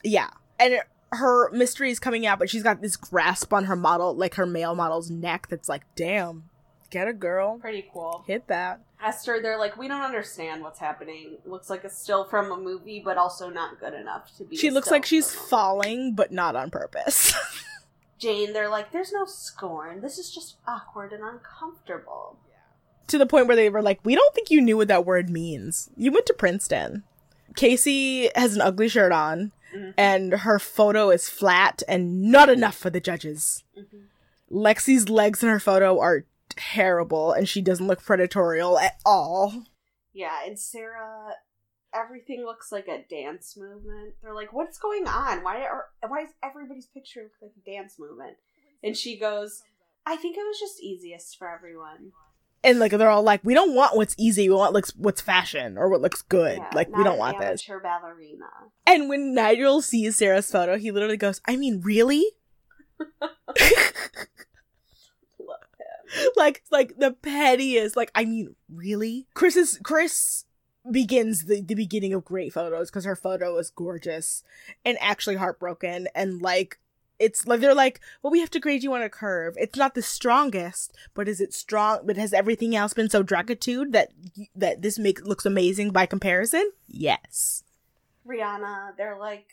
Yeah. 0.02 0.30
And 0.58 0.80
her 1.12 1.50
mystery 1.52 1.90
is 1.90 1.98
coming 1.98 2.26
out, 2.26 2.38
but 2.38 2.50
she's 2.50 2.62
got 2.62 2.80
this 2.80 2.96
grasp 2.96 3.52
on 3.52 3.64
her 3.64 3.76
model, 3.76 4.14
like 4.14 4.34
her 4.34 4.46
male 4.46 4.74
model's 4.74 5.10
neck 5.10 5.46
that's 5.48 5.68
like, 5.68 5.82
damn, 5.94 6.44
get 6.90 7.06
a 7.08 7.12
girl. 7.12 7.58
Pretty 7.58 7.86
cool. 7.92 8.24
Hit 8.26 8.48
that. 8.48 8.80
Esther, 9.04 9.40
they're 9.42 9.58
like, 9.58 9.76
we 9.76 9.88
don't 9.88 10.02
understand 10.02 10.62
what's 10.62 10.78
happening. 10.78 11.36
Looks 11.44 11.68
like 11.68 11.84
a 11.84 11.90
still 11.90 12.24
from 12.24 12.52
a 12.52 12.56
movie, 12.56 13.00
but 13.04 13.18
also 13.18 13.50
not 13.50 13.80
good 13.80 13.94
enough 13.94 14.36
to 14.38 14.44
be. 14.44 14.56
She 14.56 14.70
looks 14.70 14.90
like 14.90 15.04
she's 15.04 15.30
from 15.30 15.38
a 15.38 15.42
movie. 15.42 15.50
falling, 15.50 16.14
but 16.14 16.32
not 16.32 16.54
on 16.56 16.70
purpose. 16.70 17.34
Jane, 18.18 18.52
they're 18.52 18.68
like, 18.68 18.92
there's 18.92 19.12
no 19.12 19.24
scorn. 19.24 20.00
This 20.00 20.16
is 20.18 20.32
just 20.32 20.56
awkward 20.68 21.12
and 21.12 21.24
uncomfortable. 21.24 22.38
Yeah. 22.48 22.54
to 23.08 23.18
the 23.18 23.26
point 23.26 23.48
where 23.48 23.56
they 23.56 23.68
were 23.68 23.82
like, 23.82 23.98
we 24.04 24.14
don't 24.14 24.34
think 24.34 24.50
you 24.50 24.60
knew 24.60 24.76
what 24.76 24.86
that 24.88 25.04
word 25.04 25.28
means. 25.28 25.90
You 25.96 26.12
went 26.12 26.26
to 26.26 26.34
Princeton. 26.34 27.02
Casey 27.56 28.30
has 28.36 28.54
an 28.54 28.60
ugly 28.62 28.88
shirt 28.88 29.10
on, 29.12 29.50
Mhm. 29.74 29.94
and 29.96 30.32
her 30.32 30.58
photo 30.58 31.10
is 31.10 31.28
flat 31.28 31.82
and 31.88 32.22
not 32.30 32.48
enough 32.48 32.76
for 32.76 32.90
the 32.90 33.00
judges. 33.00 33.64
Mhm. 33.76 34.08
Lexi's 34.50 35.08
legs 35.08 35.42
in 35.42 35.48
her 35.48 35.60
photo 35.60 35.98
are 35.98 36.26
terrible, 36.50 37.32
and 37.32 37.48
she 37.48 37.62
doesn't 37.62 37.86
look 37.86 38.02
predatorial 38.02 38.80
at 38.80 39.00
all. 39.04 39.64
Yeah, 40.12 40.44
and 40.44 40.58
Sarah, 40.58 41.36
everything 41.94 42.44
looks 42.44 42.70
like 42.70 42.88
a 42.88 43.04
dance 43.08 43.56
movement. 43.56 44.14
They're 44.20 44.34
like, 44.34 44.52
"What's 44.52 44.78
going 44.78 45.06
on? 45.06 45.42
Why 45.42 45.62
are 45.64 45.88
why 46.06 46.24
is 46.24 46.30
everybody's 46.42 46.86
picture 46.86 47.22
look 47.22 47.32
like 47.40 47.52
a 47.56 47.70
dance 47.70 47.98
movement?" 47.98 48.36
And 48.82 48.96
she 48.96 49.16
goes, 49.18 49.62
"I 50.04 50.16
think 50.16 50.36
it 50.36 50.46
was 50.46 50.60
just 50.60 50.80
easiest 50.82 51.38
for 51.38 51.48
everyone." 51.48 52.12
And 52.64 52.78
like 52.78 52.92
they're 52.92 53.10
all 53.10 53.22
like, 53.22 53.40
we 53.42 53.54
don't 53.54 53.74
want 53.74 53.96
what's 53.96 54.14
easy. 54.18 54.48
We 54.48 54.54
want 54.54 54.72
looks 54.72 54.92
what's 54.96 55.20
fashion 55.20 55.76
or 55.76 55.88
what 55.88 56.00
looks 56.00 56.22
good. 56.22 56.58
Yeah, 56.58 56.70
like 56.74 56.96
we 56.96 57.02
don't 57.02 57.18
want 57.18 57.38
this. 57.40 57.64
ballerina. 57.66 58.46
And 58.86 59.08
when 59.08 59.34
Nigel 59.34 59.82
sees 59.82 60.16
Sarah's 60.16 60.50
photo, 60.50 60.78
he 60.78 60.90
literally 60.92 61.16
goes, 61.16 61.40
"I 61.46 61.56
mean, 61.56 61.80
really?" 61.82 62.24
Love 63.00 63.30
him. 65.38 66.28
like 66.36 66.62
like 66.70 66.96
the 66.98 67.10
pettiest 67.12 67.96
like 67.96 68.10
i 68.14 68.24
mean 68.24 68.54
really 68.72 69.26
chris 69.34 69.56
is 69.56 69.80
chris 69.82 70.44
begins 70.90 71.46
the, 71.46 71.60
the 71.62 71.74
beginning 71.74 72.12
of 72.12 72.24
great 72.24 72.52
photos 72.52 72.90
because 72.90 73.04
her 73.04 73.16
photo 73.16 73.56
is 73.58 73.70
gorgeous 73.70 74.42
and 74.84 74.96
actually 75.00 75.36
heartbroken 75.36 76.08
and 76.14 76.42
like 76.42 76.78
it's 77.22 77.46
like 77.46 77.60
they're 77.60 77.74
like 77.74 78.00
well 78.22 78.30
we 78.30 78.40
have 78.40 78.50
to 78.50 78.60
grade 78.60 78.82
you 78.82 78.92
on 78.94 79.02
a 79.02 79.08
curve. 79.08 79.54
It's 79.56 79.78
not 79.78 79.94
the 79.94 80.02
strongest 80.02 80.92
but 81.14 81.28
is 81.28 81.40
it 81.40 81.54
strong 81.54 82.00
but 82.04 82.16
has 82.16 82.32
everything 82.32 82.74
else 82.76 82.92
been 82.94 83.08
so 83.10 83.22
dragitude 83.22 83.92
that 83.92 84.12
that 84.56 84.82
this 84.82 84.98
makes 84.98 85.22
looks 85.22 85.46
amazing 85.46 85.90
by 85.90 86.06
comparison? 86.06 86.72
Yes. 86.88 87.62
Rihanna, 88.26 88.96
they're 88.96 89.18
like, 89.18 89.46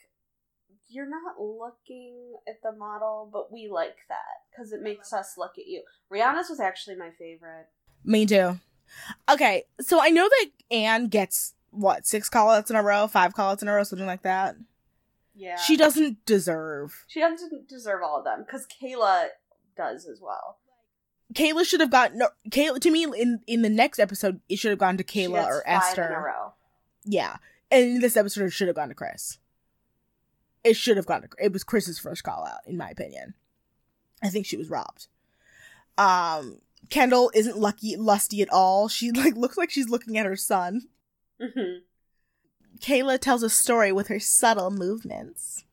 you're 0.88 1.10
not 1.10 1.40
looking 1.40 2.34
at 2.48 2.62
the 2.64 2.72
model, 2.72 3.30
but 3.32 3.52
we 3.52 3.68
like 3.68 3.98
that 4.10 4.38
because 4.52 4.72
it 4.72 4.82
makes 4.82 5.12
us 5.14 5.36
look 5.38 5.58
at 5.58 5.68
you. 5.68 5.84
Rihanna's 6.12 6.50
was 6.50 6.60
actually 6.60 6.96
my 6.96 7.12
favorite. 7.18 7.68
me 8.04 8.26
too. 8.26 8.60
Okay 9.30 9.66
so 9.80 10.02
i 10.02 10.10
know 10.10 10.28
that 10.28 10.48
anne 10.72 11.08
gets 11.08 11.54
what 11.70 12.08
six 12.08 12.28
call-outs 12.28 12.72
in 12.72 12.76
a 12.76 12.82
row 12.82 13.08
five 13.08 13.36
call-outs 13.36 13.62
in 13.62 13.68
a 13.68 13.74
row 13.74 13.84
something 13.84 14.08
like 14.08 14.24
that 14.24 14.56
Yeah. 15.40 15.56
she 15.56 15.78
doesn't 15.78 16.26
deserve 16.26 17.06
She 17.08 17.22
doesn't 17.22 17.70
deserve 17.70 18.02
all 18.04 18.18
of 18.20 18.26
them 18.26 18.44
because 18.46 18.68
Kayla 18.68 19.28
does 19.78 20.06
as 20.06 20.20
well. 20.22 20.58
Kayla 21.34 21.64
should 21.64 21.80
have 21.80 21.90
gotten 21.92 22.18
no 22.18 22.28
Kayla 22.50 22.80
to 22.82 22.92
me 22.92 23.06
in 23.06 23.40
in 23.48 23.62
the 23.62 23.70
next 23.70 24.00
episode 24.00 24.42
it 24.50 24.58
should 24.60 24.72
have 24.72 24.80
gone 24.80 24.98
to 24.98 25.04
Kayla 25.04 25.46
or 25.46 25.64
five 25.66 25.82
Esther. 25.84 26.06
in 26.08 26.12
a 26.12 26.20
row. 26.20 26.54
Yeah. 27.06 27.38
And 27.72 27.86
in 27.86 28.00
this 28.02 28.18
episode 28.18 28.44
it 28.44 28.52
should 28.52 28.68
have 28.68 28.76
gone 28.76 28.90
to 28.90 28.96
Chris. 28.96 29.38
It 30.64 30.76
should 30.76 30.98
have 30.98 31.06
gone 31.06 31.22
to 31.22 31.30
it 31.42 31.54
was 31.54 31.64
Chris's 31.64 32.00
first 32.00 32.24
call 32.26 32.46
out, 32.46 32.60
in 32.68 32.76
my 32.76 32.90
opinion. 32.90 33.34
I 34.22 34.28
think 34.30 34.46
she 34.46 34.58
was 34.58 34.70
robbed. 34.70 35.08
Um 35.98 36.60
Kendall 36.90 37.32
isn't 37.34 37.58
lucky 37.58 37.96
lusty 37.96 38.42
at 38.42 38.50
all. 38.52 38.90
She 38.90 39.12
like 39.12 39.36
looks 39.38 39.58
like 39.58 39.70
she's 39.70 39.88
looking 39.90 40.18
at 40.18 40.26
her 40.26 40.36
son. 40.36 40.82
hmm 41.42 41.80
Kayla 42.82 43.20
tells 43.20 43.44
a 43.44 43.50
story 43.50 43.92
with 43.92 44.08
her 44.08 44.20
subtle 44.20 44.72
movements. 44.72 45.66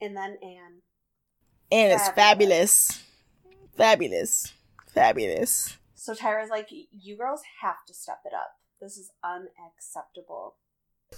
And 0.00 0.16
then 0.16 0.38
Anne. 0.42 0.80
Anne 1.70 1.90
it's 1.92 2.08
Fabulous. 2.10 3.02
fabulous. 3.76 3.76
Fabulous. 3.76 4.52
Fabulous. 4.88 5.78
So 5.94 6.14
Tyra's 6.14 6.50
like, 6.50 6.68
you 6.70 7.16
girls 7.16 7.42
have 7.60 7.84
to 7.86 7.94
step 7.94 8.20
it 8.24 8.32
up. 8.34 8.56
This 8.80 8.96
is 8.96 9.10
unacceptable. 9.22 10.56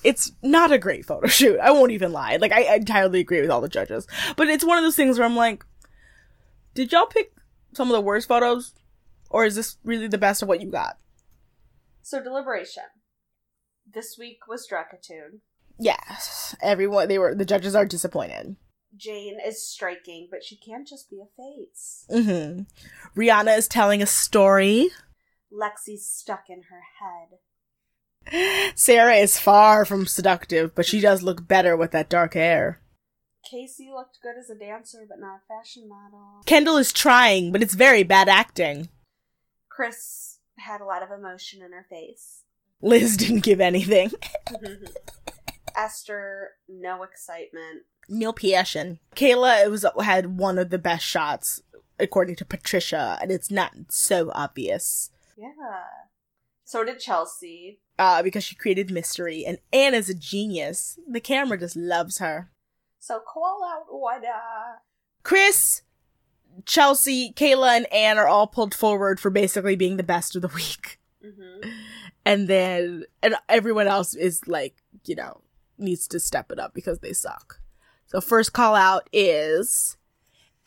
it's 0.02 0.32
not 0.42 0.70
a 0.72 0.78
great 0.78 1.06
photo 1.06 1.26
shoot. 1.28 1.58
I 1.58 1.70
won't 1.70 1.92
even 1.92 2.12
lie. 2.12 2.36
Like 2.36 2.52
I, 2.52 2.64
I 2.64 2.74
entirely 2.76 3.20
agree 3.20 3.40
with 3.40 3.50
all 3.50 3.60
the 3.62 3.68
judges, 3.68 4.06
but 4.36 4.48
it's 4.48 4.64
one 4.64 4.76
of 4.76 4.84
those 4.84 4.96
things 4.96 5.18
where 5.18 5.26
I'm 5.26 5.36
like, 5.36 5.64
did 6.74 6.92
y'all 6.92 7.06
pick 7.06 7.32
some 7.72 7.88
of 7.88 7.94
the 7.94 8.00
worst 8.00 8.28
photos, 8.28 8.74
or 9.30 9.44
is 9.46 9.54
this 9.56 9.78
really 9.84 10.08
the 10.08 10.18
best 10.18 10.42
of 10.42 10.48
what 10.48 10.60
you 10.60 10.70
got? 10.70 10.98
So 12.02 12.22
deliberation. 12.22 12.82
This 13.94 14.16
week 14.18 14.46
was 14.48 14.66
Drakatoon. 14.66 15.40
Yes, 15.78 16.54
everyone 16.62 17.08
they 17.08 17.18
were 17.18 17.34
the 17.34 17.44
judges 17.44 17.74
are 17.74 17.86
disappointed. 17.86 18.56
Jane 18.96 19.38
is 19.44 19.66
striking, 19.66 20.28
but 20.30 20.44
she 20.44 20.56
can't 20.56 20.86
just 20.86 21.10
be 21.10 21.20
a 21.20 21.26
face. 21.36 22.06
hmm 22.08 22.62
Rihanna 23.16 23.56
is 23.58 23.66
telling 23.68 24.02
a 24.02 24.06
story. 24.06 24.90
Lexi's 25.52 26.06
stuck 26.06 26.44
in 26.48 26.62
her 26.70 26.82
head. 27.00 28.72
Sarah 28.74 29.16
is 29.16 29.38
far 29.38 29.84
from 29.84 30.06
seductive, 30.06 30.74
but 30.74 30.86
she 30.86 31.00
does 31.00 31.22
look 31.22 31.46
better 31.46 31.76
with 31.76 31.90
that 31.90 32.08
dark 32.08 32.34
hair. 32.34 32.80
Casey 33.48 33.90
looked 33.94 34.20
good 34.22 34.36
as 34.38 34.48
a 34.48 34.58
dancer, 34.58 35.04
but 35.08 35.20
not 35.20 35.40
a 35.44 35.46
fashion 35.46 35.88
model. 35.88 36.40
Kendall 36.46 36.78
is 36.78 36.92
trying, 36.92 37.52
but 37.52 37.62
it's 37.62 37.74
very 37.74 38.02
bad 38.02 38.28
acting. 38.28 38.88
Chris 39.68 40.38
had 40.56 40.80
a 40.80 40.84
lot 40.86 41.02
of 41.02 41.10
emotion 41.10 41.60
in 41.62 41.72
her 41.72 41.84
face. 41.90 42.43
Liz 42.84 43.16
didn't 43.16 43.42
give 43.42 43.60
anything. 43.60 44.12
Esther, 45.76 46.50
no 46.68 47.02
excitement. 47.02 47.82
Neil 48.08 48.34
Pearson. 48.34 48.98
Kayla 49.16 49.64
it 49.64 49.70
was 49.70 49.86
had 50.02 50.38
one 50.38 50.58
of 50.58 50.68
the 50.68 50.78
best 50.78 51.04
shots 51.04 51.62
according 51.98 52.36
to 52.36 52.44
Patricia, 52.44 53.18
and 53.22 53.30
it's 53.30 53.50
not 53.50 53.72
so 53.88 54.30
obvious. 54.34 55.10
Yeah. 55.36 55.48
So 56.64 56.84
did 56.84 57.00
Chelsea. 57.00 57.80
Uh, 57.98 58.22
because 58.22 58.44
she 58.44 58.54
created 58.54 58.90
mystery, 58.90 59.44
and 59.46 59.58
Anna's 59.72 60.10
a 60.10 60.14
genius. 60.14 60.98
The 61.08 61.20
camera 61.20 61.58
just 61.58 61.76
loves 61.76 62.18
her. 62.18 62.50
So 62.98 63.20
call 63.20 63.62
out 63.64 63.86
order. 63.90 64.80
Chris, 65.22 65.82
Chelsea, 66.66 67.32
Kayla, 67.32 67.76
and 67.76 67.92
Anne 67.92 68.18
are 68.18 68.28
all 68.28 68.46
pulled 68.46 68.74
forward 68.74 69.20
for 69.20 69.30
basically 69.30 69.76
being 69.76 69.96
the 69.96 70.02
best 70.02 70.36
of 70.36 70.42
the 70.42 70.48
week. 70.48 71.00
hmm 71.22 71.70
And 72.24 72.48
then, 72.48 73.04
and 73.22 73.34
everyone 73.48 73.86
else 73.86 74.14
is 74.14 74.46
like, 74.46 74.76
you 75.04 75.14
know, 75.14 75.42
needs 75.78 76.08
to 76.08 76.20
step 76.20 76.50
it 76.50 76.58
up 76.58 76.72
because 76.74 77.00
they 77.00 77.12
suck. 77.12 77.60
So 78.06 78.20
first 78.20 78.52
call 78.52 78.74
out 78.74 79.08
is 79.12 79.96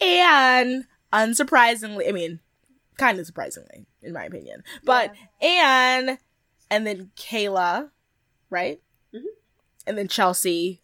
Anne. 0.01 0.87
Unsurprisingly, 1.13 2.09
I 2.09 2.11
mean, 2.11 2.41
kind 2.97 3.17
of 3.17 3.25
surprisingly, 3.25 3.85
in 4.01 4.11
my 4.13 4.25
opinion. 4.25 4.63
But 4.83 5.15
Anne, 5.41 6.17
and 6.69 6.85
then 6.85 7.11
Kayla, 7.15 7.91
right? 8.49 8.81
Mhm. 9.13 9.23
And 9.87 9.97
then 9.97 10.09
Chelsea, 10.09 10.81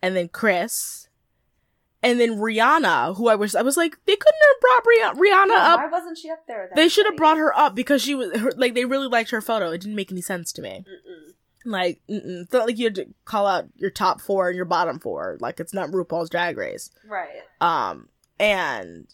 and 0.00 0.14
then 0.14 0.28
Chris, 0.28 1.07
and 2.02 2.20
then 2.20 2.36
Rihanna, 2.36 3.16
who 3.16 3.28
I 3.28 3.34
was, 3.34 3.54
I 3.54 3.62
was 3.62 3.76
like, 3.76 3.96
they 4.06 4.16
couldn't 4.16 4.40
have 4.48 4.60
brought 4.60 4.84
Rih- 4.84 5.20
Rihanna 5.20 5.56
Yeah, 5.56 5.74
up 5.74 5.80
why 5.80 5.88
wasn't 5.90 6.18
she 6.18 6.30
up 6.30 6.46
there? 6.46 6.70
they 6.76 6.88
should 6.88 7.06
have 7.06 7.16
brought 7.16 7.38
her 7.38 7.56
up 7.56 7.74
because 7.74 8.02
she 8.02 8.14
was 8.14 8.36
her, 8.38 8.52
like 8.56 8.74
they 8.74 8.84
really 8.84 9.08
liked 9.08 9.30
her 9.30 9.40
photo. 9.40 9.70
It 9.72 9.80
didn't 9.80 9.96
make 9.96 10.12
any 10.12 10.20
sense 10.22 10.52
to 10.52 10.62
me. 10.62 10.84
Mm-mm. 10.88 11.32
Like, 11.64 12.00
mm-mm. 12.08 12.42
it's 12.42 12.52
not 12.52 12.66
like 12.66 12.78
you 12.78 12.84
had 12.86 12.94
to 12.96 13.06
call 13.24 13.46
out 13.46 13.66
your 13.76 13.90
top 13.90 14.20
four 14.20 14.48
and 14.48 14.56
your 14.56 14.64
bottom 14.64 14.98
four. 15.00 15.36
Like, 15.40 15.58
it's 15.60 15.74
not 15.74 15.90
RuPaul's 15.90 16.30
Drag 16.30 16.56
Race. 16.56 16.90
Right. 17.06 17.42
Um, 17.60 18.08
and 18.38 19.12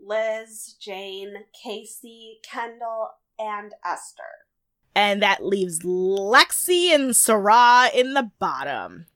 Liz, 0.00 0.74
Jane, 0.80 1.34
Casey, 1.62 2.40
Kendall, 2.42 3.10
and 3.38 3.72
Esther. 3.84 4.22
and 4.94 5.22
that 5.22 5.44
leaves 5.44 5.80
Lexi 5.80 6.88
and 6.94 7.14
Sarah 7.14 7.88
in 7.94 8.14
the 8.14 8.30
bottom. 8.38 9.06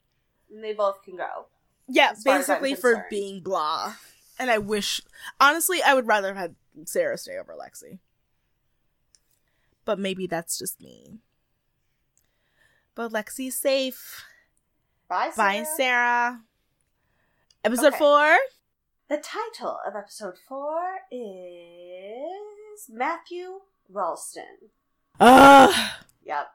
And 0.52 0.62
they 0.64 0.72
both 0.72 1.02
can 1.02 1.16
go. 1.16 1.46
Yeah, 1.90 2.10
As 2.12 2.22
far 2.22 2.36
as 2.38 2.48
I'm 2.48 2.56
basically 2.62 2.74
for 2.76 2.92
concerned. 2.94 3.04
being 3.10 3.40
blah. 3.40 3.94
And 4.38 4.50
I 4.50 4.58
wish, 4.58 5.00
honestly, 5.40 5.82
I 5.82 5.94
would 5.94 6.06
rather 6.06 6.28
have 6.28 6.36
had 6.36 6.54
Sarah 6.88 7.18
stay 7.18 7.36
over 7.36 7.54
Lexi. 7.54 7.98
But 9.84 9.98
maybe 9.98 10.26
that's 10.26 10.58
just 10.58 10.80
me. 10.80 11.18
But 12.94 13.12
Lexi's 13.12 13.54
safe. 13.56 14.24
Bye, 15.08 15.30
Sarah. 15.34 15.48
Bye, 15.48 15.64
Sarah. 15.76 16.40
Episode 17.64 17.86
Okay. 17.88 17.98
four. 17.98 18.36
The 19.08 19.16
title 19.18 19.78
of 19.86 19.96
episode 19.96 20.36
four 20.48 20.98
is 21.10 22.88
Matthew 22.88 23.60
Rolston. 23.88 24.70
Ugh. 25.18 25.74
Yep. 26.24 26.46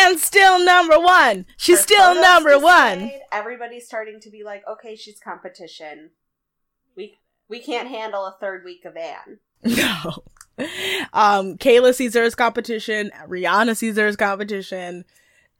And 0.00 0.18
still 0.18 0.64
number 0.64 0.98
one. 0.98 1.46
She's 1.56 1.78
Her 1.78 1.82
still 1.82 2.14
number 2.20 2.58
one. 2.58 3.10
Everybody's 3.32 3.86
starting 3.86 4.20
to 4.20 4.30
be 4.30 4.44
like, 4.44 4.62
okay, 4.70 4.96
she's 4.96 5.18
competition. 5.18 6.10
We 6.96 7.18
we 7.48 7.60
can't 7.60 7.88
handle 7.88 8.24
a 8.26 8.36
third 8.40 8.64
week 8.64 8.84
of 8.84 8.96
Anne. 8.96 9.38
No. 9.64 10.22
Um, 11.12 11.56
Kayla 11.56 11.94
sees 11.94 12.14
her 12.14 12.22
as 12.24 12.34
competition. 12.34 13.12
Rihanna 13.28 13.76
sees 13.76 13.96
her 13.96 14.08
as 14.08 14.16
competition. 14.16 15.04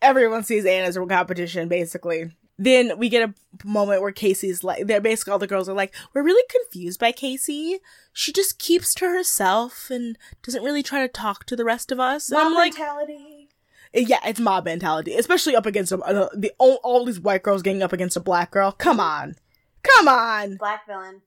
Everyone 0.03 0.42
sees 0.42 0.64
Anna 0.66 0.88
as 0.88 0.96
a 0.96 1.07
competition, 1.07 1.68
basically. 1.68 2.33
Then 2.59 2.98
we 2.98 3.09
get 3.09 3.29
a 3.29 3.35
moment 3.64 4.03
where 4.03 4.11
Casey's 4.11 4.64
like, 4.64 4.87
they're 4.88 5.01
basically 5.01 5.33
all 5.33 5.38
the 5.38 5.46
girls 5.46 5.68
are 5.68 5.74
like, 5.74 5.94
we're 6.12 6.24
really 6.24 6.44
confused 6.51 6.98
by 6.98 7.12
Casey. 7.12 7.79
She 8.12 8.33
just 8.33 8.59
keeps 8.59 8.92
to 8.94 9.05
herself 9.05 9.88
and 9.88 10.18
doesn't 10.42 10.64
really 10.64 10.83
try 10.83 11.01
to 11.07 11.12
talk 11.12 11.44
to 11.46 11.55
the 11.55 11.64
rest 11.64 11.92
of 11.92 12.01
us. 12.01 12.31
Mom 12.33 12.48
I'm 12.48 12.55
like, 12.55 12.72
mentality. 12.72 13.51
Yeah, 13.94 14.20
it's 14.24 14.40
mob 14.40 14.64
mentality, 14.64 15.14
especially 15.14 15.57
up 15.57 15.66
against 15.66 15.92
a, 15.92 15.98
uh, 15.98 16.29
the 16.35 16.53
all, 16.59 16.81
all 16.83 17.05
these 17.05 17.20
white 17.20 17.42
girls 17.42 17.62
getting 17.62 17.83
up 17.83 17.92
against 17.92 18.16
a 18.16 18.20
black 18.20 18.51
girl. 18.51 18.72
Come 18.72 19.01
on, 19.01 19.37
come 19.83 20.09
on. 20.09 20.57
Black 20.57 20.86
villain. 20.86 21.22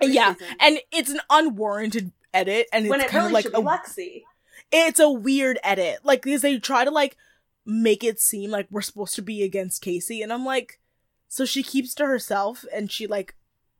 Yeah, 0.00 0.34
season. 0.34 0.56
and 0.60 0.78
it's 0.90 1.10
an 1.10 1.20
unwarranted 1.30 2.12
edit, 2.34 2.68
and 2.72 2.88
when 2.88 3.00
it's 3.00 3.08
it 3.08 3.12
kind 3.12 3.32
really 3.32 3.46
of 3.46 3.54
like 3.54 3.62
a 3.62 3.66
Lexi. 3.66 4.22
it's 4.70 5.00
a 5.00 5.10
weird 5.10 5.58
edit. 5.62 6.00
Like 6.02 6.22
because 6.22 6.42
they 6.42 6.58
try 6.58 6.84
to 6.84 6.90
like 6.90 7.16
make 7.64 8.02
it 8.02 8.20
seem 8.20 8.50
like 8.50 8.66
we're 8.70 8.82
supposed 8.82 9.14
to 9.16 9.22
be 9.22 9.42
against 9.42 9.82
Casey, 9.82 10.22
and 10.22 10.32
I'm 10.32 10.44
like, 10.44 10.80
so 11.28 11.44
she 11.44 11.62
keeps 11.62 11.94
to 11.96 12.06
herself, 12.06 12.64
and 12.74 12.90
she 12.90 13.06
like, 13.06 13.34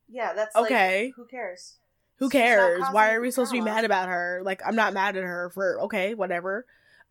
Yeah, 0.08 0.32
that's 0.34 0.54
Okay. 0.54 1.06
Like, 1.06 1.14
who 1.16 1.26
cares? 1.26 1.76
who 2.22 2.28
cares? 2.28 2.84
Why 2.92 3.14
are 3.14 3.20
we 3.20 3.32
supposed 3.32 3.50
to 3.50 3.58
be 3.58 3.64
mad 3.64 3.84
about 3.84 4.08
her? 4.08 4.42
Like 4.44 4.62
I'm 4.64 4.76
not 4.76 4.94
mad 4.94 5.16
at 5.16 5.24
her 5.24 5.50
for 5.50 5.80
okay, 5.82 6.14
whatever. 6.14 6.66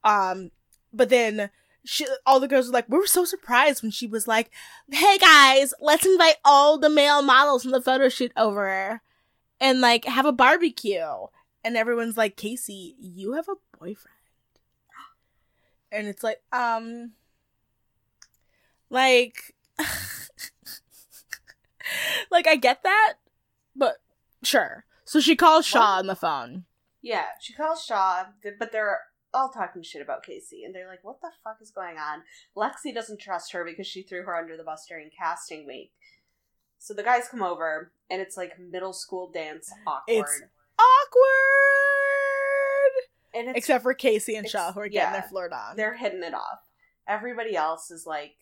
Um, 0.06 0.52
but 0.94 1.10
then 1.10 1.50
she, 1.84 2.06
all 2.26 2.39
the 2.39 2.48
girls 2.48 2.68
were 2.68 2.74
like, 2.74 2.89
we 2.89 2.98
were 2.98 3.08
so 3.08 3.26
surprised 3.26 3.82
when 3.82 3.92
she 3.92 4.06
was 4.08 4.28
like, 4.28 4.52
hey 4.92 5.18
guys, 5.18 5.74
let's 5.80 6.06
invite 6.06 6.36
all 6.46 6.78
the 6.78 6.89
male 6.89 7.22
models 7.22 7.64
from 7.64 7.72
the 7.72 7.82
photo 7.82 8.08
shoot 8.10 8.32
over, 8.38 9.02
and 9.60 9.82
like 9.82 10.06
have 10.06 10.26
a 10.26 10.32
barbecue. 10.32 11.06
And 11.64 11.78
everyone's 11.78 12.18
like, 12.18 12.38
Casey, 12.38 12.96
you 13.00 13.34
have 13.34 13.48
a 13.48 13.56
boyfriend. 13.78 14.18
and 15.92 16.08
it's 16.08 16.24
like, 16.24 16.42
um, 16.52 17.12
like, 18.89 19.54
like 22.32 22.48
I 22.48 22.56
get 22.56 22.84
that, 22.84 23.14
but 23.76 23.98
sure. 24.44 24.86
So 25.06 25.20
she 25.20 25.36
calls 25.36 25.66
Shaw 25.66 25.80
What? 25.96 26.00
on 26.00 26.08
the 26.08 26.16
phone. 26.16 26.66
Yeah, 27.02 27.26
she 27.39 27.54
calls 27.54 27.84
Shaw, 27.84 28.26
but 28.60 28.72
they're 28.72 29.00
all 29.34 29.50
talking 29.50 29.84
shit 29.84 30.02
about 30.02 30.24
Casey, 30.24 30.64
and 30.64 30.74
they're 30.76 30.88
like, 30.88 31.04
"What 31.04 31.22
the 31.22 31.30
fuck 31.44 31.58
is 31.62 31.72
going 31.72 31.98
on?" 31.98 32.24
Lexi 32.56 32.94
doesn't 32.94 33.20
trust 33.20 33.52
her 33.54 33.64
because 33.64 33.88
she 33.88 34.04
threw 34.04 34.24
her 34.24 34.36
under 34.36 34.58
the 34.58 34.64
bus 34.64 34.86
during 34.88 35.10
casting 35.18 35.66
week. 35.66 35.94
So 36.80 36.94
the 36.94 37.04
guys 37.04 37.28
come 37.30 37.44
over, 37.44 37.92
and 38.10 38.22
it's 38.22 38.38
like 38.38 38.60
middle 38.60 38.94
school 38.94 39.30
dance 39.32 39.72
awkward, 39.86 40.04
It's 40.08 40.42
Awkward. 40.80 41.22
and 43.34 43.48
it's 43.50 43.58
Except 43.58 43.84
for 43.84 43.94
Casey 43.94 44.36
and 44.36 44.50
Shaw, 44.50 44.72
who 44.74 44.80
are 44.82 44.88
getting 44.88 45.14
yeah. 45.14 45.22
their 45.22 45.30
flirt 45.30 45.54
on. 45.54 45.78
they're 45.78 45.96
hitting 45.96 46.24
it 46.24 46.34
off. 46.34 46.60
Everybody 47.08 47.56
else 47.56 47.92
is 47.92 48.06
like, 48.06 48.36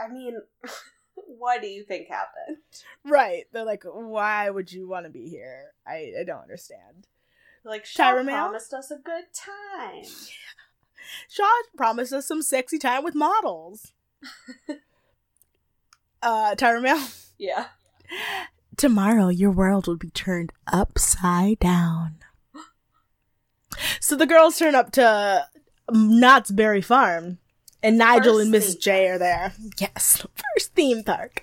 I 0.00 0.08
mean, 0.08 0.38
what 1.14 1.62
do 1.62 1.68
you 1.68 1.84
think 1.84 2.08
happened? 2.08 2.58
right. 3.04 3.44
They're 3.52 3.64
like, 3.64 3.84
why 3.84 4.50
would 4.50 4.72
you 4.72 4.88
want 4.88 5.06
to 5.06 5.10
be 5.10 5.28
here? 5.28 5.72
I, 5.86 6.12
I 6.20 6.24
don't 6.26 6.42
understand. 6.42 7.06
Like, 7.64 7.84
Shaw 7.84 8.12
Tyra 8.12 8.24
Mail? 8.24 8.36
promised 8.36 8.74
us 8.74 8.90
a 8.90 8.96
good 8.96 9.24
time. 9.34 10.04
Shaw 11.28 11.50
promised 11.76 12.12
us 12.12 12.26
some 12.26 12.42
sexy 12.42 12.78
time 12.78 13.04
with 13.04 13.14
models. 13.14 13.92
uh, 16.22 16.54
Tyra 16.56 16.82
Mail. 16.82 17.00
Yeah. 17.38 17.66
Tomorrow, 18.76 19.28
your 19.28 19.50
world 19.50 19.86
will 19.86 19.96
be 19.96 20.10
turned 20.10 20.52
upside 20.66 21.58
down. 21.58 22.16
So 24.00 24.16
the 24.16 24.26
girls 24.26 24.58
turn 24.58 24.74
up 24.74 24.92
to 24.92 25.46
Knott's 25.90 26.50
Berry 26.50 26.80
Farm, 26.80 27.38
and 27.82 27.98
Nigel 27.98 28.34
First 28.34 28.42
and 28.42 28.50
Miss 28.50 28.72
theme 28.72 28.80
J 28.80 29.08
are 29.08 29.18
there. 29.18 29.52
Yes, 29.78 30.26
first 30.56 30.74
theme 30.74 31.04
park. 31.04 31.42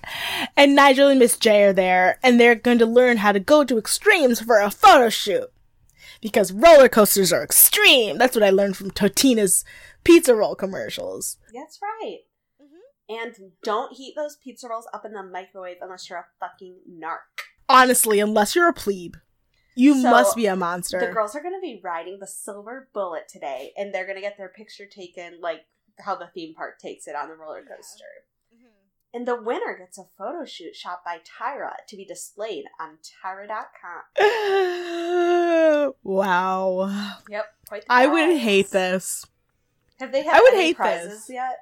And 0.56 0.74
Nigel 0.74 1.08
and 1.08 1.18
Miss 1.18 1.36
J 1.36 1.64
are 1.64 1.72
there, 1.72 2.18
and 2.22 2.40
they're 2.40 2.54
going 2.54 2.78
to 2.78 2.86
learn 2.86 3.18
how 3.18 3.32
to 3.32 3.40
go 3.40 3.64
to 3.64 3.78
extremes 3.78 4.40
for 4.40 4.60
a 4.60 4.70
photo 4.70 5.08
shoot. 5.08 5.51
Because 6.22 6.52
roller 6.52 6.88
coasters 6.88 7.32
are 7.32 7.42
extreme. 7.42 8.16
That's 8.16 8.34
what 8.34 8.44
I 8.44 8.50
learned 8.50 8.78
from 8.78 8.90
Totino's 8.90 9.64
pizza 10.04 10.34
roll 10.34 10.54
commercials. 10.54 11.36
That's 11.52 11.78
right. 11.82 12.20
Mm-hmm. 12.62 13.14
And 13.14 13.52
don't 13.62 13.92
heat 13.92 14.14
those 14.16 14.36
pizza 14.36 14.68
rolls 14.68 14.88
up 14.94 15.04
in 15.04 15.12
the 15.12 15.22
microwave 15.22 15.78
unless 15.82 16.08
you're 16.08 16.20
a 16.20 16.26
fucking 16.40 16.76
narc. 16.90 17.44
Honestly, 17.68 18.20
unless 18.20 18.54
you're 18.54 18.68
a 18.68 18.72
plebe, 18.72 19.16
you 19.74 20.00
So, 20.00 20.10
must 20.10 20.36
be 20.36 20.46
a 20.46 20.56
monster. 20.56 21.00
The 21.00 21.12
girls 21.12 21.34
are 21.34 21.42
going 21.42 21.54
to 21.54 21.60
be 21.60 21.80
riding 21.82 22.18
the 22.20 22.26
silver 22.26 22.88
bullet 22.94 23.28
today, 23.28 23.72
and 23.76 23.92
they're 23.92 24.06
going 24.06 24.16
to 24.16 24.22
get 24.22 24.36
their 24.36 24.48
picture 24.48 24.86
taken 24.86 25.40
like 25.40 25.66
how 25.98 26.14
the 26.14 26.28
theme 26.34 26.54
park 26.54 26.78
takes 26.78 27.06
it 27.06 27.16
on 27.16 27.28
the 27.28 27.34
roller 27.34 27.62
coaster. 27.62 28.04
And 29.14 29.28
the 29.28 29.36
winner 29.40 29.76
gets 29.78 29.98
a 29.98 30.04
photo 30.16 30.44
shoot 30.46 30.74
shot 30.74 31.04
by 31.04 31.18
Tyra 31.18 31.72
to 31.88 31.96
be 31.96 32.04
displayed 32.06 32.64
on 32.80 32.96
Tyra.com. 33.02 34.02
wow. 36.02 37.16
Yep, 37.28 37.44
quite 37.68 37.82
the 37.82 37.92
I 37.92 38.06
would 38.06 38.38
hate 38.38 38.70
this. 38.70 39.26
Have 40.00 40.12
they 40.12 40.22
had 40.24 40.34
I 40.36 40.40
would 40.40 40.54
any 40.54 40.62
hate 40.64 40.76
prizes 40.76 41.26
this. 41.26 41.30
yet? 41.34 41.58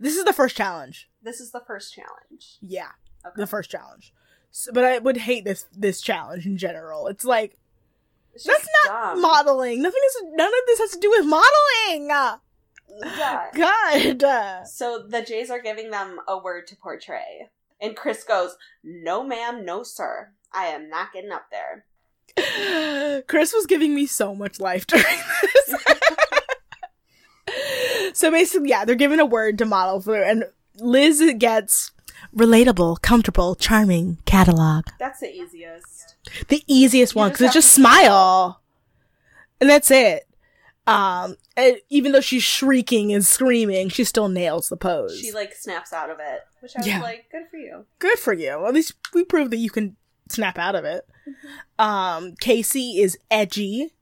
This 0.00 0.16
is 0.16 0.24
the 0.24 0.32
first 0.32 0.56
challenge. 0.56 1.08
This 1.22 1.40
is 1.40 1.52
the 1.52 1.60
first 1.66 1.94
challenge. 1.94 2.58
Yeah, 2.60 2.88
Okay. 3.24 3.34
the 3.36 3.46
first 3.46 3.70
challenge. 3.70 4.12
So, 4.50 4.72
but 4.72 4.84
I 4.84 4.98
would 4.98 5.16
hate 5.16 5.44
this 5.44 5.66
this 5.72 6.00
challenge 6.00 6.44
in 6.46 6.56
general. 6.58 7.06
It's 7.06 7.24
like 7.24 7.56
It's 8.34 8.44
that's 8.44 8.66
not 8.84 9.12
dumb. 9.14 9.22
modeling. 9.22 9.80
Nothing 9.82 10.00
is. 10.06 10.16
None 10.32 10.48
of 10.48 10.60
this 10.66 10.78
has 10.80 10.90
to 10.90 10.98
do 11.00 11.10
with 11.10 11.24
modeling. 11.24 12.10
Yeah. 13.02 14.16
God. 14.18 14.66
So 14.66 15.04
the 15.06 15.22
Jays 15.22 15.50
are 15.50 15.60
giving 15.60 15.90
them 15.90 16.20
a 16.28 16.38
word 16.38 16.66
to 16.68 16.76
portray. 16.76 17.50
And 17.80 17.96
Chris 17.96 18.24
goes, 18.24 18.56
No, 18.82 19.24
ma'am, 19.24 19.64
no, 19.64 19.82
sir. 19.82 20.30
I 20.52 20.66
am 20.66 20.88
not 20.88 21.12
getting 21.12 21.32
up 21.32 21.46
there. 21.50 21.84
Chris 23.26 23.52
was 23.52 23.66
giving 23.66 23.94
me 23.94 24.06
so 24.06 24.34
much 24.34 24.60
life 24.60 24.86
during 24.86 25.04
this. 25.06 25.74
so 28.18 28.30
basically, 28.30 28.70
yeah, 28.70 28.84
they're 28.84 28.94
given 28.94 29.20
a 29.20 29.26
word 29.26 29.58
to 29.58 29.64
model 29.64 30.00
for, 30.00 30.22
and 30.22 30.44
Liz 30.76 31.22
gets 31.38 31.92
relatable, 32.34 33.00
comfortable, 33.02 33.54
charming 33.54 34.18
catalog. 34.24 34.86
That's 34.98 35.20
the 35.20 35.32
easiest. 35.32 36.16
The 36.48 36.62
easiest 36.66 37.14
You 37.14 37.20
one 37.20 37.30
because 37.30 37.42
it's 37.46 37.54
just 37.54 37.72
smile, 37.72 38.60
and 39.60 39.68
that's 39.68 39.90
it. 39.90 40.26
Um, 40.86 41.36
even 41.88 42.12
though 42.12 42.20
she's 42.20 42.42
shrieking 42.42 43.12
and 43.12 43.24
screaming, 43.24 43.88
she 43.88 44.04
still 44.04 44.28
nails 44.28 44.68
the 44.68 44.76
pose. 44.76 45.18
She 45.18 45.32
like 45.32 45.54
snaps 45.54 45.92
out 45.92 46.10
of 46.10 46.18
it, 46.20 46.40
which 46.60 46.72
I 46.76 46.80
was 46.80 46.86
Yeah. 46.86 47.00
like, 47.00 47.26
good 47.32 47.44
for 47.50 47.56
you. 47.56 47.86
Good 47.98 48.18
for 48.18 48.32
you. 48.34 48.66
At 48.66 48.74
least 48.74 48.94
we 49.14 49.24
proved 49.24 49.50
that 49.52 49.56
you 49.58 49.70
can 49.70 49.96
snap 50.28 50.58
out 50.58 50.74
of 50.74 50.84
it. 50.84 51.06
Mm-hmm. 51.28 51.84
Um, 51.84 52.34
Casey 52.38 53.00
is 53.00 53.16
edgy, 53.30 53.94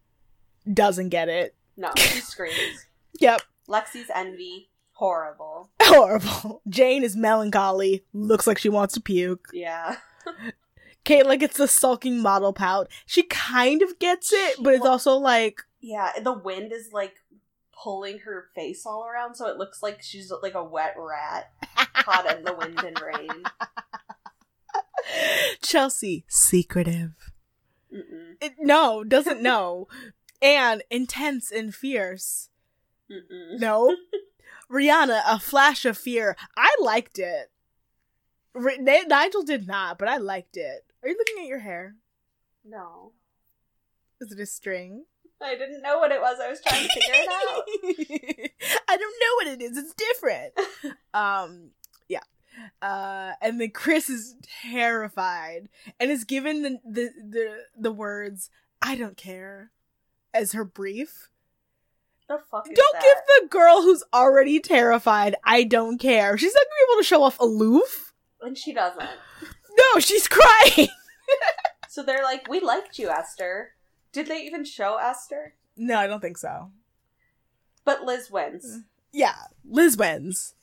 doesn't 0.72 1.10
get 1.10 1.28
it. 1.28 1.54
No, 1.76 1.90
she 1.96 2.20
screams. 2.20 2.86
Yep. 3.20 3.42
Lexi's 3.68 4.10
envy, 4.12 4.68
horrible. 4.92 5.70
Horrible. 5.82 6.62
Jane 6.68 7.04
is 7.04 7.14
melancholy, 7.16 8.04
looks 8.12 8.46
like 8.46 8.58
she 8.58 8.68
wants 8.68 8.94
to 8.94 9.00
puke. 9.00 9.48
Yeah. 9.52 9.96
Kayla 11.04 11.38
gets 11.38 11.56
the 11.56 11.68
sulking 11.68 12.20
model 12.20 12.52
pout. 12.52 12.88
She 13.06 13.22
kind 13.24 13.82
of 13.82 13.98
gets 13.98 14.32
it, 14.32 14.56
but 14.60 14.74
it's 14.74 14.86
also 14.86 15.16
like, 15.16 15.62
Yeah, 15.80 16.12
the 16.22 16.32
wind 16.32 16.72
is 16.72 16.92
like 16.92 17.14
pulling 17.72 18.20
her 18.20 18.48
face 18.54 18.86
all 18.86 19.04
around, 19.04 19.34
so 19.34 19.48
it 19.48 19.56
looks 19.56 19.82
like 19.82 20.02
she's 20.02 20.32
like 20.42 20.54
a 20.54 20.64
wet 20.64 20.94
rat 20.96 21.52
caught 21.94 22.32
in 22.36 22.44
the 22.44 22.54
wind 22.54 22.78
and 22.80 23.00
rain. 23.00 23.44
Chelsea, 25.62 26.24
secretive. 26.28 27.32
Mm-mm. 27.92 28.36
It, 28.40 28.54
no, 28.60 29.04
doesn't 29.04 29.42
know. 29.42 29.88
and 30.40 30.82
intense 30.90 31.50
and 31.50 31.74
fierce. 31.74 32.48
Mm-mm. 33.10 33.60
No. 33.60 33.96
Rihanna, 34.70 35.20
a 35.26 35.38
flash 35.38 35.84
of 35.84 35.98
fear. 35.98 36.36
I 36.56 36.74
liked 36.80 37.18
it. 37.18 37.50
Nigel 38.54 39.42
did 39.42 39.66
not, 39.66 39.98
but 39.98 40.08
I 40.08 40.16
liked 40.16 40.56
it. 40.56 40.84
Are 41.02 41.08
you 41.08 41.16
looking 41.18 41.42
at 41.42 41.48
your 41.48 41.58
hair? 41.58 41.96
No. 42.64 43.12
Is 44.20 44.30
it 44.32 44.38
a 44.40 44.46
string? 44.46 45.04
I 45.42 45.56
didn't 45.56 45.82
know 45.82 45.98
what 45.98 46.12
it 46.12 46.20
was. 46.20 46.38
I 46.40 46.48
was 46.48 46.60
trying 46.60 46.82
to 46.82 46.88
figure 46.88 47.14
it 47.14 47.28
out. 47.28 48.50
I 48.88 48.96
don't 48.96 49.14
know 49.20 49.34
what 49.36 49.46
it 49.48 49.62
is. 49.62 49.76
It's 49.76 49.94
different. 49.94 50.52
um, 51.14 51.70
yeah. 52.08 52.20
Uh, 52.80 53.32
and 53.40 53.60
then 53.60 53.70
Chris 53.70 54.08
is 54.08 54.36
terrified 54.70 55.68
and 55.98 56.10
is 56.10 56.24
given 56.24 56.62
the 56.62 56.78
the 56.84 57.10
the, 57.28 57.56
the 57.76 57.92
words 57.92 58.50
"I 58.80 58.94
don't 58.94 59.16
care" 59.16 59.72
as 60.32 60.52
her 60.52 60.64
brief. 60.64 61.28
The 62.28 62.38
fuck 62.50 62.64
Don't 62.66 62.76
that? 62.76 63.02
give 63.02 63.16
the 63.40 63.48
girl 63.48 63.82
who's 63.82 64.04
already 64.14 64.60
terrified 64.60 65.34
"I 65.44 65.64
don't 65.64 65.98
care." 65.98 66.38
She's 66.38 66.54
not 66.54 66.60
gonna 66.60 66.86
be 66.86 66.92
able 66.92 67.00
to 67.02 67.08
show 67.08 67.22
off 67.24 67.40
aloof. 67.40 68.12
And 68.40 68.56
she 68.56 68.72
doesn't. 68.72 69.08
No, 69.82 70.00
she's 70.00 70.28
crying. 70.28 70.88
So 71.88 72.02
they're 72.02 72.22
like, 72.22 72.48
"We 72.48 72.58
liked 72.58 72.98
you, 72.98 73.10
Esther." 73.10 73.72
Did 74.12 74.26
they 74.26 74.42
even 74.46 74.64
show 74.64 74.96
Esther? 74.96 75.54
no, 75.76 75.98
I 75.98 76.06
don't 76.06 76.20
think 76.20 76.38
so. 76.38 76.70
But 77.84 78.04
Liz 78.04 78.30
wins. 78.30 78.80
yeah, 79.12 79.34
Liz 79.68 79.96
wins. 79.98 80.54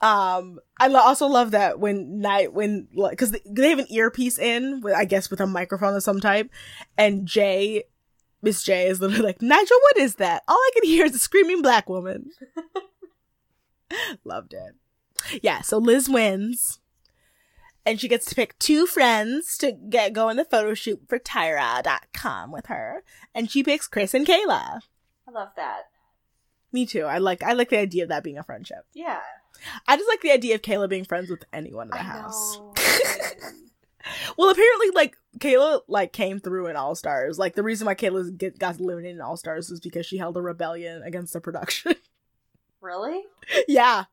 Um, 0.00 0.58
I 0.78 0.88
lo- 0.88 0.98
also 1.00 1.26
love 1.28 1.52
that 1.52 1.78
when 1.78 2.18
night 2.20 2.52
when 2.52 2.88
because 3.10 3.30
they, 3.30 3.40
they 3.46 3.70
have 3.70 3.78
an 3.78 3.86
earpiece 3.92 4.36
in, 4.36 4.80
with, 4.80 4.94
I 4.94 5.04
guess 5.04 5.30
with 5.30 5.40
a 5.40 5.46
microphone 5.46 5.94
of 5.94 6.02
some 6.02 6.18
type, 6.20 6.50
and 6.98 7.24
Jay, 7.26 7.84
Miss 8.42 8.64
Jay 8.64 8.88
is 8.88 9.00
literally 9.00 9.22
like, 9.24 9.40
Nigel, 9.42 9.78
what 9.80 9.96
is 9.98 10.16
that? 10.16 10.42
All 10.48 10.56
I 10.56 10.70
can 10.74 10.84
hear 10.90 11.04
is 11.06 11.14
a 11.14 11.20
screaming 11.20 11.62
black 11.62 11.88
woman. 11.88 12.30
Loved 14.24 14.54
it. 14.54 15.40
Yeah, 15.42 15.60
so 15.60 15.78
Liz 15.78 16.08
wins. 16.08 16.80
And 17.86 18.00
she 18.00 18.08
gets 18.08 18.26
to 18.26 18.34
pick 18.34 18.58
two 18.58 18.86
friends 18.86 19.58
to 19.58 19.72
get 19.72 20.12
go 20.12 20.28
in 20.28 20.36
the 20.36 20.44
photo 20.44 20.74
shoot 20.74 21.02
for 21.08 21.18
Tyra.com 21.18 22.50
with 22.50 22.66
her. 22.66 23.04
And 23.34 23.50
she 23.50 23.62
picks 23.62 23.86
Chris 23.86 24.14
and 24.14 24.26
Kayla. 24.26 24.80
I 25.28 25.30
love 25.30 25.50
that. 25.56 25.82
Me 26.72 26.86
too. 26.86 27.04
I 27.04 27.18
like 27.18 27.42
I 27.42 27.52
like 27.52 27.68
the 27.68 27.78
idea 27.78 28.04
of 28.04 28.08
that 28.08 28.24
being 28.24 28.38
a 28.38 28.42
friendship. 28.42 28.86
Yeah. 28.94 29.20
I 29.86 29.96
just 29.96 30.08
like 30.08 30.22
the 30.22 30.32
idea 30.32 30.54
of 30.54 30.62
Kayla 30.62 30.88
being 30.88 31.04
friends 31.04 31.30
with 31.30 31.44
anyone 31.52 31.86
in 31.86 31.90
the 31.90 32.00
I 32.00 32.04
house. 32.04 32.60
Well, 34.36 34.50
apparently, 34.50 34.90
like 34.94 35.16
Kayla, 35.38 35.80
like 35.88 36.12
came 36.12 36.38
through 36.38 36.66
in 36.66 36.76
All 36.76 36.94
Stars. 36.94 37.38
Like 37.38 37.54
the 37.54 37.62
reason 37.62 37.86
why 37.86 37.94
Kayla 37.94 38.36
get, 38.36 38.58
got 38.58 38.78
eliminated 38.78 39.16
in 39.16 39.22
All 39.22 39.36
Stars 39.36 39.70
was 39.70 39.80
because 39.80 40.06
she 40.06 40.18
held 40.18 40.36
a 40.36 40.42
rebellion 40.42 41.02
against 41.02 41.32
the 41.32 41.40
production. 41.40 41.94
really? 42.80 43.22
yeah, 43.68 44.04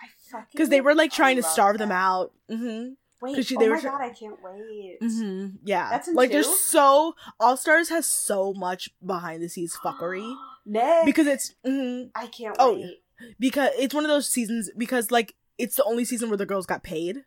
I 0.00 0.06
fucking 0.30 0.46
because 0.52 0.68
they 0.68 0.80
were 0.80 0.94
like 0.94 1.12
trying 1.12 1.36
to 1.36 1.42
starve 1.42 1.78
them 1.78 1.90
that. 1.90 1.94
out. 1.94 2.32
hmm 2.48 2.90
Wait, 3.32 3.46
she- 3.46 3.56
oh 3.56 3.60
my 3.60 3.68
were 3.68 3.80
god, 3.80 4.00
I 4.00 4.10
can't 4.10 4.36
wait. 4.42 4.98
hmm 5.00 5.46
Yeah, 5.64 5.88
That's 5.90 6.08
like 6.08 6.30
two? 6.30 6.34
there's 6.34 6.58
so 6.60 7.14
All 7.40 7.56
Stars 7.56 7.88
has 7.88 8.06
so 8.06 8.52
much 8.54 8.90
behind 9.04 9.42
the 9.42 9.48
scenes 9.48 9.76
fuckery 9.82 10.34
Nick, 10.66 11.04
because 11.06 11.26
it's. 11.26 11.54
mhm. 11.66 12.10
I 12.14 12.26
can't 12.26 12.56
Oh, 12.58 12.74
wait. 12.74 13.02
because 13.38 13.70
it's 13.78 13.94
one 13.94 14.04
of 14.04 14.08
those 14.10 14.28
seasons 14.30 14.70
because 14.76 15.10
like 15.10 15.34
it's 15.58 15.76
the 15.76 15.84
only 15.84 16.04
season 16.04 16.28
where 16.30 16.36
the 16.38 16.46
girls 16.46 16.66
got 16.66 16.82
paid. 16.82 17.24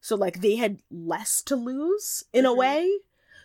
So 0.00 0.14
like 0.16 0.40
they 0.40 0.56
had 0.56 0.78
less 0.90 1.42
to 1.42 1.56
lose 1.56 2.24
in 2.32 2.46
a 2.46 2.50
Mhm. 2.50 2.56
way. 2.56 2.90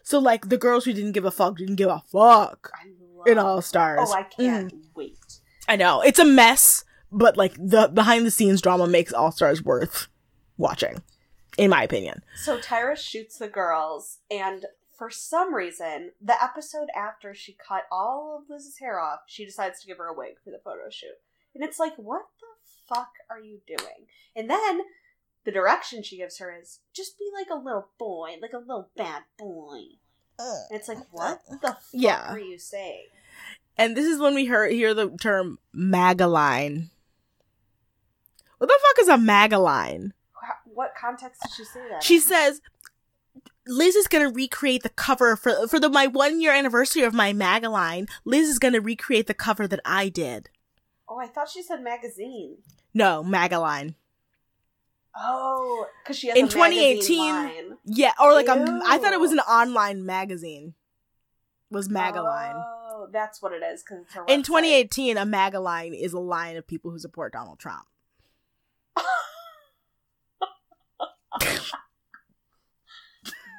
So 0.03 0.19
like 0.19 0.49
the 0.49 0.57
girls 0.57 0.85
who 0.85 0.93
didn't 0.93 1.13
give 1.13 1.25
a 1.25 1.31
fuck 1.31 1.57
didn't 1.57 1.75
give 1.77 1.89
a 1.89 2.03
fuck 2.11 2.69
in 3.25 3.37
All 3.39 3.61
Stars. 3.61 4.09
Oh, 4.09 4.13
I 4.13 4.23
can't 4.23 4.73
wait. 4.95 5.17
I 5.67 5.77
know. 5.77 6.01
It's 6.01 6.19
a 6.19 6.25
mess, 6.25 6.83
but 7.11 7.37
like 7.37 7.53
the 7.55 7.87
behind 7.93 8.25
the 8.25 8.31
scenes 8.31 8.61
drama 8.61 8.85
makes 8.87 9.13
All 9.13 9.31
Stars 9.31 9.63
worth 9.63 10.07
watching, 10.57 11.01
in 11.57 11.69
my 11.69 11.83
opinion. 11.83 12.23
So 12.35 12.57
Tyra 12.57 12.97
shoots 12.97 13.37
the 13.37 13.47
girls, 13.47 14.19
and 14.31 14.65
for 14.97 15.09
some 15.09 15.53
reason, 15.53 16.11
the 16.21 16.41
episode 16.41 16.87
after 16.95 17.33
she 17.33 17.53
cut 17.53 17.83
all 17.91 18.37
of 18.41 18.49
Liz's 18.49 18.77
hair 18.77 18.99
off, 18.99 19.21
she 19.27 19.45
decides 19.45 19.81
to 19.81 19.87
give 19.87 19.97
her 19.97 20.07
a 20.07 20.13
wig 20.13 20.35
for 20.43 20.51
the 20.51 20.61
photo 20.63 20.89
shoot. 20.89 21.17
And 21.55 21.63
it's 21.63 21.79
like, 21.79 21.95
what 21.97 22.25
the 22.39 22.95
fuck 22.95 23.09
are 23.29 23.39
you 23.39 23.59
doing? 23.67 24.07
And 24.35 24.49
then 24.49 24.81
the 25.45 25.51
direction 25.51 26.03
she 26.03 26.17
gives 26.17 26.37
her 26.39 26.55
is 26.59 26.79
just 26.93 27.17
be 27.19 27.29
like 27.33 27.47
a 27.51 27.61
little 27.61 27.89
boy, 27.99 28.35
like 28.41 28.53
a 28.53 28.59
little 28.59 28.89
bad 28.95 29.23
boy. 29.37 29.81
And 30.39 30.65
it's 30.71 30.87
like, 30.87 30.99
what 31.11 31.41
the 31.49 31.57
fuck 31.69 31.77
Yeah. 31.91 32.31
are 32.31 32.39
you 32.39 32.57
saying? 32.57 33.05
And 33.77 33.95
this 33.97 34.05
is 34.05 34.19
when 34.19 34.35
we 34.35 34.45
hear 34.45 34.67
hear 34.67 34.93
the 34.93 35.09
term 35.09 35.57
magaline. 35.75 36.89
What 38.57 38.67
the 38.67 38.79
fuck 38.81 39.01
is 39.01 39.07
a 39.09 39.17
magaline? 39.17 40.11
Wha- 40.75 40.83
What 40.83 40.93
context 40.99 41.41
did 41.41 41.51
she 41.53 41.63
say 41.65 41.81
that? 41.89 42.03
She 42.03 42.19
says 42.19 42.61
Liz 43.67 43.95
is 43.95 44.07
gonna 44.07 44.29
recreate 44.29 44.83
the 44.83 44.89
cover 44.89 45.35
for 45.35 45.67
for 45.67 45.79
the 45.79 45.89
my 45.89 46.07
one 46.07 46.41
year 46.41 46.51
anniversary 46.53 47.03
of 47.03 47.13
my 47.13 47.33
magaline. 47.33 48.09
Liz 48.25 48.49
is 48.49 48.59
gonna 48.59 48.81
recreate 48.81 49.27
the 49.27 49.33
cover 49.33 49.67
that 49.67 49.79
I 49.85 50.09
did. 50.09 50.49
Oh, 51.07 51.19
I 51.19 51.27
thought 51.27 51.49
she 51.49 51.61
said 51.63 51.81
magazine. 51.81 52.57
No, 52.93 53.23
magaline. 53.23 53.95
Oh, 55.15 55.87
because 56.03 56.17
she 56.17 56.27
has 56.27 56.37
In 56.37 56.45
a 56.45 56.49
2018, 56.49 57.19
line. 57.19 57.77
Yeah, 57.85 58.13
or 58.19 58.33
like 58.33 58.47
a, 58.47 58.81
I 58.85 58.97
thought 58.97 59.13
it 59.13 59.19
was 59.19 59.31
an 59.31 59.39
online 59.39 60.05
magazine. 60.05 60.73
Was 61.69 61.87
magaline. 61.87 62.53
Oh, 62.55 63.07
that's 63.11 63.41
what 63.41 63.51
it 63.51 63.61
is. 63.63 63.83
Because 63.83 64.05
In 64.27 64.43
2018, 64.43 65.17
a 65.17 65.25
magaline 65.25 65.99
is 65.99 66.13
a 66.13 66.19
line 66.19 66.55
of 66.57 66.67
people 66.67 66.91
who 66.91 66.99
support 66.99 67.33
Donald 67.33 67.59
Trump. 67.59 67.85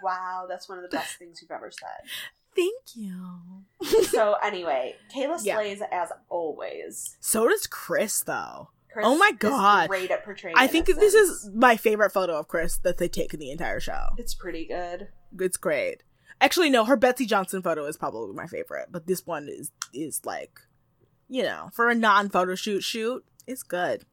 Wow, 0.02 0.44
that's 0.48 0.68
one 0.68 0.78
of 0.78 0.82
the 0.88 0.94
best 0.94 1.16
things 1.18 1.40
you've 1.40 1.50
ever 1.50 1.70
said. 1.70 2.10
Thank 2.54 2.94
you. 2.94 4.04
So 4.04 4.34
anyway, 4.42 4.96
Kayla 5.14 5.38
Yeah. 5.42 5.56
slays 5.56 5.80
as 5.90 6.10
always. 6.28 7.16
So 7.20 7.48
does 7.48 7.66
Chris, 7.66 8.20
though. 8.22 8.68
Chris 8.92 9.04
Oh 9.08 9.16
my 9.16 9.30
is 9.32 9.38
God. 9.38 9.88
great 9.88 10.10
at 10.10 10.24
portraying. 10.24 10.54
I 10.56 10.66
think 10.68 10.86
this 10.86 11.14
is 11.14 11.50
my 11.54 11.76
favorite 11.76 12.12
photo 12.12 12.38
of 12.38 12.46
Chris 12.48 12.78
that 12.78 12.98
they 12.98 13.08
take 13.08 13.34
in 13.34 13.40
the 13.40 13.50
entire 13.50 13.80
show. 13.80 14.10
It's 14.18 14.34
pretty 14.34 14.66
good. 14.66 15.08
It's 15.40 15.56
great. 15.56 16.02
Actually, 16.40 16.70
no, 16.70 16.84
her 16.84 16.96
Betsey 16.96 17.26
Johnson 17.26 17.62
photo 17.62 17.86
is 17.86 17.96
probably 17.96 18.34
my 18.34 18.46
favorite, 18.46 18.88
but 18.90 19.06
this 19.06 19.26
one 19.26 19.48
is 19.48 19.72
is 19.92 20.20
like, 20.24 20.60
you 21.28 21.42
know, 21.42 21.70
for 21.72 21.88
a 21.88 21.94
non 21.94 22.28
photo 22.28 22.54
shoot 22.54 22.82
shoot, 22.84 23.24
it's 23.46 23.62
good. 23.62 24.04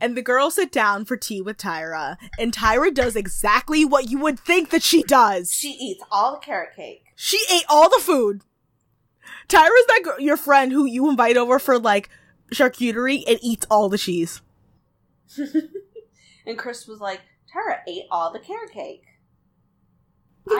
And 0.00 0.16
the 0.16 0.22
girls 0.22 0.56
sit 0.56 0.70
down 0.70 1.04
for 1.04 1.16
tea 1.16 1.40
with 1.40 1.56
Tyra, 1.56 2.16
and 2.38 2.52
Tyra 2.52 2.92
does 2.92 3.16
exactly 3.16 3.84
what 3.84 4.10
you 4.10 4.18
would 4.18 4.38
think 4.38 4.70
that 4.70 4.82
she 4.82 5.02
does. 5.02 5.52
She 5.52 5.70
eats 5.70 6.04
all 6.10 6.32
the 6.32 6.38
carrot 6.38 6.76
cake. 6.76 7.04
She 7.14 7.38
ate 7.50 7.64
all 7.68 7.88
the 7.88 8.02
food. 8.02 8.42
Tyra's 9.48 9.86
that 9.88 10.00
girl, 10.04 10.20
your 10.20 10.36
friend 10.36 10.72
who 10.72 10.84
you 10.84 11.08
invite 11.08 11.36
over 11.36 11.58
for 11.58 11.78
like 11.78 12.10
charcuterie 12.52 13.22
and 13.26 13.38
eats 13.40 13.66
all 13.70 13.88
the 13.88 13.98
cheese. 13.98 14.42
and 16.46 16.58
Chris 16.58 16.86
was 16.86 17.00
like, 17.00 17.22
Tyra 17.52 17.78
ate 17.88 18.04
all 18.10 18.32
the 18.32 18.38
carrot 18.38 18.72
cake. 18.72 19.04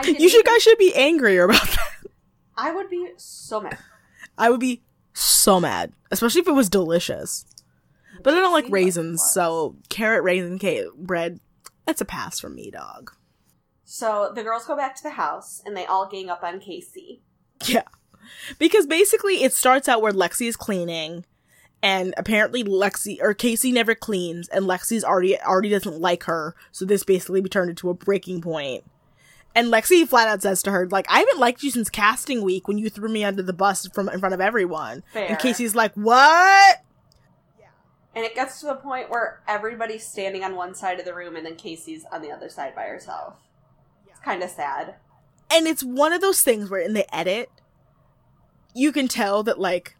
You 0.05 0.29
should 0.29 0.45
guys 0.45 0.61
should 0.63 0.77
be 0.77 0.93
angrier 0.95 1.45
about 1.45 1.67
that. 1.67 2.11
I 2.57 2.71
would 2.71 2.89
be 2.89 3.11
so 3.17 3.61
mad. 3.61 3.77
I 4.37 4.49
would 4.49 4.59
be 4.59 4.81
so 5.13 5.59
mad, 5.59 5.93
especially 6.11 6.41
if 6.41 6.47
it 6.47 6.53
was 6.53 6.69
delicious. 6.69 7.45
But 8.27 8.33
I 8.33 8.41
don't 8.41 8.51
like 8.51 8.65
Seemed 8.65 8.73
like 8.73 8.81
it 8.81 8.83
raisins, 8.83 9.23
so 9.23 9.77
carrot 9.87 10.21
raisin 10.21 10.59
cake 10.59 10.87
bread, 10.97 11.39
that's 11.85 12.01
a 12.01 12.05
pass 12.05 12.41
from 12.41 12.55
me, 12.55 12.69
dog. 12.69 13.13
So 13.85 14.33
the 14.35 14.43
girls 14.43 14.65
go 14.65 14.75
back 14.75 14.97
to 14.97 15.03
the 15.03 15.11
house 15.11 15.61
and 15.65 15.77
they 15.77 15.85
all 15.85 16.09
gang 16.09 16.29
up 16.29 16.43
on 16.43 16.59
Casey. 16.59 17.21
Yeah. 17.63 17.83
Because 18.59 18.85
basically 18.85 19.43
it 19.43 19.53
starts 19.53 19.87
out 19.87 20.01
where 20.01 20.11
Lexi 20.11 20.45
is 20.45 20.57
cleaning 20.57 21.23
and 21.81 22.13
apparently 22.17 22.65
Lexi 22.65 23.17
or 23.21 23.33
Casey 23.33 23.71
never 23.71 23.95
cleans 23.95 24.49
and 24.49 24.65
Lexi's 24.65 25.05
already 25.05 25.39
already 25.39 25.69
doesn't 25.69 26.01
like 26.01 26.25
her, 26.25 26.53
so 26.73 26.83
this 26.83 27.05
basically 27.05 27.41
turned 27.43 27.69
into 27.69 27.89
a 27.89 27.93
breaking 27.93 28.41
point. 28.41 28.83
And 29.55 29.71
Lexi 29.71 30.05
flat 30.05 30.27
out 30.27 30.41
says 30.41 30.61
to 30.63 30.71
her, 30.71 30.85
like, 30.89 31.09
I 31.09 31.19
haven't 31.19 31.39
liked 31.39 31.63
you 31.63 31.71
since 31.71 31.89
casting 31.89 32.41
week 32.41 32.67
when 32.67 32.77
you 32.77 32.89
threw 32.89 33.07
me 33.07 33.23
under 33.23 33.41
the 33.41 33.53
bus 33.53 33.87
from 33.87 34.09
in 34.09 34.19
front 34.19 34.35
of 34.35 34.41
everyone. 34.41 35.03
Fair. 35.13 35.29
And 35.29 35.39
Casey's 35.39 35.75
like, 35.75 35.93
What? 35.93 36.83
And 38.17 38.25
it 38.25 38.33
gets 38.33 38.59
to 38.61 38.65
the 38.65 38.73
point 38.73 39.11
where 39.11 39.41
everybody's 39.47 40.07
standing 40.07 40.43
on 40.43 40.55
one 40.55 40.73
side 40.73 40.97
of 40.97 41.05
the 41.05 41.13
room 41.13 41.35
and 41.35 41.45
then 41.45 41.55
Casey's 41.55 42.03
on 42.11 42.23
the 42.23 42.31
other 42.31 42.49
side 42.49 42.73
by 42.73 42.85
herself. 42.85 43.35
It's 44.09 44.19
kind 44.19 44.41
of 44.41 44.49
sad. 44.49 44.95
and 45.51 45.67
it's 45.67 45.83
one 45.83 46.11
of 46.13 46.21
those 46.21 46.41
things 46.41 46.67
where 46.71 46.81
in 46.81 46.93
the 46.93 47.15
edit 47.15 47.51
you 48.73 48.91
can 48.91 49.07
tell 49.07 49.43
that 49.43 49.59
like 49.59 49.95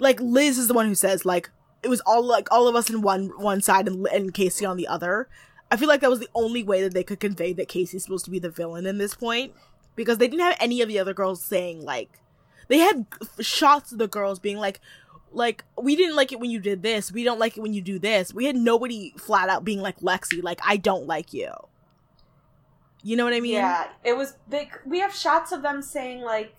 like 0.00 0.20
liz 0.20 0.58
is 0.58 0.66
the 0.68 0.74
one 0.74 0.86
who 0.88 0.94
says 0.96 1.24
like 1.24 1.50
it 1.84 1.88
was 1.88 2.00
all 2.00 2.24
like 2.24 2.50
all 2.50 2.66
of 2.66 2.74
us 2.74 2.90
in 2.90 3.00
one 3.00 3.28
one 3.40 3.60
side 3.62 3.86
and, 3.86 4.06
and 4.08 4.34
casey 4.34 4.66
on 4.66 4.76
the 4.76 4.86
other 4.88 5.28
i 5.70 5.76
feel 5.76 5.88
like 5.88 6.00
that 6.00 6.10
was 6.10 6.20
the 6.20 6.28
only 6.34 6.62
way 6.64 6.82
that 6.82 6.92
they 6.94 7.02
could 7.04 7.20
convey 7.20 7.52
that 7.52 7.68
casey's 7.68 8.02
supposed 8.02 8.24
to 8.24 8.30
be 8.30 8.38
the 8.40 8.50
villain 8.50 8.84
in 8.86 8.98
this 8.98 9.14
point 9.14 9.52
because 9.94 10.18
they 10.18 10.28
didn't 10.28 10.44
have 10.44 10.56
any 10.60 10.82
of 10.82 10.88
the 10.88 10.98
other 10.98 11.14
girls 11.14 11.42
saying 11.42 11.80
like 11.82 12.10
they 12.68 12.78
had 12.78 13.06
shots 13.40 13.92
of 13.92 13.98
the 13.98 14.08
girls 14.08 14.38
being 14.40 14.58
like 14.58 14.80
like 15.32 15.64
we 15.80 15.96
didn't 15.96 16.16
like 16.16 16.32
it 16.32 16.40
when 16.40 16.50
you 16.50 16.60
did 16.60 16.82
this 16.82 17.12
we 17.12 17.24
don't 17.24 17.38
like 17.38 17.56
it 17.56 17.60
when 17.60 17.74
you 17.74 17.82
do 17.82 17.98
this 17.98 18.32
we 18.32 18.46
had 18.46 18.56
nobody 18.56 19.12
flat 19.18 19.48
out 19.48 19.64
being 19.64 19.80
like 19.80 19.98
lexi 20.00 20.42
like 20.42 20.60
i 20.64 20.76
don't 20.76 21.06
like 21.06 21.32
you 21.32 21.52
you 23.02 23.16
know 23.16 23.24
what 23.24 23.34
i 23.34 23.40
mean 23.40 23.54
Yeah, 23.54 23.88
it 24.02 24.16
was 24.16 24.34
big. 24.48 24.68
We 24.84 24.98
have 25.00 25.14
shots 25.14 25.52
of 25.52 25.62
them 25.62 25.80
saying 25.82 26.22
like 26.22 26.54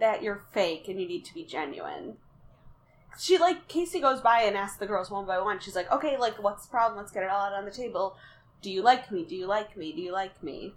that 0.00 0.22
you're 0.22 0.42
fake 0.52 0.88
and 0.88 1.00
you 1.00 1.08
need 1.08 1.24
to 1.24 1.32
be 1.32 1.44
genuine. 1.44 2.16
She 3.18 3.38
like 3.38 3.68
Casey 3.68 4.00
goes 4.00 4.20
by 4.20 4.42
and 4.42 4.56
asks 4.56 4.78
the 4.78 4.86
girls 4.86 5.10
one 5.10 5.24
by 5.24 5.38
one. 5.40 5.60
She's 5.60 5.76
like, 5.76 5.90
"Okay, 5.90 6.18
like 6.18 6.42
what's 6.42 6.66
the 6.66 6.70
problem? 6.70 6.98
Let's 6.98 7.12
get 7.12 7.22
it 7.22 7.30
all 7.30 7.46
out 7.46 7.52
on 7.54 7.64
the 7.64 7.70
table. 7.70 8.16
Do 8.60 8.70
you 8.70 8.82
like 8.82 9.10
me? 9.10 9.24
Do 9.24 9.34
you 9.34 9.46
like 9.46 9.76
me? 9.76 9.92
Do 9.92 10.02
you 10.02 10.12
like 10.12 10.42
me?" 10.42 10.74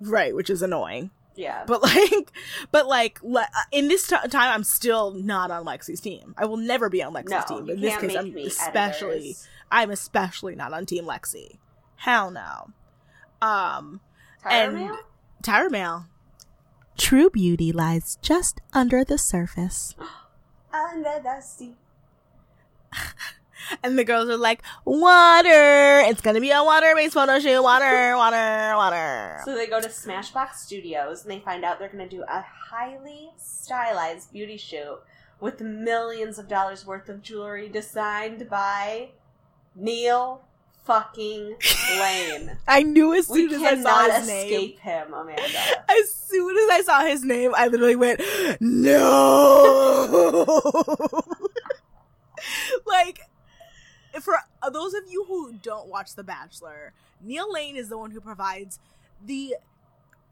right 0.00 0.34
which 0.34 0.50
is 0.50 0.62
annoying 0.62 1.10
Yeah. 1.34 1.64
But 1.66 1.82
like, 1.82 2.32
but 2.70 2.86
like, 2.86 3.18
le- 3.22 3.48
in 3.70 3.88
this 3.88 4.06
t- 4.06 4.16
time, 4.28 4.52
I'm 4.54 4.64
still 4.64 5.12
not 5.12 5.50
on 5.50 5.64
Lexi's 5.64 6.00
team. 6.00 6.34
I 6.36 6.44
will 6.46 6.56
never 6.56 6.88
be 6.88 7.02
on 7.02 7.12
Lexi's 7.14 7.30
no, 7.30 7.42
team. 7.56 7.66
But 7.66 7.74
in 7.76 7.80
this 7.80 7.96
case, 7.96 8.16
I'm 8.16 8.36
especially, 8.36 9.16
editors. 9.16 9.48
I'm 9.70 9.90
especially 9.90 10.54
not 10.54 10.72
on 10.72 10.86
Team 10.86 11.04
Lexi. 11.04 11.58
Hell 11.96 12.30
no. 12.30 12.70
Um, 13.40 14.00
Tyra 14.44 14.50
and- 14.50 14.74
Mail? 14.74 14.98
Tyra 15.42 15.70
Mail. 15.70 16.06
True 16.98 17.30
beauty 17.30 17.72
lies 17.72 18.18
just 18.20 18.60
under 18.72 19.02
the 19.04 19.18
surface. 19.18 19.94
Under 20.74 21.20
the 21.22 21.40
sea. 21.42 21.74
And 23.82 23.98
the 23.98 24.04
girls 24.04 24.28
are 24.28 24.36
like, 24.36 24.62
water! 24.84 26.00
It's 26.06 26.20
gonna 26.20 26.40
be 26.40 26.50
a 26.50 26.62
water-based 26.62 27.14
photo 27.14 27.38
shoot. 27.38 27.62
Water, 27.62 28.16
water, 28.16 28.76
water. 28.76 29.40
So 29.44 29.54
they 29.54 29.66
go 29.66 29.80
to 29.80 29.88
Smashbox 29.88 30.54
Studios 30.54 31.22
and 31.22 31.30
they 31.30 31.40
find 31.40 31.64
out 31.64 31.78
they're 31.78 31.88
going 31.88 32.08
to 32.08 32.16
do 32.16 32.22
a 32.22 32.44
highly 32.70 33.30
stylized 33.36 34.32
beauty 34.32 34.56
shoot 34.56 35.00
with 35.40 35.60
millions 35.60 36.38
of 36.38 36.48
dollars 36.48 36.86
worth 36.86 37.08
of 37.08 37.22
jewelry 37.22 37.68
designed 37.68 38.48
by 38.48 39.10
Neil 39.74 40.42
fucking 40.84 41.56
Lane. 41.98 42.58
I 42.68 42.82
knew 42.82 43.14
as 43.14 43.28
we 43.28 43.48
soon 43.48 43.62
as 43.62 43.62
I 43.62 43.82
saw 43.82 44.18
his 44.18 44.26
name. 44.26 44.46
escape 44.46 44.78
him, 44.80 45.12
Amanda. 45.12 45.42
As 45.88 46.12
soon 46.12 46.56
as 46.56 46.70
I 46.70 46.82
saw 46.82 47.04
his 47.04 47.24
name, 47.24 47.52
I 47.54 47.68
literally 47.68 47.96
went, 47.96 48.20
no. 48.60 50.46
like, 52.86 53.20
for 54.20 54.34
those 54.72 54.94
of 54.94 55.02
you 55.08 55.24
who 55.24 55.54
don't 55.54 55.88
watch 55.88 56.14
The 56.14 56.24
Bachelor, 56.24 56.92
Neil 57.20 57.50
Lane 57.52 57.76
is 57.76 57.88
the 57.88 57.98
one 57.98 58.10
who 58.10 58.20
provides 58.20 58.78
the 59.24 59.54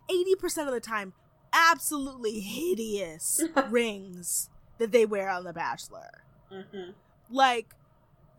80% 0.09 0.67
of 0.67 0.73
the 0.73 0.81
time 0.81 1.13
absolutely 1.53 2.41
hideous 2.41 3.43
rings 3.71 4.51
that 4.79 4.93
they 4.93 5.05
wear 5.07 5.29
on 5.29 5.45
The 5.45 5.53
Bachelor. 5.53 6.23
hmm 6.51 6.91
Like, 7.31 7.75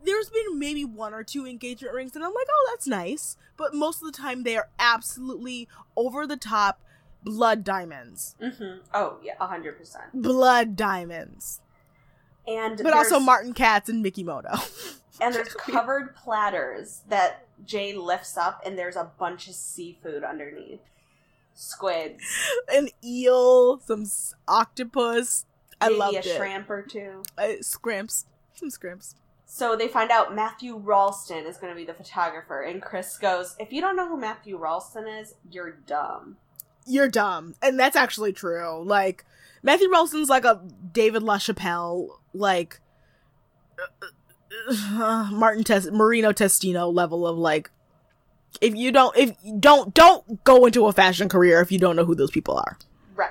there's 0.04 0.30
been 0.30 0.58
maybe 0.58 0.84
one 0.84 1.14
or 1.14 1.22
two 1.22 1.46
engagement 1.46 1.94
rings, 1.94 2.14
and 2.16 2.24
I'm 2.24 2.34
like, 2.34 2.46
oh, 2.50 2.68
that's 2.72 2.86
nice. 2.86 3.36
But 3.56 3.74
most 3.74 4.02
of 4.02 4.10
the 4.10 4.16
time, 4.18 4.42
they 4.42 4.56
are 4.56 4.68
absolutely 4.78 5.68
over 5.96 6.26
the 6.26 6.36
top 6.36 6.80
blood 7.22 7.62
diamonds. 7.64 8.34
hmm 8.40 8.78
Oh, 8.92 9.18
yeah, 9.22 9.34
100%. 9.40 9.74
Blood 10.12 10.74
diamonds. 10.76 11.60
And 12.46 12.82
But 12.82 12.92
also 12.92 13.20
Martin 13.20 13.52
Katz 13.54 13.88
and 13.88 14.04
Mikimoto. 14.04 14.98
and 15.20 15.34
there's 15.34 15.54
covered 15.54 16.14
platters 16.16 17.02
that 17.08 17.46
Jay 17.64 17.94
lifts 17.94 18.36
up, 18.36 18.62
and 18.64 18.78
there's 18.78 18.96
a 18.96 19.10
bunch 19.18 19.48
of 19.48 19.54
seafood 19.54 20.24
underneath. 20.24 20.80
Squids, 21.54 22.22
An 22.72 22.88
eel, 23.04 23.78
some 23.80 24.02
s- 24.02 24.34
octopus. 24.48 25.44
I 25.80 25.88
maybe 25.88 25.98
loved 25.98 26.14
a 26.16 26.18
it. 26.20 26.36
shrimp 26.36 26.70
or 26.70 26.80
two. 26.82 27.22
Uh, 27.36 27.52
scrimps. 27.60 28.24
Some 28.54 28.70
scrimps. 28.70 29.16
So 29.44 29.76
they 29.76 29.86
find 29.86 30.10
out 30.10 30.34
Matthew 30.34 30.76
Rolston 30.78 31.44
is 31.46 31.58
going 31.58 31.70
to 31.72 31.76
be 31.76 31.84
the 31.84 31.92
photographer, 31.92 32.62
and 32.62 32.80
Chris 32.80 33.18
goes, 33.18 33.54
"If 33.60 33.70
you 33.70 33.82
don't 33.82 33.96
know 33.96 34.08
who 34.08 34.16
Matthew 34.16 34.56
Rolston 34.56 35.06
is, 35.06 35.34
you're 35.50 35.72
dumb." 35.86 36.38
You're 36.86 37.08
dumb. 37.10 37.54
And 37.62 37.78
that's 37.78 37.94
actually 37.96 38.32
true. 38.32 38.82
Like, 38.82 39.24
Matthew 39.62 39.88
Rolston's 39.92 40.28
like 40.30 40.44
a 40.46 40.60
David 40.92 41.22
LaChapelle, 41.22 42.08
like, 42.32 42.80
uh, 44.68 45.28
Martin 45.32 45.64
Tes- 45.64 45.90
Marino 45.90 46.32
Testino 46.32 46.92
level 46.92 47.26
of 47.26 47.36
like, 47.38 47.70
if 48.60 48.74
you 48.74 48.92
don't, 48.92 49.16
if 49.16 49.32
you 49.42 49.56
don't, 49.58 49.94
don't 49.94 50.44
go 50.44 50.66
into 50.66 50.86
a 50.86 50.92
fashion 50.92 51.28
career 51.28 51.60
if 51.60 51.72
you 51.72 51.78
don't 51.78 51.96
know 51.96 52.04
who 52.04 52.14
those 52.14 52.30
people 52.30 52.56
are. 52.56 52.78
Right. 53.16 53.30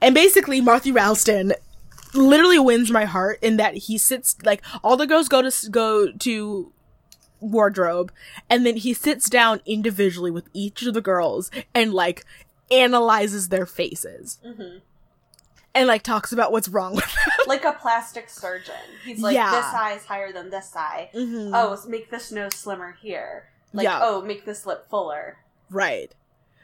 And 0.00 0.14
basically, 0.14 0.60
Matthew 0.60 0.94
Rolston 0.94 1.52
literally 2.14 2.58
wins 2.58 2.90
my 2.90 3.04
heart 3.04 3.38
in 3.42 3.56
that 3.56 3.74
he 3.74 3.98
sits 3.98 4.36
like 4.44 4.62
all 4.82 4.96
the 4.96 5.06
girls 5.06 5.28
go 5.28 5.48
to 5.48 5.70
go 5.70 6.12
to 6.12 6.72
wardrobe, 7.40 8.12
and 8.48 8.64
then 8.64 8.76
he 8.76 8.94
sits 8.94 9.28
down 9.28 9.60
individually 9.66 10.30
with 10.30 10.48
each 10.52 10.82
of 10.82 10.94
the 10.94 11.00
girls 11.00 11.50
and 11.74 11.92
like 11.92 12.24
analyzes 12.70 13.48
their 13.50 13.66
faces 13.66 14.38
hmm 14.42 14.78
and 15.74 15.86
like 15.88 16.02
talks 16.02 16.32
about 16.32 16.52
what's 16.52 16.68
wrong 16.68 16.94
with 16.94 17.14
Like 17.46 17.64
a 17.64 17.72
plastic 17.72 18.28
surgeon. 18.30 18.74
He's 19.04 19.20
like, 19.20 19.34
Yeah. 19.34 19.50
"This 19.50 19.64
eye 19.66 19.92
is 19.94 20.04
higher 20.04 20.32
than 20.32 20.50
this 20.50 20.74
eye." 20.76 21.10
them. 21.12 21.52
Oh, 21.54 21.78
make 21.88 22.10
this 22.10 22.30
nose 22.32 22.54
slimmer 22.54 22.96
here. 23.00 23.48
Like, 23.72 23.84
Yeah. 23.84 24.00
oh, 24.02 24.22
make 24.22 24.44
this 24.44 24.66
lip 24.66 24.88
fuller. 24.90 25.38
right. 25.70 26.14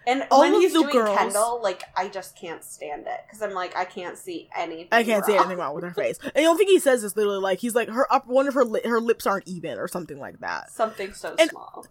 And 0.06 0.26
All 0.30 0.40
when 0.40 0.54
he's 0.54 0.72
doing 0.72 0.88
girls- 0.88 1.18
Kendall, 1.18 1.60
like 1.62 1.82
I 1.94 2.08
just 2.08 2.34
can't 2.34 2.64
stand 2.64 3.06
it 3.06 3.20
because 3.26 3.42
I'm 3.42 3.52
like 3.52 3.76
I 3.76 3.84
can't 3.84 4.16
see 4.16 4.48
anything. 4.56 4.88
I 4.90 5.04
can't 5.04 5.22
wrong. 5.32 5.40
anything 5.40 5.58
wrong 5.58 5.74
with 5.74 5.84
her 5.84 5.90
face. 5.92 6.18
And 6.22 6.32
the 6.34 6.44
only 6.44 6.64
thing 6.64 6.68
he 6.72 6.78
says 6.78 7.04
is 7.04 7.14
literally 7.14 7.40
like 7.40 7.58
he's 7.58 7.74
like 7.74 7.90
her 7.90 8.10
up 8.10 8.26
one 8.26 8.48
of 8.48 8.54
her 8.54 8.64
li- 8.64 8.80
her 8.86 9.00
lips 9.02 9.26
aren't 9.26 9.46
even 9.46 9.78
or 9.78 9.86
something 9.86 10.18
like 10.18 10.40
that. 10.40 10.70
Something 10.70 11.12
so 11.12 11.34
And- 11.38 11.50
small. 11.50 11.84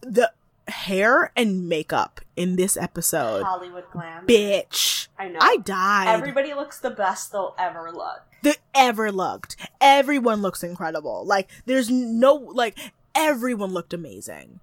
The 0.00 0.32
hair 0.72 1.30
and 1.36 1.68
makeup 1.68 2.20
in 2.36 2.56
this 2.56 2.76
episode, 2.76 3.42
Hollywood 3.44 3.84
glam. 3.92 4.26
bitch. 4.26 5.08
I 5.18 5.28
know. 5.28 5.38
I 5.40 5.58
died. 5.58 6.08
Everybody 6.08 6.54
looks 6.54 6.78
the 6.80 6.90
best 6.90 7.30
they'll 7.32 7.54
ever 7.58 7.92
look. 7.92 8.22
that 8.42 8.58
ever 8.74 9.12
looked. 9.12 9.56
Everyone 9.80 10.42
looks 10.42 10.62
incredible. 10.64 11.24
Like 11.24 11.48
there's 11.66 11.88
no 11.90 12.34
like 12.34 12.76
everyone 13.14 13.72
looked 13.72 13.92
amazing. 13.94 14.60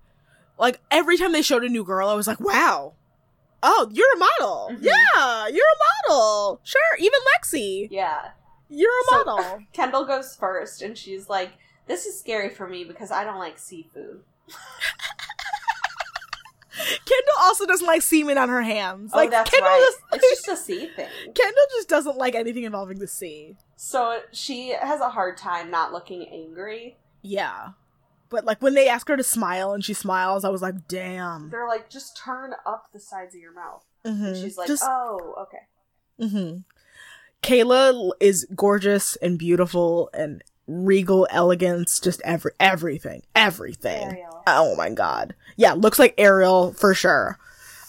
Like 0.57 0.81
every 0.91 1.17
time 1.17 1.31
they 1.31 1.41
showed 1.41 1.63
a 1.63 1.69
new 1.69 1.83
girl, 1.85 2.09
I 2.09 2.15
was 2.15 2.27
like, 2.27 2.39
wow. 2.41 2.93
Oh, 3.63 3.89
you're 3.91 4.13
a 4.15 4.17
model. 4.17 4.69
Mhm. 4.71 4.83
Yeah, 4.83 5.47
you're 5.47 5.65
a 5.65 6.09
model. 6.09 6.59
Sure, 6.63 6.81
even 6.97 7.19
Lexi, 7.37 7.87
Yeah. 7.91 8.31
you're 8.69 8.89
a 8.89 9.03
So- 9.09 9.23
model. 9.25 9.59
Kendall 9.73 10.05
goes 10.05 10.35
first, 10.35 10.81
and 10.81 10.97
she's 10.97 11.27
like, 11.29 11.51
"This 11.85 12.05
is 12.05 12.17
scary 12.19 12.49
for 12.49 12.67
me 12.67 12.83
because 12.85 13.11
I 13.11 13.23
don't 13.25 13.37
like 13.39 13.57
seafood." 13.59 14.21
Kendall 16.77 17.33
also 17.41 17.65
doesn't 17.65 17.87
like 17.87 18.01
semen 18.01 18.37
on 18.37 18.49
her 18.49 18.61
hands. 18.61 19.11
Like 19.13 19.29
oh, 19.29 19.31
that's 19.31 19.49
Kendall 19.49 19.69
right. 19.69 19.79
just, 20.11 20.23
It's 20.23 20.45
just 20.45 20.47
a 20.47 20.63
sea 20.63 20.87
thing. 20.95 21.09
Kendall 21.25 21.63
just 21.77 21.89
doesn't 21.89 22.17
like 22.17 22.35
anything 22.35 22.63
involving 22.63 22.99
the 22.99 23.07
sea. 23.07 23.57
So 23.75 24.19
she 24.31 24.69
has 24.69 25.01
a 25.01 25.09
hard 25.09 25.37
time 25.37 25.71
not 25.71 25.91
looking 25.91 26.27
angry. 26.31 26.97
Yeah. 27.21 27.69
But 28.29 28.45
like 28.45 28.61
when 28.61 28.75
they 28.75 28.87
ask 28.87 29.07
her 29.07 29.17
to 29.17 29.23
smile 29.23 29.73
and 29.73 29.83
she 29.83 29.93
smiles, 29.95 30.45
I 30.45 30.49
was 30.49 30.61
like, 30.61 30.87
damn. 30.87 31.49
They're 31.49 31.67
like, 31.67 31.89
"Just 31.89 32.15
turn 32.15 32.53
up 32.65 32.89
the 32.93 32.99
sides 32.99 33.33
of 33.33 33.41
your 33.41 33.53
mouth." 33.53 33.83
Mhm. 34.05 34.39
She's 34.39 34.55
like, 34.57 34.67
Just- 34.67 34.83
"Oh, 34.85 35.35
okay." 35.47 36.29
hmm 36.29 36.57
Kayla 37.41 38.11
is 38.19 38.45
gorgeous 38.55 39.15
and 39.17 39.39
beautiful 39.39 40.09
and 40.13 40.43
regal 40.69 41.27
elegance, 41.31 41.99
just 41.99 42.21
every 42.23 42.51
everything, 42.59 43.23
everything. 43.35 44.03
Ariel. 44.11 44.43
Oh 44.47 44.75
my 44.75 44.89
god, 44.89 45.35
yeah, 45.57 45.73
looks 45.73 45.99
like 45.99 46.13
Ariel 46.17 46.73
for 46.73 46.93
sure. 46.93 47.37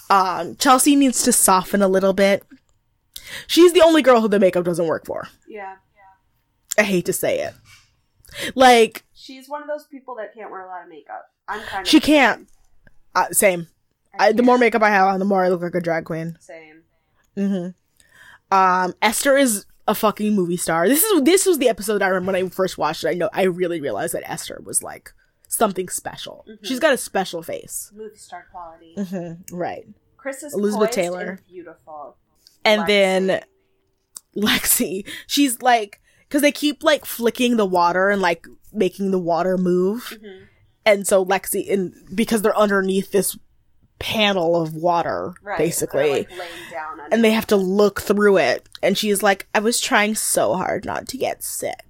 Um, 0.08 0.56
Chelsea 0.56 0.96
needs 0.96 1.22
to 1.22 1.32
soften 1.32 1.82
a 1.82 1.88
little 1.88 2.12
bit. 2.12 2.42
She's 3.46 3.72
the 3.72 3.82
only 3.82 4.02
girl 4.02 4.20
who 4.20 4.28
the 4.28 4.40
makeup 4.40 4.64
doesn't 4.64 4.86
work 4.86 5.06
for. 5.06 5.28
Yeah. 5.48 5.76
Yeah. 5.94 6.82
I 6.82 6.84
hate 6.84 7.06
to 7.06 7.12
say 7.12 7.40
it. 7.40 7.54
Like 8.56 9.04
She's 9.14 9.48
one 9.48 9.62
of 9.62 9.68
those 9.68 9.86
people 9.86 10.16
that 10.16 10.34
can't 10.34 10.50
wear 10.50 10.64
a 10.64 10.68
lot 10.68 10.82
of 10.82 10.88
makeup. 10.88 11.26
I'm 11.46 11.60
kind 11.62 11.82
of 11.82 11.88
She 11.88 12.00
can't. 12.00 12.48
uh, 13.14 13.28
same. 13.30 13.68
I 14.18 14.28
I, 14.28 14.32
the 14.32 14.42
more 14.42 14.58
makeup 14.58 14.82
I 14.82 14.88
have 14.90 15.06
on, 15.08 15.18
the 15.20 15.24
more 15.24 15.44
I 15.44 15.48
look 15.48 15.62
like 15.62 15.74
a 15.74 15.80
drag 15.80 16.04
queen. 16.04 16.36
same. 16.40 16.82
Mm-hmm. 17.36 18.56
Um, 18.56 18.94
Esther 19.00 19.36
is 19.36 19.64
a 19.90 19.94
fucking 19.94 20.34
movie 20.34 20.56
star. 20.56 20.88
This 20.88 21.02
is 21.02 21.22
this 21.22 21.46
was 21.46 21.58
the 21.58 21.68
episode 21.68 22.02
I 22.02 22.08
remember 22.08 22.32
when 22.32 22.44
I 22.46 22.48
first 22.48 22.78
watched 22.78 23.04
it. 23.04 23.08
I 23.08 23.14
know 23.14 23.28
I 23.32 23.42
really 23.44 23.80
realized 23.80 24.14
that 24.14 24.28
Esther 24.30 24.60
was 24.64 24.82
like 24.82 25.12
something 25.48 25.88
special. 25.88 26.44
Mhm. 26.48 26.58
She's 26.64 26.78
got 26.80 26.94
a 26.94 26.96
special 26.96 27.42
face. 27.42 27.90
Movie 27.94 28.16
star 28.16 28.46
quality. 28.50 28.94
hmm 28.96 29.56
Right. 29.56 29.86
Chris 30.16 30.42
is 30.42 30.54
Elizabeth 30.54 30.90
Taylor. 30.92 31.28
and 31.30 31.46
beautiful. 31.46 32.16
And 32.64 32.82
Lexi. 32.82 32.86
then 32.86 33.40
Lexi, 34.36 35.08
she's 35.26 35.60
like, 35.62 36.00
because 36.28 36.42
they 36.42 36.52
keep 36.52 36.82
like 36.84 37.04
flicking 37.04 37.56
the 37.56 37.66
water 37.66 38.10
and 38.10 38.22
like 38.22 38.46
making 38.72 39.10
the 39.10 39.18
water 39.18 39.58
move, 39.58 40.16
Mhm. 40.22 40.42
and 40.86 41.06
so 41.06 41.24
Lexi, 41.24 41.72
and 41.72 41.92
because 42.14 42.42
they're 42.42 42.56
underneath 42.56 43.10
this 43.10 43.36
panel 44.00 44.60
of 44.60 44.74
water, 44.74 45.34
Right. 45.42 45.58
basically. 45.58 46.26
Like, 46.36 46.48
and 47.12 47.22
they 47.22 47.30
have 47.30 47.46
to 47.48 47.56
look 47.56 48.00
through 48.00 48.38
it. 48.38 48.68
And 48.82 48.98
she's 48.98 49.22
like, 49.22 49.46
I 49.54 49.60
was 49.60 49.80
trying 49.80 50.14
so 50.16 50.54
hard 50.54 50.84
not 50.84 51.06
to 51.08 51.16
get 51.16 51.44
sick. 51.44 51.84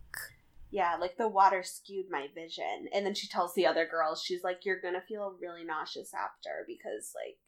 Yeah, 0.73 0.97
like 1.01 1.17
the 1.17 1.27
water 1.29 1.63
skewed 1.65 2.07
my 2.11 2.27
vision. 2.35 2.87
And 2.95 3.05
then 3.07 3.15
she 3.15 3.27
tells 3.29 3.55
the 3.55 3.67
other 3.67 3.87
girls, 3.91 4.23
she's 4.23 4.45
like, 4.45 4.61
You're 4.65 4.81
gonna 4.81 5.03
feel 5.09 5.35
really 5.41 5.65
nauseous 5.65 6.13
after 6.15 6.65
because 6.67 7.13
like 7.15 7.39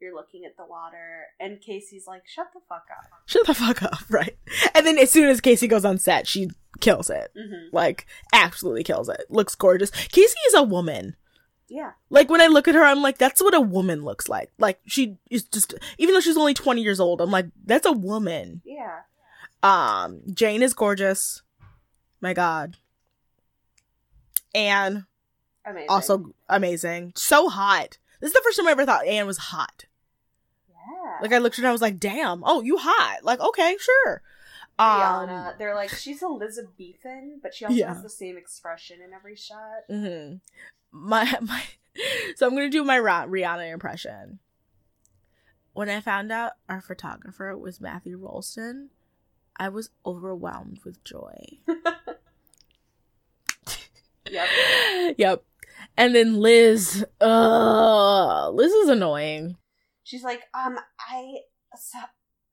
you're 0.00 0.14
looking 0.14 0.44
at 0.46 0.56
the 0.56 0.64
water. 0.64 1.24
And 1.38 1.60
Casey's 1.60 2.06
like, 2.06 2.22
Shut 2.26 2.46
the 2.54 2.60
fuck 2.68 2.84
up. 2.90 3.10
Shut 3.26 3.46
the 3.46 3.54
fuck 3.54 3.82
up, 3.82 3.98
right? 4.10 4.36
And 4.74 4.86
then 4.86 4.98
as 4.98 5.10
soon 5.10 5.28
as 5.28 5.40
Casey 5.42 5.66
goes 5.68 5.84
on 5.84 5.98
set, 5.98 6.26
she 6.26 6.50
kills 6.80 7.10
it. 7.10 7.32
Mm-hmm. 7.36 7.74
Like, 7.76 8.06
absolutely 8.32 8.82
kills 8.84 9.08
it. 9.10 9.24
Looks 9.28 9.54
gorgeous. 9.54 9.90
Casey 9.90 10.38
is 10.48 10.54
a 10.54 10.62
woman. 10.62 11.16
Yeah. 11.68 11.92
Like, 12.10 12.30
when 12.30 12.40
I 12.40 12.46
look 12.46 12.68
at 12.68 12.74
her, 12.74 12.84
I'm 12.84 13.00
like, 13.02 13.18
that's 13.18 13.42
what 13.42 13.54
a 13.54 13.60
woman 13.60 14.04
looks 14.04 14.28
like. 14.28 14.50
Like, 14.58 14.80
she 14.86 15.16
is 15.30 15.44
just, 15.44 15.74
even 15.98 16.14
though 16.14 16.20
she's 16.20 16.36
only 16.36 16.54
20 16.54 16.82
years 16.82 17.00
old, 17.00 17.20
I'm 17.20 17.30
like, 17.30 17.46
that's 17.64 17.86
a 17.86 17.92
woman. 17.92 18.60
Yeah. 18.64 19.00
Um, 19.62 20.20
Jane 20.32 20.62
is 20.62 20.74
gorgeous. 20.74 21.42
My 22.20 22.34
god. 22.34 22.76
Anne, 24.54 25.06
Amazing. 25.66 25.88
also 25.90 26.26
amazing. 26.48 27.12
So 27.16 27.48
hot. 27.48 27.98
This 28.20 28.28
is 28.28 28.34
the 28.34 28.40
first 28.44 28.58
time 28.58 28.68
I 28.68 28.72
ever 28.72 28.86
thought 28.86 29.06
Anne 29.06 29.26
was 29.26 29.38
hot. 29.38 29.86
yeah. 30.68 31.18
Like 31.22 31.32
I 31.32 31.38
looked 31.38 31.54
at 31.58 31.62
her 31.62 31.64
and 31.64 31.68
I 31.70 31.72
was 31.72 31.82
like, 31.82 31.98
damn, 31.98 32.42
oh, 32.44 32.60
you 32.62 32.76
hot. 32.78 33.24
Like, 33.24 33.40
okay, 33.40 33.76
sure. 33.80 34.22
Um, 34.78 35.52
they're 35.58 35.74
like, 35.74 35.90
she's 35.90 36.22
Elizabethan, 36.22 37.40
but 37.42 37.54
she 37.54 37.64
also 37.64 37.76
Yeah. 37.76 37.94
has 37.94 38.02
the 38.02 38.08
same 38.10 38.36
expression 38.36 39.00
in 39.00 39.12
every 39.12 39.36
shot. 39.36 39.88
mhm. 39.90 40.40
My, 40.94 41.36
my, 41.42 41.62
so 42.36 42.46
I'm 42.46 42.54
going 42.54 42.70
to 42.70 42.76
do 42.78 42.84
my 42.84 42.98
Rihanna 42.98 43.72
impression. 43.72 44.38
When 45.72 45.88
I 45.88 46.00
found 46.00 46.30
out 46.30 46.52
our 46.68 46.80
photographer 46.80 47.56
was 47.58 47.80
Matthew 47.80 48.16
Rolston, 48.16 48.90
I 49.56 49.68
was 49.68 49.90
overwhelmed 50.06 50.80
with 50.84 51.02
joy. 51.02 51.58
Yep. 54.30 54.48
yep. 55.18 55.44
And 55.96 56.14
then 56.14 56.36
Liz, 56.36 57.04
uh, 57.20 58.50
Liz 58.50 58.72
is 58.72 58.88
annoying. 58.88 59.56
She's 60.04 60.22
like, 60.22 60.42
um, 60.54 60.78
I, 61.00 61.38
so, 61.76 61.98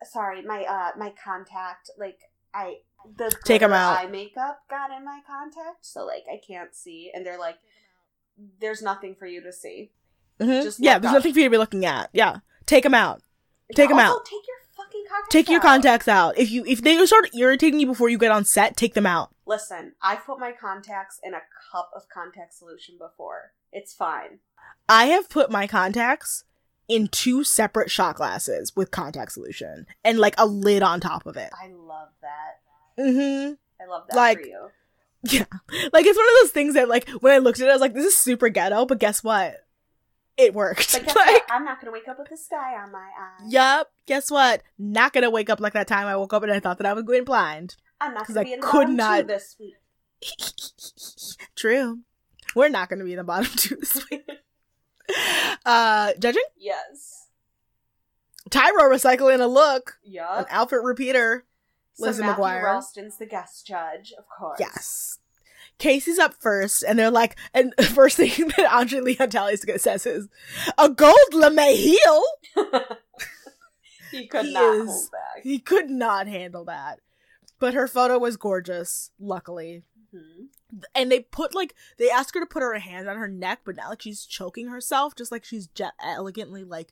sorry, 0.03 0.41
my, 0.41 0.63
uh, 0.63 0.91
my 0.97 1.13
contact, 1.23 1.91
like, 1.99 2.17
I, 2.53 2.77
the 3.17 3.31
Take 3.45 3.61
'em 3.61 3.69
glitter 3.69 3.83
out. 3.83 3.99
eye 3.99 4.07
makeup 4.07 4.61
got 4.69 4.91
in 4.91 5.05
my 5.05 5.21
contact, 5.27 5.85
so, 5.85 6.05
like, 6.05 6.23
I 6.31 6.39
can't 6.45 6.73
see. 6.75 7.11
And 7.13 7.25
they're 7.25 7.39
like, 7.39 7.57
there's 8.59 8.81
nothing 8.81 9.15
for 9.15 9.25
you 9.25 9.41
to 9.41 9.51
see. 9.51 9.91
Mhm. 10.39 10.63
Just 10.63 10.79
yeah, 10.79 10.97
there's 10.99 11.09
up. 11.11 11.17
nothing 11.19 11.33
for 11.33 11.39
you 11.39 11.45
to 11.45 11.51
be 11.51 11.57
looking 11.57 11.85
at. 11.85 12.09
Yeah. 12.13 12.37
Take 12.65 12.83
them 12.83 12.93
out. 12.93 13.21
Take 13.75 13.89
'em 13.89 13.97
them 13.97 14.05
out. 14.05 14.25
Take 14.25 14.45
your 14.47 14.57
fucking 14.75 15.03
contacts 15.07 15.29
Take 15.31 15.49
your 15.49 15.59
out. 15.59 15.63
contacts 15.63 16.07
out. 16.07 16.37
If 16.37 16.49
you 16.51 16.65
if 16.65 16.81
they 16.81 17.03
start 17.05 17.33
irritating 17.35 17.79
you 17.79 17.87
before 17.87 18.09
you 18.09 18.17
get 18.17 18.31
on 18.31 18.43
set, 18.45 18.75
take 18.75 18.93
them 18.93 19.05
out. 19.05 19.33
Listen, 19.45 19.93
I've 20.01 20.25
put 20.25 20.39
my 20.39 20.51
contacts 20.51 21.19
in 21.23 21.33
a 21.33 21.41
cup 21.71 21.91
of 21.95 22.09
contact 22.09 22.53
solution 22.53 22.97
before. 22.97 23.53
It's 23.71 23.93
fine. 23.93 24.39
I 24.89 25.05
have 25.05 25.29
put 25.29 25.49
my 25.51 25.67
contacts 25.67 26.43
in 26.87 27.07
two 27.07 27.43
separate 27.43 27.89
shot 27.89 28.15
glasses 28.17 28.75
with 28.75 28.91
contact 28.91 29.31
solution 29.31 29.85
and 30.03 30.19
like 30.19 30.35
a 30.37 30.45
lid 30.45 30.83
on 30.83 30.99
top 30.99 31.25
of 31.25 31.37
it. 31.37 31.51
I 31.53 31.67
love 31.69 32.09
that. 32.21 33.01
Mm-hmm. 33.01 33.53
I 33.81 33.85
love 33.87 34.07
that 34.09 34.15
Like- 34.15 34.39
for 34.39 34.45
you. 34.47 34.69
Yeah. 35.24 35.45
Like 35.93 36.05
it's 36.05 36.17
one 36.17 36.28
of 36.28 36.34
those 36.41 36.51
things 36.51 36.74
that 36.74 36.89
like 36.89 37.07
when 37.22 37.34
I 37.34 37.38
looked 37.38 37.59
at 37.59 37.67
it, 37.67 37.69
I 37.69 37.74
was 37.74 37.82
like, 37.82 37.93
this 37.93 38.05
is 38.05 38.17
super 38.17 38.49
ghetto, 38.49 38.86
but 38.86 38.99
guess 38.99 39.24
what? 39.24 39.55
It 40.38 40.53
worked. 40.53 40.91
But 40.93 41.03
guess 41.05 41.15
like, 41.15 41.28
what? 41.28 41.43
I'm 41.49 41.63
not 41.65 41.80
gonna 41.80 41.91
wake 41.91 42.07
up 42.07 42.17
with 42.17 42.32
a 42.32 42.38
sky 42.38 42.76
on 42.82 42.91
my 42.91 42.99
eye. 42.99 43.45
yup. 43.47 43.91
Guess 44.07 44.32
what? 44.32 44.63
Not 44.80 45.13
gonna 45.13 45.30
wake 45.30 45.49
up 45.49 45.59
like 45.59 45.74
that 45.74 45.88
time 45.88 46.07
I 46.07 46.15
woke 46.15 46.34
up 46.34 46.41
and 46.43 46.51
I 46.51 46.59
thought 46.59 46.78
that 46.80 46.88
I 46.88 46.93
was 46.93 47.03
going 47.03 47.24
blind. 47.24 47.76
I'm 47.99 48.13
not 48.15 48.28
gonna 48.28 48.39
I 48.39 48.43
be 48.45 48.53
in 48.53 48.59
the 48.61 48.65
could 48.65 48.80
bottom 48.82 48.95
not- 48.95 49.22
two 49.22 49.28
this 49.28 49.55
week. 49.59 49.76
True. 51.55 51.99
We're 52.55 52.69
not 52.69 52.89
gonna 52.89 53.03
be 53.03 53.11
in 53.13 53.17
the 53.17 53.24
bottom 53.24 53.51
two 53.55 53.76
this 53.76 54.03
week. 54.09 54.28
Uh 55.65 56.13
judging? 56.19 56.41
Yes. 56.57 57.28
Tyra 58.49 58.89
recycling 58.89 59.39
a 59.41 59.45
look. 59.45 59.99
Yeah. 60.03 60.39
An 60.39 60.45
outfit 60.49 60.80
repeater. 60.84 61.45
So 62.02 62.08
Lizzie 62.08 62.22
Matthew 62.24 62.43
McGuire. 62.43 62.64
Rolston's 62.64 63.18
the 63.18 63.26
guest 63.26 63.66
judge, 63.66 64.14
of 64.18 64.26
course. 64.28 64.60
Yes. 64.60 65.18
Casey's 65.78 66.20
up 66.20 66.34
first, 66.36 66.84
and 66.84 66.99
they're 66.99 67.10
like, 67.10 67.38
and 67.54 67.74
the 67.78 67.84
first 67.97 68.18
thing 68.18 68.30
that 68.58 68.72
Andre 68.74 68.99
Leon 68.99 69.30
Talley's 69.30 69.66
says 69.82 70.06
is, 70.06 70.28
a 70.78 70.89
gold 70.89 71.16
lamé 71.34 71.74
heel? 71.76 72.24
he 74.12 74.28
could 74.28 74.45
He 74.45 74.54
not 74.54 74.76
is- 74.76 74.88
hold 74.89 75.12
back. 75.12 75.43
He 75.43 75.60
could 75.60 75.89
not 75.89 76.28
handle 76.28 76.66
that. 76.66 76.99
But 77.60 77.74
her 77.76 77.88
photo 77.88 78.18
was 78.18 78.38
gorgeous, 78.38 79.12
luckily. 79.20 79.84
Mhm. 80.14 80.47
And 80.95 81.12
they 81.12 81.20
put 81.22 81.54
like 81.54 81.76
they 81.97 82.10
asked 82.10 82.34
her 82.34 82.39
to 82.41 82.45
put 82.45 82.64
her 82.64 82.74
hand 82.80 83.08
on 83.08 83.18
her 83.18 83.28
neck, 83.28 83.60
but 83.64 83.76
not 83.76 83.89
like 83.89 84.02
she's 84.02 84.26
choking 84.26 84.68
herself, 84.68 85.16
just 85.16 85.32
like 85.32 85.45
she's 85.45 85.68
je- 85.68 85.86
elegantly 86.04 86.64
like 86.64 86.91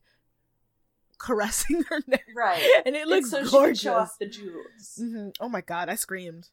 caressing 1.19 1.83
her 1.89 1.99
neck, 2.07 2.25
Right. 2.35 2.63
and 2.85 2.95
it 2.95 3.07
looks 3.07 3.29
so 3.29 3.45
gorgeous. 3.47 3.81
show 3.81 3.95
off 3.95 4.17
the 4.19 4.27
jewels. 4.27 4.97
Mhm. 4.99 5.33
Oh 5.39 5.49
my 5.49 5.61
god, 5.61 5.89
I 5.89 5.95
screamed. 5.95 6.49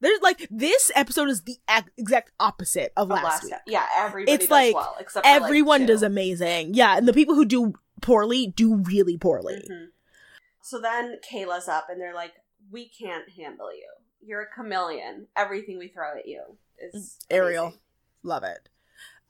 There's 0.00 0.20
like 0.20 0.46
this 0.50 0.90
episode 0.94 1.28
is 1.28 1.42
the 1.42 1.56
ac- 1.70 1.86
exact 1.96 2.30
opposite 2.38 2.92
of 2.96 3.10
Of 3.10 3.16
last, 3.16 3.24
last 3.24 3.42
week. 3.44 3.52
time. 3.52 3.60
Yeah, 3.66 3.86
everybody 3.96 4.32
It's 4.32 4.44
does 4.44 4.50
like 4.50 4.74
well, 4.74 4.94
except 5.00 5.26
for, 5.26 5.32
like, 5.32 5.42
Everyone 5.42 5.80
two. 5.80 5.86
does 5.86 6.02
amazing. 6.02 6.74
Yeah, 6.74 6.96
and 6.96 7.08
the 7.08 7.12
people 7.14 7.34
who 7.34 7.44
do 7.44 7.74
poorly 8.02 8.46
do 8.46 8.76
really 8.76 9.16
poorly. 9.16 9.66
Mhm. 9.70 9.88
So 10.62 10.80
then 10.80 11.18
Kayla's 11.28 11.66
up, 11.68 11.86
and 11.88 12.00
they're 12.00 12.14
like, 12.14 12.32
"We 12.70 12.88
can't 12.88 13.28
handle 13.30 13.72
you. 13.74 13.88
You're 14.20 14.42
a 14.42 14.46
chameleon. 14.54 15.28
Everything 15.36 15.78
we 15.78 15.88
throw 15.88 16.16
at 16.18 16.26
you 16.28 16.58
is 16.78 17.18
Ariel. 17.30 17.66
amazing." 17.66 17.80
Love 18.22 18.42
it. 18.44 18.68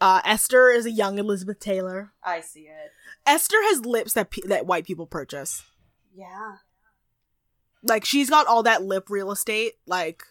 Uh, 0.01 0.21
Esther 0.25 0.69
is 0.71 0.85
a 0.85 0.91
young 0.91 1.19
Elizabeth 1.19 1.59
Taylor. 1.61 2.13
I 2.25 2.41
see 2.41 2.63
it. 2.69 2.91
Esther 3.27 3.57
has 3.65 3.85
lips 3.85 4.13
that 4.15 4.31
pe- 4.31 4.47
that 4.47 4.67
white 4.67 4.85
people 4.87 5.07
purchase. 5.07 5.63
Yeah. 6.15 6.57
Like 7.83 8.05
she's 8.05 8.31
got 8.31 8.47
all 8.47 8.63
that 8.63 8.83
lip 8.83 9.11
real 9.11 9.31
estate. 9.31 9.75
Like 9.87 10.23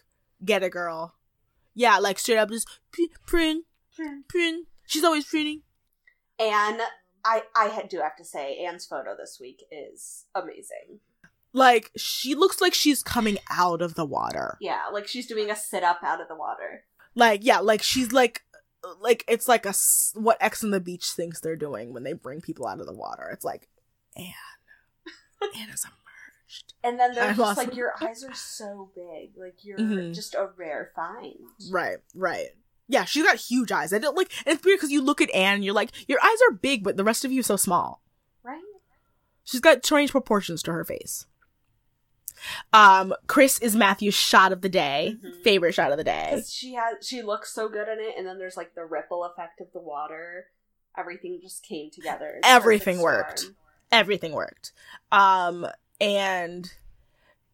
get 0.44 0.62
a 0.62 0.70
girl. 0.70 1.14
Yeah, 1.74 1.98
like 1.98 2.18
straight 2.18 2.38
up 2.38 2.50
just 2.50 2.68
p- 2.92 3.10
print, 3.26 3.64
print. 4.28 4.66
She's 4.86 5.04
always 5.04 5.26
printing. 5.26 5.62
And 6.38 6.80
I 7.24 7.42
I 7.54 7.86
do 7.88 8.00
have 8.00 8.16
to 8.16 8.24
say, 8.24 8.56
Anne's 8.64 8.86
photo 8.86 9.14
this 9.16 9.38
week 9.40 9.62
is 9.70 10.24
amazing. 10.34 11.00
Like 11.52 11.90
she 11.96 12.34
looks 12.34 12.60
like 12.60 12.74
she's 12.74 13.02
coming 13.02 13.38
out 13.50 13.82
of 13.82 13.94
the 13.94 14.04
water. 14.04 14.56
Yeah, 14.60 14.82
like 14.92 15.06
she's 15.08 15.26
doing 15.26 15.50
a 15.50 15.56
sit 15.56 15.82
up 15.82 16.00
out 16.02 16.20
of 16.20 16.28
the 16.28 16.36
water. 16.36 16.84
Like 17.14 17.44
yeah, 17.44 17.58
like 17.58 17.82
she's 17.82 18.12
like 18.12 18.42
like 19.00 19.24
it's 19.28 19.48
like 19.48 19.66
a 19.66 19.74
what 20.14 20.38
Ex 20.40 20.62
on 20.64 20.70
the 20.70 20.80
Beach 20.80 21.10
thinks 21.10 21.40
they're 21.40 21.56
doing 21.56 21.92
when 21.92 22.02
they 22.02 22.12
bring 22.12 22.40
people 22.40 22.66
out 22.66 22.80
of 22.80 22.86
the 22.86 22.92
water. 22.94 23.28
It's 23.32 23.44
like 23.44 23.68
Anne, 24.16 24.24
Anne 25.56 25.68
is 25.70 25.84
emerged. 25.84 26.74
And 26.84 26.98
then 26.98 27.14
they're 27.14 27.30
I'm 27.30 27.36
just 27.36 27.58
like, 27.58 27.74
your 27.74 27.92
eyes 28.00 28.22
are 28.24 28.34
so 28.34 28.90
big. 28.94 29.30
Like 29.36 29.64
you're 29.64 29.78
Mhm. 29.78 30.14
just 30.14 30.34
a 30.34 30.50
rare 30.56 30.92
find. 30.94 31.34
Right, 31.70 31.98
right. 32.14 32.48
Yeah, 32.88 33.04
she's 33.04 33.24
got 33.24 33.36
huge 33.36 33.72
eyes. 33.72 33.92
I 33.92 33.98
don't 33.98 34.16
like, 34.16 34.30
and 34.46 34.54
it's 34.54 34.64
weird 34.64 34.78
because 34.78 34.92
you 34.92 35.02
look 35.02 35.20
at 35.20 35.34
Anne, 35.34 35.56
and 35.56 35.64
you're 35.64 35.74
like, 35.74 35.90
your 36.08 36.20
eyes 36.24 36.38
are 36.48 36.54
big, 36.54 36.84
but 36.84 36.96
the 36.96 37.02
rest 37.02 37.24
of 37.24 37.32
you 37.32 37.42
so 37.42 37.56
small. 37.56 38.00
Right? 38.44 38.62
She's 39.42 39.60
got 39.60 39.84
strange 39.84 40.12
proportions 40.12 40.62
to 40.62 40.72
her 40.72 40.84
face. 40.84 41.26
Um, 42.72 43.14
Chris 43.26 43.58
is 43.60 43.74
Matthew's 43.76 44.14
shot 44.14 44.52
of 44.52 44.60
the 44.62 44.68
day, 44.68 45.16
Mhm. 45.24 45.42
favorite 45.42 45.72
shot 45.72 45.90
of 45.92 45.98
the 45.98 46.04
day. 46.04 46.42
She 46.46 46.74
has 46.74 46.96
she 47.06 47.22
looks 47.22 47.52
so 47.52 47.68
good 47.68 47.88
in 47.88 47.98
it, 48.00 48.14
and 48.18 48.26
then 48.26 48.38
there's 48.38 48.56
like 48.56 48.74
the 48.74 48.84
ripple 48.84 49.24
effect 49.24 49.60
of 49.60 49.68
the 49.72 49.80
water. 49.80 50.46
Everything 50.98 51.38
just 51.42 51.62
came 51.62 51.90
together. 51.90 52.40
Everything 52.44 53.00
worked. 53.00 53.40
storm. 53.40 53.56
Everything 53.92 54.32
worked. 54.32 54.72
Um, 55.12 55.66
and 56.00 56.72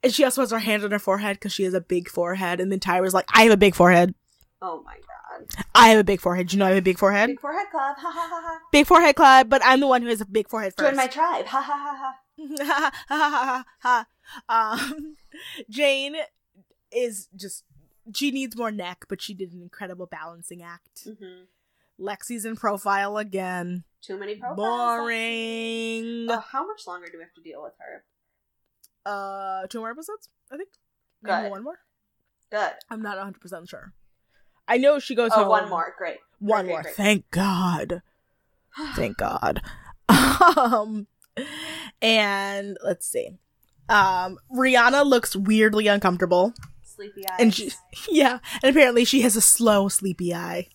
and 0.03 0.12
she 0.12 0.24
also 0.24 0.41
has 0.43 0.51
her 0.51 0.59
hand 0.61 0.85
on 0.85 0.91
her 0.91 0.99
forehead 0.99 1.37
because 1.37 1.53
she 1.53 1.62
has 1.64 1.74
a 1.74 1.80
big 1.80 2.09
forehead. 2.09 2.61
And 2.61 2.72
then 2.72 2.80
Tyra's 2.80 3.14
like, 3.14 3.26
I 3.35 3.43
have 3.45 3.53
a 3.53 3.57
big 3.57 3.74
forehead. 3.74 4.14
Oh 4.61 4.83
my 4.85 4.95
god! 4.95 5.47
I 5.74 5.89
have 5.89 5.99
a 5.99 6.05
big 6.05 6.20
forehead. 6.20 6.49
Do 6.49 6.55
you 6.55 6.59
know 6.61 6.66
I 6.66 6.70
have 6.70 6.78
a 6.78 6.83
big 6.83 6.99
forehead? 6.99 7.28
Big 7.28 7.41
forehead 7.41 7.66
club. 7.70 7.97
Ha 7.99 8.11
ha 8.11 8.28
ha 8.28 8.41
ha. 8.45 8.59
Big 8.70 8.87
forehead 8.87 9.16
club, 9.16 9.49
but 9.49 9.61
I'm 9.64 9.80
the 9.80 9.87
one 9.89 10.03
who 10.03 10.09
has 10.09 10.20
a 10.20 10.24
big 10.26 10.49
forehead 10.49 10.72
first. 10.76 10.89
Join 10.89 10.97
my 10.97 11.07
tribe. 11.09 11.47
Ha 11.47 11.61
ha 11.61 11.76
ha 11.76 11.97
ha. 11.97 12.14
ha 12.64 12.93
ha 13.09 13.16
ha 13.30 13.41
ha 13.41 13.64
ha. 13.80 14.07
Um, 14.49 15.16
Jane 15.70 16.16
is 16.91 17.28
just 17.37 17.64
she 18.14 18.30
needs 18.30 18.57
more 18.57 18.70
neck, 18.70 19.05
but 19.09 19.20
she 19.22 19.35
did 19.35 19.53
an 19.53 19.62
incredible 19.62 20.07
balancing 20.07 20.62
act. 20.62 21.07
hmm 21.20 21.43
Lexi's 22.01 22.45
in 22.45 22.57
profile 22.57 23.16
again. 23.16 23.85
Too 24.01 24.16
many 24.18 24.35
profiles. 24.35 24.57
Boring. 24.57 26.28
Uh, 26.28 26.41
how 26.41 26.66
much 26.66 26.87
longer 26.87 27.07
do 27.12 27.18
we 27.18 27.22
have 27.24 27.35
to 27.35 27.43
deal 27.43 27.62
with 27.62 27.74
her? 27.78 28.05
Uh, 29.07 29.66
two 29.68 29.78
more 29.78 29.91
episodes, 29.91 30.28
I 30.51 30.57
think. 30.57 30.70
Maybe 31.22 31.43
Good. 31.43 31.51
one 31.51 31.62
more. 31.62 31.78
Good. 32.51 32.72
I'm 32.91 33.03
not 33.03 33.16
100 33.18 33.41
percent 33.41 33.68
sure. 33.68 33.93
I 34.66 34.78
know 34.78 34.99
she 34.99 35.14
goes 35.14 35.30
Oh, 35.35 35.41
home. 35.41 35.49
one 35.49 35.68
more. 35.68 35.95
Great. 35.97 36.18
One 36.41 36.64
Great, 36.64 36.72
more. 36.72 36.83
great, 36.83 36.97
great. 36.97 37.05
Thank 37.07 37.30
God. 37.30 38.03
Thank 38.95 39.16
God. 39.18 39.62
um, 40.57 41.07
and 42.01 42.76
let's 42.85 43.07
see. 43.07 43.39
Um, 43.89 44.39
Rihanna 44.55 45.05
looks 45.07 45.35
weirdly 45.37 45.87
uncomfortable. 45.87 46.55
Sleepy 46.83 47.26
eyes. 47.28 47.37
and 47.41 47.55
she 47.55 47.70
yeah 48.11 48.39
and 48.62 48.70
apparently 48.76 49.05
she 49.07 49.22
has 49.22 49.35
a 49.35 49.41
slow 49.41 49.89
sleepy 49.89 50.35
eye 50.35 50.68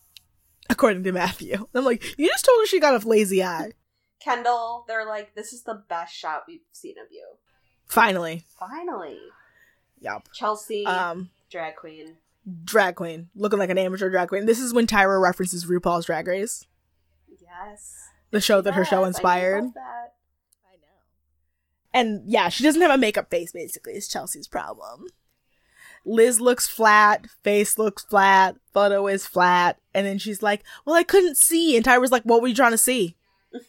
according 0.68 1.04
to 1.04 1.12
matthew 1.12 1.68
i'm 1.76 1.86
like 1.86 2.04
you 2.18 2.28
just 2.28 2.44
told 2.44 2.60
her 2.60 2.66
she 2.66 2.80
got 2.80 3.02
a 3.02 3.08
lazy 3.08 3.44
eye 3.44 3.72
Kendall, 4.20 4.84
they're 4.88 5.06
like, 5.06 5.36
this 5.36 5.54
is 5.54 5.62
the 5.64 5.84
best 5.88 6.14
shot 6.14 6.44
we've 6.48 6.60
seen 6.72 6.96
of 6.98 7.06
you. 7.12 7.24
finally 7.88 8.44
Finally. 8.60 9.20
yep 10.02 10.28
Chelsea, 10.34 10.86
um 10.88 11.30
drag 11.52 11.76
queen. 11.76 12.18
drag 12.64 12.96
queen 12.96 13.30
looking 13.36 13.60
like 13.60 13.70
an 13.70 13.78
amateur 13.78 14.10
drag 14.10 14.28
queen 14.30 14.48
this 14.48 14.60
is 14.60 14.74
when 14.74 14.88
tyra 14.88 15.22
references 15.22 15.66
rupaul's 15.68 16.08
drag 16.08 16.28
race 16.28 16.66
Yes. 17.40 17.94
the 18.32 18.42
show 18.42 18.60
that 18.60 18.74
her 18.74 18.82
Yes, 18.82 18.90
show 18.90 19.04
I 19.04 19.08
inspired 19.08 19.64
love 19.66 19.74
that. 19.76 20.14
And 21.98 22.22
yeah, 22.28 22.50
she 22.50 22.64
doesn't 22.64 22.82
have 22.82 22.92
a 22.92 22.98
makeup 22.98 23.30
face, 23.32 23.52
basically, 23.52 23.94
is 23.94 24.08
Chelsea's 24.08 24.48
problem. 24.48 25.08
Liz 26.06 26.40
looks 26.40 26.68
flat, 26.68 27.28
face 27.44 27.78
looks 27.78 28.04
flat, 28.04 28.56
photo 28.74 29.08
is 29.08 29.26
flat, 29.26 29.80
and 29.96 30.06
then 30.06 30.20
she's 30.20 30.44
like, 30.44 30.64
Well, 30.86 30.96
I 30.96 31.04
couldn't 31.04 31.38
see. 31.38 31.76
And 31.76 31.84
Tyra's 31.84 32.12
like, 32.12 32.24
What 32.24 32.42
were 32.42 32.48
you 32.48 32.56
trying 32.56 32.72
to 32.72 32.78
see? 32.78 33.16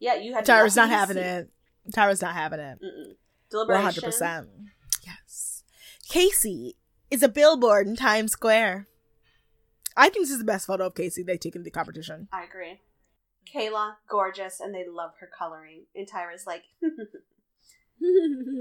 Yeah, 0.00 0.14
you 0.14 0.32
had 0.32 0.44
Tyra's 0.44 0.76
not 0.76 0.90
having 0.90 1.16
see. 1.16 1.22
it. 1.22 1.50
Tyra's 1.92 2.22
not 2.22 2.32
having 2.34 2.60
it. 2.60 2.78
Mm-mm. 2.80 3.14
Deliberation. 3.50 3.82
hundred 3.82 4.04
percent. 4.04 4.48
Yes. 5.04 5.64
Casey 6.08 6.76
is 7.10 7.24
a 7.24 7.28
billboard 7.28 7.88
in 7.88 7.96
Times 7.96 8.30
Square. 8.30 8.86
I 9.96 10.08
think 10.08 10.24
this 10.26 10.30
is 10.30 10.38
the 10.38 10.44
best 10.44 10.68
photo 10.68 10.86
of 10.86 10.94
Casey 10.94 11.24
they 11.24 11.36
take 11.36 11.56
in 11.56 11.64
the 11.64 11.70
competition. 11.72 12.28
I 12.32 12.44
agree. 12.44 12.78
Kayla, 13.52 13.94
gorgeous, 14.08 14.60
and 14.60 14.72
they 14.72 14.84
love 14.88 15.14
her 15.18 15.28
coloring. 15.36 15.86
And 15.96 16.06
Tyra's 16.06 16.46
like, 16.46 16.62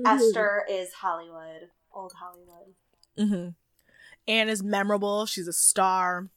Esther 0.05 0.65
is 0.69 0.93
Hollywood, 0.93 1.69
old 1.93 2.13
Hollywood. 2.19 2.73
Mm-hmm. 3.17 3.49
Anne 4.27 4.49
is 4.49 4.63
memorable. 4.63 5.25
She's 5.25 5.47
a 5.47 5.53
star. 5.53 6.29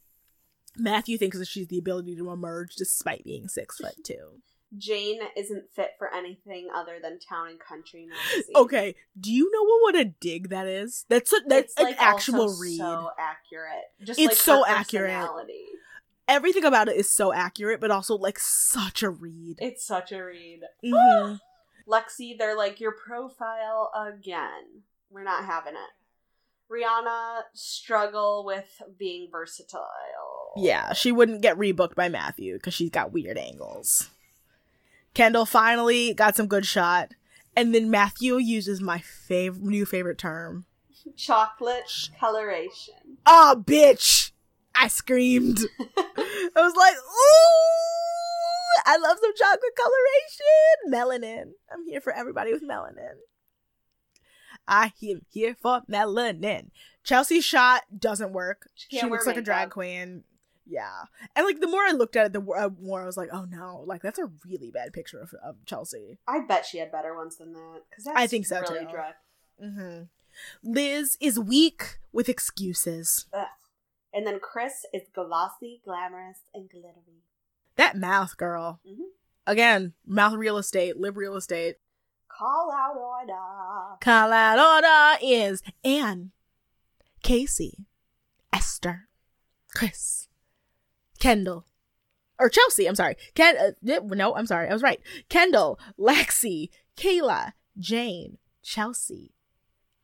Matthew 0.77 1.19
thinks 1.19 1.39
that 1.39 1.49
she's 1.49 1.69
the 1.69 1.79
ability 1.79 2.17
to 2.17 2.31
emerge 2.31 2.75
despite 2.77 3.25
being 3.25 3.49
six 3.49 3.79
foot 3.79 3.95
two. 4.05 4.41
Jane 4.79 5.21
isn't 5.37 5.65
fit 5.75 5.91
for 5.99 6.15
anything 6.15 6.69
other 6.73 6.99
than 7.03 7.19
town 7.19 7.49
and 7.49 7.59
country 7.59 8.07
magazine. 8.07 8.55
Okay, 8.55 8.95
do 9.19 9.33
you 9.33 9.51
know 9.51 9.65
what, 9.65 9.83
what 9.83 9.97
a 9.97 10.05
dig 10.05 10.51
that 10.51 10.69
is? 10.69 11.07
That's 11.09 11.33
a, 11.33 11.39
that's 11.49 11.73
It's, 11.73 11.81
an 11.81 11.87
like, 11.87 12.01
actual 12.01 12.57
read. 12.57 12.79
So 12.79 13.11
accurate. 13.19 13.83
Just 14.05 14.21
It's 14.21 14.29
like 14.29 14.37
so 14.37 14.65
accurate. 14.65 15.29
Everything 16.29 16.65
about 16.65 16.87
it 16.89 16.95
is 16.95 17.11
so 17.11 17.33
accurate, 17.33 17.81
but 17.81 17.91
also 17.91 18.15
like 18.15 18.39
such 18.39 19.03
a 19.03 19.11
read. 19.11 19.57
It's 19.61 19.85
such 19.85 20.13
a 20.13 20.23
read. 20.23 20.61
Mhm. 20.85 21.41
Lexi, 21.91 22.39
they're 22.39 22.57
like, 22.57 22.81
your 22.81 22.93
profile 22.93 23.91
again. 23.95 24.83
We're 25.11 25.25
not 25.25 25.45
having 25.45 25.75
it. 25.75 26.71
Rihanna 26.71 27.43
struggle 27.53 28.45
with 28.45 28.81
being 28.97 29.29
versatile. 29.31 30.53
Yeah, 30.57 30.93
she 30.93 31.11
wouldn't 31.11 31.43
get 31.43 31.59
rebooked 31.59 31.97
by 31.97 32.09
Matthew 32.09 32.55
because 32.55 32.75
she's 32.75 32.91
got 32.91 33.13
weird 33.13 33.37
angles. 33.37 34.09
Kendall 35.15 35.47
finally 35.47 36.15
got 36.15 36.37
some 36.37 36.47
good 36.47 36.65
shot. 36.65 37.15
And 37.57 37.75
then 37.75 37.91
Matthew 37.91 38.37
uses 38.37 38.81
my 38.81 38.99
fav- 38.99 39.61
new 39.61 39.85
favorite 39.85 40.19
term. 40.19 40.67
Chocolate 41.17 42.09
coloration. 42.19 43.19
Oh, 43.27 43.63
bitch! 43.67 44.31
I 44.75 44.87
screamed. 44.87 45.59
I 45.79 46.53
was 46.57 46.75
like, 46.77 46.95
ooh, 46.95 48.10
I 48.87 48.97
love 48.97 49.19
some 49.21 49.33
chocolate 49.37 49.77
coloration. 49.77 51.23
Melanin. 51.23 51.53
I'm 51.73 51.85
here 51.87 52.01
for 52.01 52.13
everybody 52.13 52.53
with 52.53 52.63
melanin. 52.63 53.17
I 54.67 54.93
am 55.03 55.23
here 55.31 55.57
for 55.61 55.83
melanin. 55.91 56.71
Chelsea's 57.03 57.45
shot 57.45 57.83
doesn't 57.97 58.33
work. 58.33 58.69
She 58.75 58.99
She, 58.99 59.07
looks 59.07 59.27
like 59.27 59.37
a 59.37 59.43
drag 59.43 59.71
queen. 59.71 60.25
Yeah. 60.67 61.05
And 61.35 61.45
like 61.47 61.61
the 61.61 61.67
more 61.67 61.83
I 61.83 61.93
looked 61.93 62.17
at 62.17 62.27
it, 62.27 62.33
the 62.33 62.41
more, 62.41 62.57
uh, 62.57 63.03
I 63.03 63.07
was 63.07 63.17
like, 63.17 63.31
oh 63.33 63.45
no, 63.45 63.83
like 63.87 64.03
that's 64.03 64.19
a 64.19 64.31
really 64.47 64.71
bad 64.71 64.93
picture 64.93 65.21
of, 65.21 65.35
of 65.45 65.57
Chelsea. 65.67 66.19
I 66.29 66.41
bet 66.47 66.65
she 66.65 66.79
had 66.79 66.93
better 66.93 67.17
ones 67.17 67.37
than 67.37 67.53
that. 67.55 67.83
Because 67.91 68.07
I 68.15 68.27
think 68.27 68.47
so, 68.47 68.61
really 68.61 68.87
too. 68.87 69.65
Mm-hmm. 69.65 70.03
Liz 70.63 71.17
is 71.21 71.41
weak 71.41 71.99
with 72.13 72.29
excuses. 72.29 73.27
Ugh. 73.33 73.47
And 74.13 74.27
then 74.27 74.41
Chris 74.41 74.87
is 74.93 75.03
glossy, 75.13 75.81
glamorous, 75.85 76.41
and 76.55 76.69
glittery. 76.69 77.25
That 77.81 77.97
mouth, 77.97 78.37
girl. 78.37 78.79
Mhm. 78.87 79.07
Again, 79.47 79.95
mouth 80.05 80.35
real 80.35 80.59
estate, 80.59 80.99
lip 80.99 81.17
real 81.17 81.35
estate. 81.35 81.77
Call 82.29 82.71
out 82.71 82.95
order. 82.95 83.97
Call 84.03 84.33
out 84.33 84.59
order 84.59 85.19
is 85.25 85.63
Anne, 85.83 86.33
Casey, 87.23 87.87
Esther, 88.53 89.09
Chris, 89.75 90.29
Kendall, 91.21 91.65
or 92.39 92.51
Chelsea. 92.51 92.87
I'm 92.87 92.95
sorry. 92.95 93.17
Ken. 93.35 93.57
Uh, 93.57 93.71
no, 93.81 94.35
I'm 94.35 94.45
sorry. 94.45 94.69
I 94.69 94.75
was 94.75 94.83
right. 94.83 95.01
Kendall, 95.31 95.81
Lexi, 95.99 96.69
Kayla, 96.99 97.55
Jane, 97.79 98.37
Chelsea, 98.63 99.33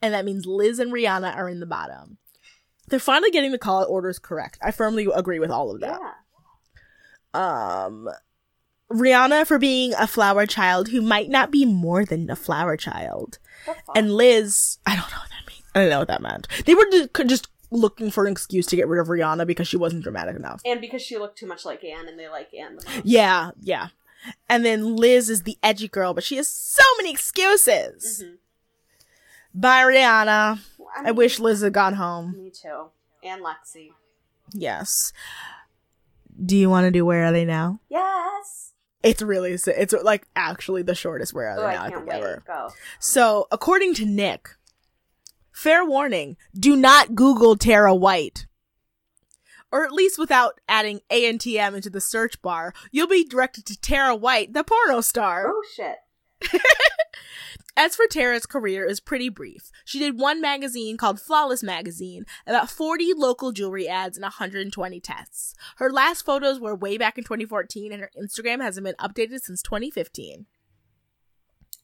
and 0.00 0.14
that 0.14 0.24
means 0.24 0.46
Liz 0.46 0.78
and 0.78 0.90
Rihanna 0.90 1.36
are 1.36 1.50
in 1.50 1.60
the 1.60 1.66
bottom. 1.66 2.16
They're 2.88 2.98
finally 2.98 3.30
getting 3.30 3.52
the 3.52 3.58
call 3.58 3.82
out 3.82 3.90
orders 3.90 4.18
correct. 4.18 4.58
I 4.62 4.70
firmly 4.70 5.06
agree 5.14 5.38
with 5.38 5.50
all 5.50 5.70
of 5.74 5.80
that. 5.82 6.00
Yeah. 6.00 6.12
Um 7.36 8.08
Rihanna 8.90 9.46
for 9.46 9.58
being 9.58 9.92
a 9.94 10.06
flower 10.06 10.46
child 10.46 10.88
who 10.88 11.02
might 11.02 11.28
not 11.28 11.50
be 11.50 11.64
more 11.64 12.04
than 12.04 12.30
a 12.30 12.36
flower 12.36 12.76
child. 12.76 13.38
And 13.96 14.12
Liz, 14.14 14.78
I 14.86 14.90
don't 14.94 15.10
know 15.10 15.18
what 15.18 15.30
that 15.30 15.46
means. 15.48 15.62
I 15.74 15.80
don't 15.80 15.90
know 15.90 15.98
what 15.98 16.08
that 16.08 16.22
meant. 16.22 16.46
They 16.66 16.74
were 16.76 16.86
just 17.24 17.48
looking 17.72 18.12
for 18.12 18.24
an 18.24 18.30
excuse 18.32 18.64
to 18.66 18.76
get 18.76 18.86
rid 18.86 19.00
of 19.00 19.08
Rihanna 19.08 19.44
because 19.44 19.66
she 19.66 19.76
wasn't 19.76 20.04
dramatic 20.04 20.36
enough. 20.36 20.62
And 20.64 20.80
because 20.80 21.02
she 21.02 21.18
looked 21.18 21.36
too 21.36 21.48
much 21.48 21.64
like 21.64 21.82
Anne, 21.82 22.06
and 22.08 22.16
they 22.16 22.28
like 22.28 22.54
Anne 22.54 22.76
the 22.76 22.88
most. 22.88 23.04
Yeah, 23.04 23.50
yeah. 23.60 23.88
And 24.48 24.64
then 24.64 24.94
Liz 24.94 25.28
is 25.28 25.42
the 25.42 25.58
edgy 25.64 25.88
girl, 25.88 26.14
but 26.14 26.22
she 26.24 26.36
has 26.36 26.46
so 26.48 26.84
many 26.98 27.10
excuses. 27.10 28.22
Mhm. 28.24 28.36
Bye, 29.52 29.82
Rihanna. 29.82 30.60
I 30.96 31.02
mean, 31.02 31.16
wish 31.16 31.40
Liz 31.40 31.60
had 31.62 31.72
gone 31.72 31.94
home. 31.94 32.36
Me 32.36 32.50
too. 32.50 32.86
And 33.24 33.42
Lexi. 33.42 33.90
Yes. 34.52 35.12
Do 36.44 36.56
you 36.56 36.68
want 36.68 36.84
to 36.86 36.90
do 36.90 37.04
Where 37.04 37.24
Are 37.24 37.32
They 37.32 37.44
Now? 37.44 37.80
Yes. 37.88 38.72
It's 39.02 39.22
really, 39.22 39.52
it's 39.52 39.92
like 40.02 40.26
actually 40.34 40.82
the 40.82 40.94
shortest 40.94 41.32
Where 41.32 41.48
Are 41.48 41.56
They 41.56 41.62
Oh, 41.62 41.70
Now 41.70 41.82
I 41.82 41.86
I 41.86 41.90
can't 41.90 42.00
think 42.00 42.10
wait. 42.10 42.22
ever. 42.22 42.42
Go. 42.46 42.70
So, 42.98 43.46
according 43.52 43.94
to 43.94 44.04
Nick, 44.06 44.48
fair 45.52 45.84
warning, 45.84 46.36
do 46.58 46.74
not 46.76 47.14
Google 47.14 47.56
Tara 47.56 47.94
White. 47.94 48.46
Or 49.72 49.84
at 49.84 49.92
least 49.92 50.18
without 50.18 50.60
adding 50.68 51.00
ANTM 51.10 51.74
into 51.74 51.90
the 51.90 52.00
search 52.00 52.40
bar, 52.42 52.72
you'll 52.90 53.08
be 53.08 53.24
directed 53.24 53.66
to 53.66 53.80
Tara 53.80 54.14
White, 54.14 54.52
the 54.52 54.64
porno 54.64 55.00
star. 55.00 55.46
Oh 55.48 55.62
shit. 55.74 55.96
As 57.78 57.94
for 57.94 58.06
Tara's 58.06 58.46
career 58.46 58.86
is 58.86 59.00
pretty 59.00 59.28
brief. 59.28 59.70
She 59.84 59.98
did 59.98 60.18
one 60.18 60.40
magazine 60.40 60.96
called 60.96 61.20
Flawless 61.20 61.62
Magazine, 61.62 62.24
about 62.46 62.70
40 62.70 63.12
local 63.14 63.52
jewelry 63.52 63.86
ads 63.86 64.16
and 64.16 64.22
120 64.22 65.00
tests. 65.00 65.54
Her 65.76 65.92
last 65.92 66.24
photos 66.24 66.58
were 66.58 66.74
way 66.74 66.96
back 66.96 67.18
in 67.18 67.24
2014 67.24 67.92
and 67.92 68.00
her 68.00 68.10
Instagram 68.18 68.62
hasn't 68.62 68.84
been 68.84 68.94
updated 68.94 69.40
since 69.40 69.60
2015. 69.62 70.46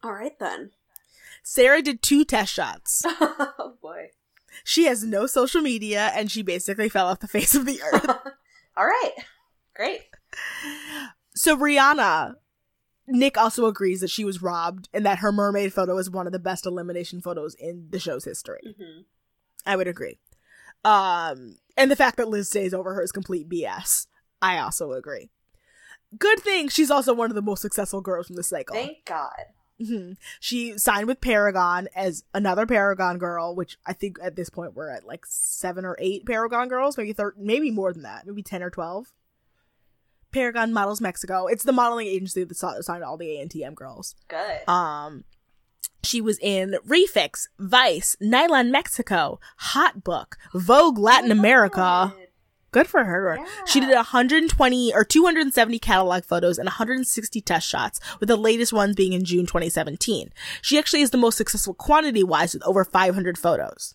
All 0.03 0.13
right 0.13 0.39
then. 0.39 0.71
Sarah 1.43 1.83
did 1.83 2.03
two 2.03 2.25
test 2.25 2.53
shots. 2.53 3.03
oh 3.07 3.75
boy. 3.83 4.09
She 4.65 4.85
has 4.85 5.05
no 5.05 5.27
social 5.27 5.61
media 5.61 6.11
and 6.15 6.31
she 6.31 6.43
basically 6.43 6.89
fell 6.89 7.09
off 7.09 7.21
the 7.21 7.29
face 7.29 7.55
of 7.55 7.67
the 7.67 7.83
earth. 7.93 8.09
All 8.77 8.87
right. 8.87 9.13
Great. 9.75 10.01
so 11.35 11.57
Rihanna, 11.57 12.37
Nick 13.09 13.37
also 13.37 13.67
agrees 13.67 14.01
that 14.01 14.11
she 14.11 14.25
was 14.25 14.43
robbed 14.43 14.89
and 14.93 15.05
that 15.05 15.19
her 15.19 15.33
mermaid 15.33 15.73
photo 15.73 15.99
is 15.99 16.09
one 16.11 16.27
of 16.27 16.33
the 16.33 16.39
best 16.39 16.67
elimination 16.67 17.21
photos 17.21 17.55
in 17.57 17.89
the 17.91 17.99
show's 17.99 18.25
history. 18.25 18.61
hmm 18.79 19.01
I 19.67 19.77
would 19.77 19.87
agree. 19.89 20.19
Um, 20.85 21.59
and 21.77 21.91
the 21.91 21.97
fact 21.97 22.17
that 22.17 22.29
Liz 22.29 22.49
stays 22.49 22.75
over 22.75 22.95
her 22.95 23.03
is 23.03 23.13
complete 23.13 23.49
BS. 23.49 24.07
I 24.41 24.59
also 24.59 24.93
agree. 24.93 25.31
Good 26.19 26.41
thing 26.41 26.69
she's 26.69 26.91
also 26.91 27.15
one 27.15 27.31
of 27.31 27.35
the 27.37 27.43
most 27.43 27.63
successful 27.63 28.01
girls 28.01 28.27
from 28.27 28.37
the 28.37 28.43
cycle. 28.43 28.75
Thank 28.75 29.05
God. 29.05 29.31
Mhm. 29.81 30.17
She 30.41 30.77
signed 30.79 31.07
with 31.07 31.21
Paragon 31.21 31.89
as 31.95 32.25
another 32.35 32.67
Paragon 32.67 33.19
girl, 33.19 33.55
which 33.55 33.79
I 33.87 33.93
think 33.95 34.19
at 34.23 34.37
this 34.37 34.51
point 34.51 34.75
we're 34.75 34.91
at 34.91 35.07
like 35.07 35.25
seven 35.27 35.85
or 35.85 35.97
eight 35.99 36.27
Paragon 36.27 36.69
girls, 36.69 36.97
maybe 36.99 37.13
thir- 37.13 37.35
maybe 37.37 37.71
more 37.71 37.93
than 37.93 38.03
that, 38.03 38.27
maybe 38.27 38.43
ten 38.43 38.63
or 38.63 38.71
twelve. 38.71 39.13
Paragon 40.33 40.73
Models 40.73 41.01
Mexico. 41.01 41.47
It's 41.47 41.65
the 41.65 41.73
modeling 41.73 42.07
agency 42.07 42.45
that 42.45 42.57
signed 42.57 43.05
all 43.05 43.17
the 43.17 43.27
ANTM 43.27 43.75
girls. 43.75 44.15
Good. 44.29 44.69
Um, 44.69 45.25
she 46.03 46.21
was 46.21 46.39
in 46.41 46.77
Refix, 46.87 47.49
Vice, 47.59 48.17
Nylon 48.21 48.71
Mexico, 48.71 49.39
Hot 49.59 50.03
Book, 50.03 50.37
Vogue 50.55 50.99
Latin 50.99 51.31
America. 51.31 52.13
Good. 52.15 52.29
Good 52.73 52.87
for 52.87 53.05
her. 53.05 53.37
Yeah. 53.39 53.47
She 53.67 53.81
did 53.81 53.95
120 53.95 54.95
or 54.95 55.05
270 55.05 55.79
catalog 55.79 56.25
photos 56.25 56.57
and 56.59 56.67
160 56.67 57.41
test 57.43 57.69
shots, 57.69 58.01
with 58.19 58.29
the 58.29 58.37
latest 58.37 58.73
ones 58.73 58.97
being 58.97 59.13
in 59.13 59.25
June 59.25 59.45
2017. 59.45 60.33
She 60.63 60.79
actually 60.79 61.03
is 61.03 61.11
the 61.11 61.19
most 61.19 61.37
successful 61.37 61.75
quantity 61.75 62.25
wise 62.25 62.55
with 62.55 62.63
over 62.65 62.83
500 62.83 63.37
photos. 63.37 63.95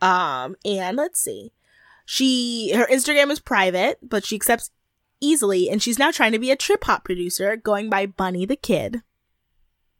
Um, 0.00 0.54
and 0.64 0.96
let's 0.96 1.20
see. 1.20 1.50
She, 2.04 2.72
her 2.72 2.86
Instagram 2.86 3.32
is 3.32 3.40
private, 3.40 3.98
but 4.00 4.24
she 4.24 4.36
accepts 4.36 4.70
easily, 5.20 5.68
and 5.70 5.82
she's 5.82 5.98
now 5.98 6.10
trying 6.10 6.32
to 6.32 6.38
be 6.38 6.50
a 6.50 6.56
trip 6.56 6.84
hop 6.84 7.04
producer, 7.04 7.56
going 7.56 7.88
by 7.90 8.06
Bunny 8.06 8.44
the 8.44 8.56
Kid. 8.56 9.02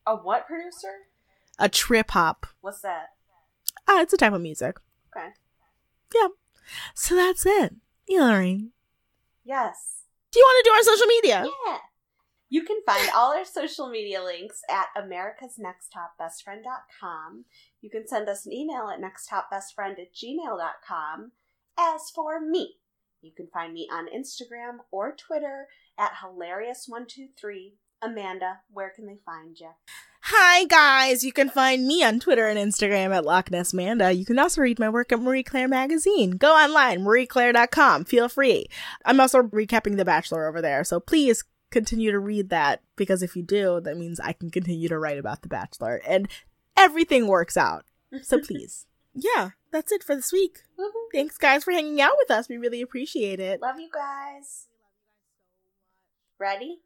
A 0.07 0.15
what 0.17 0.47
producer? 0.47 0.93
A 1.59 1.69
trip 1.69 2.11
hop. 2.13 2.47
What's 2.61 2.83
that? 2.83 3.11
Ah, 3.89 4.01
it's 4.01 4.13
a 4.13 4.17
type 4.17 4.33
of 4.33 4.41
music. 4.41 4.77
Okay. 5.17 5.29
Yeah. 6.15 6.29
So 6.95 7.15
that's 7.15 7.47
it. 7.47 7.75
Hillary, 8.07 8.69
Yes. 9.45 10.03
do 10.31 10.39
you 10.39 10.45
want 10.45 10.65
to 10.65 10.71
do 10.71 10.75
our 10.75 10.83
social 10.83 11.07
media? 11.07 11.47
Yeah. 11.67 11.79
You 12.49 12.63
can 12.63 12.81
find 12.87 13.11
all 13.15 13.33
our 13.37 13.45
social 13.45 13.89
media 13.91 14.23
links 14.23 14.61
at 14.71 14.87
America's 14.97 15.59
Next 15.59 15.89
Top 15.89 16.13
americasnexttopbestfriend.com. 16.21 17.45
You 17.81 17.91
can 17.91 18.07
send 18.07 18.29
us 18.29 18.47
an 18.47 18.53
email 18.53 18.89
at 18.89 19.01
nexttopbestfriend 19.01 19.99
at 19.99 20.15
gmail.com. 20.15 21.33
As 21.79 22.11
for 22.15 22.41
me, 22.41 22.77
you 23.21 23.33
can 23.37 23.49
find 23.49 23.73
me 23.73 23.89
on 23.93 24.07
Instagram 24.07 24.79
or 24.91 25.15
Twitter 25.15 25.69
at 25.99 26.13
hilarious123. 26.23 27.73
Amanda, 28.03 28.61
where 28.71 28.93
can 28.95 29.07
they 29.07 29.19
find 29.25 29.59
you? 29.59 29.71
Hi 30.23 30.65
guys, 30.65 31.23
you 31.23 31.33
can 31.33 31.49
find 31.49 31.87
me 31.87 32.03
on 32.03 32.19
Twitter 32.19 32.47
and 32.49 32.59
Instagram 32.59 33.15
at 33.15 33.25
Loch 33.25 33.51
Ness 33.51 33.73
Manda. 33.73 34.13
You 34.13 34.25
can 34.25 34.39
also 34.39 34.61
read 34.61 34.79
my 34.79 34.89
work 34.89 35.13
at 35.13 35.21
Marie 35.21 35.43
Claire 35.43 35.69
Magazine. 35.69 36.33
Go 36.33 36.53
online, 36.53 37.05
marieclaire.com. 37.05 38.05
Feel 38.05 38.29
free. 38.29 38.67
I'm 39.05 39.21
also 39.21 39.43
recapping 39.43 39.97
The 39.97 40.05
Bachelor 40.05 40.49
over 40.49 40.61
there, 40.61 40.83
so 40.85 40.99
please 40.99 41.45
continue 41.71 42.11
to 42.11 42.19
read 42.19 42.51
that 42.51 42.83
because 42.97 43.23
if 43.23 43.37
you 43.37 43.43
do, 43.43 43.81
that 43.83 43.97
means 43.97 44.19
I 44.21 44.33
can 44.33 44.51
continue 44.51 44.89
to 44.89 44.99
write 44.99 45.19
about 45.19 45.43
The 45.43 45.49
Bachelor 45.49 46.03
and 46.07 46.29
everything 46.77 47.29
works 47.29 47.57
out. 47.57 47.85
So 48.23 48.39
please. 48.45 48.87
Yeah, 49.17 49.51
that's 49.73 49.91
it 49.91 50.03
for 50.05 50.15
this 50.15 50.33
week. 50.33 50.59
Woohoo. 50.79 50.91
Thanks 51.13 51.39
guys 51.39 51.65
for 51.65 51.73
hanging 51.73 52.01
out 52.01 52.15
with 52.19 52.31
us. 52.31 52.49
We 52.49 52.57
really 52.59 52.83
appreciate 52.83 53.41
it. 53.41 53.61
Love 53.61 53.81
you 53.81 53.89
guys. 53.93 54.67
Ready? 56.39 56.81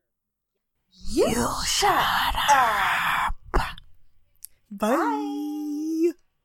You 1.12 1.32
shut 1.66 1.90
ah. 1.92 3.26
up. 3.28 3.34
Bye. 3.52 3.70
Bye. 4.70 5.76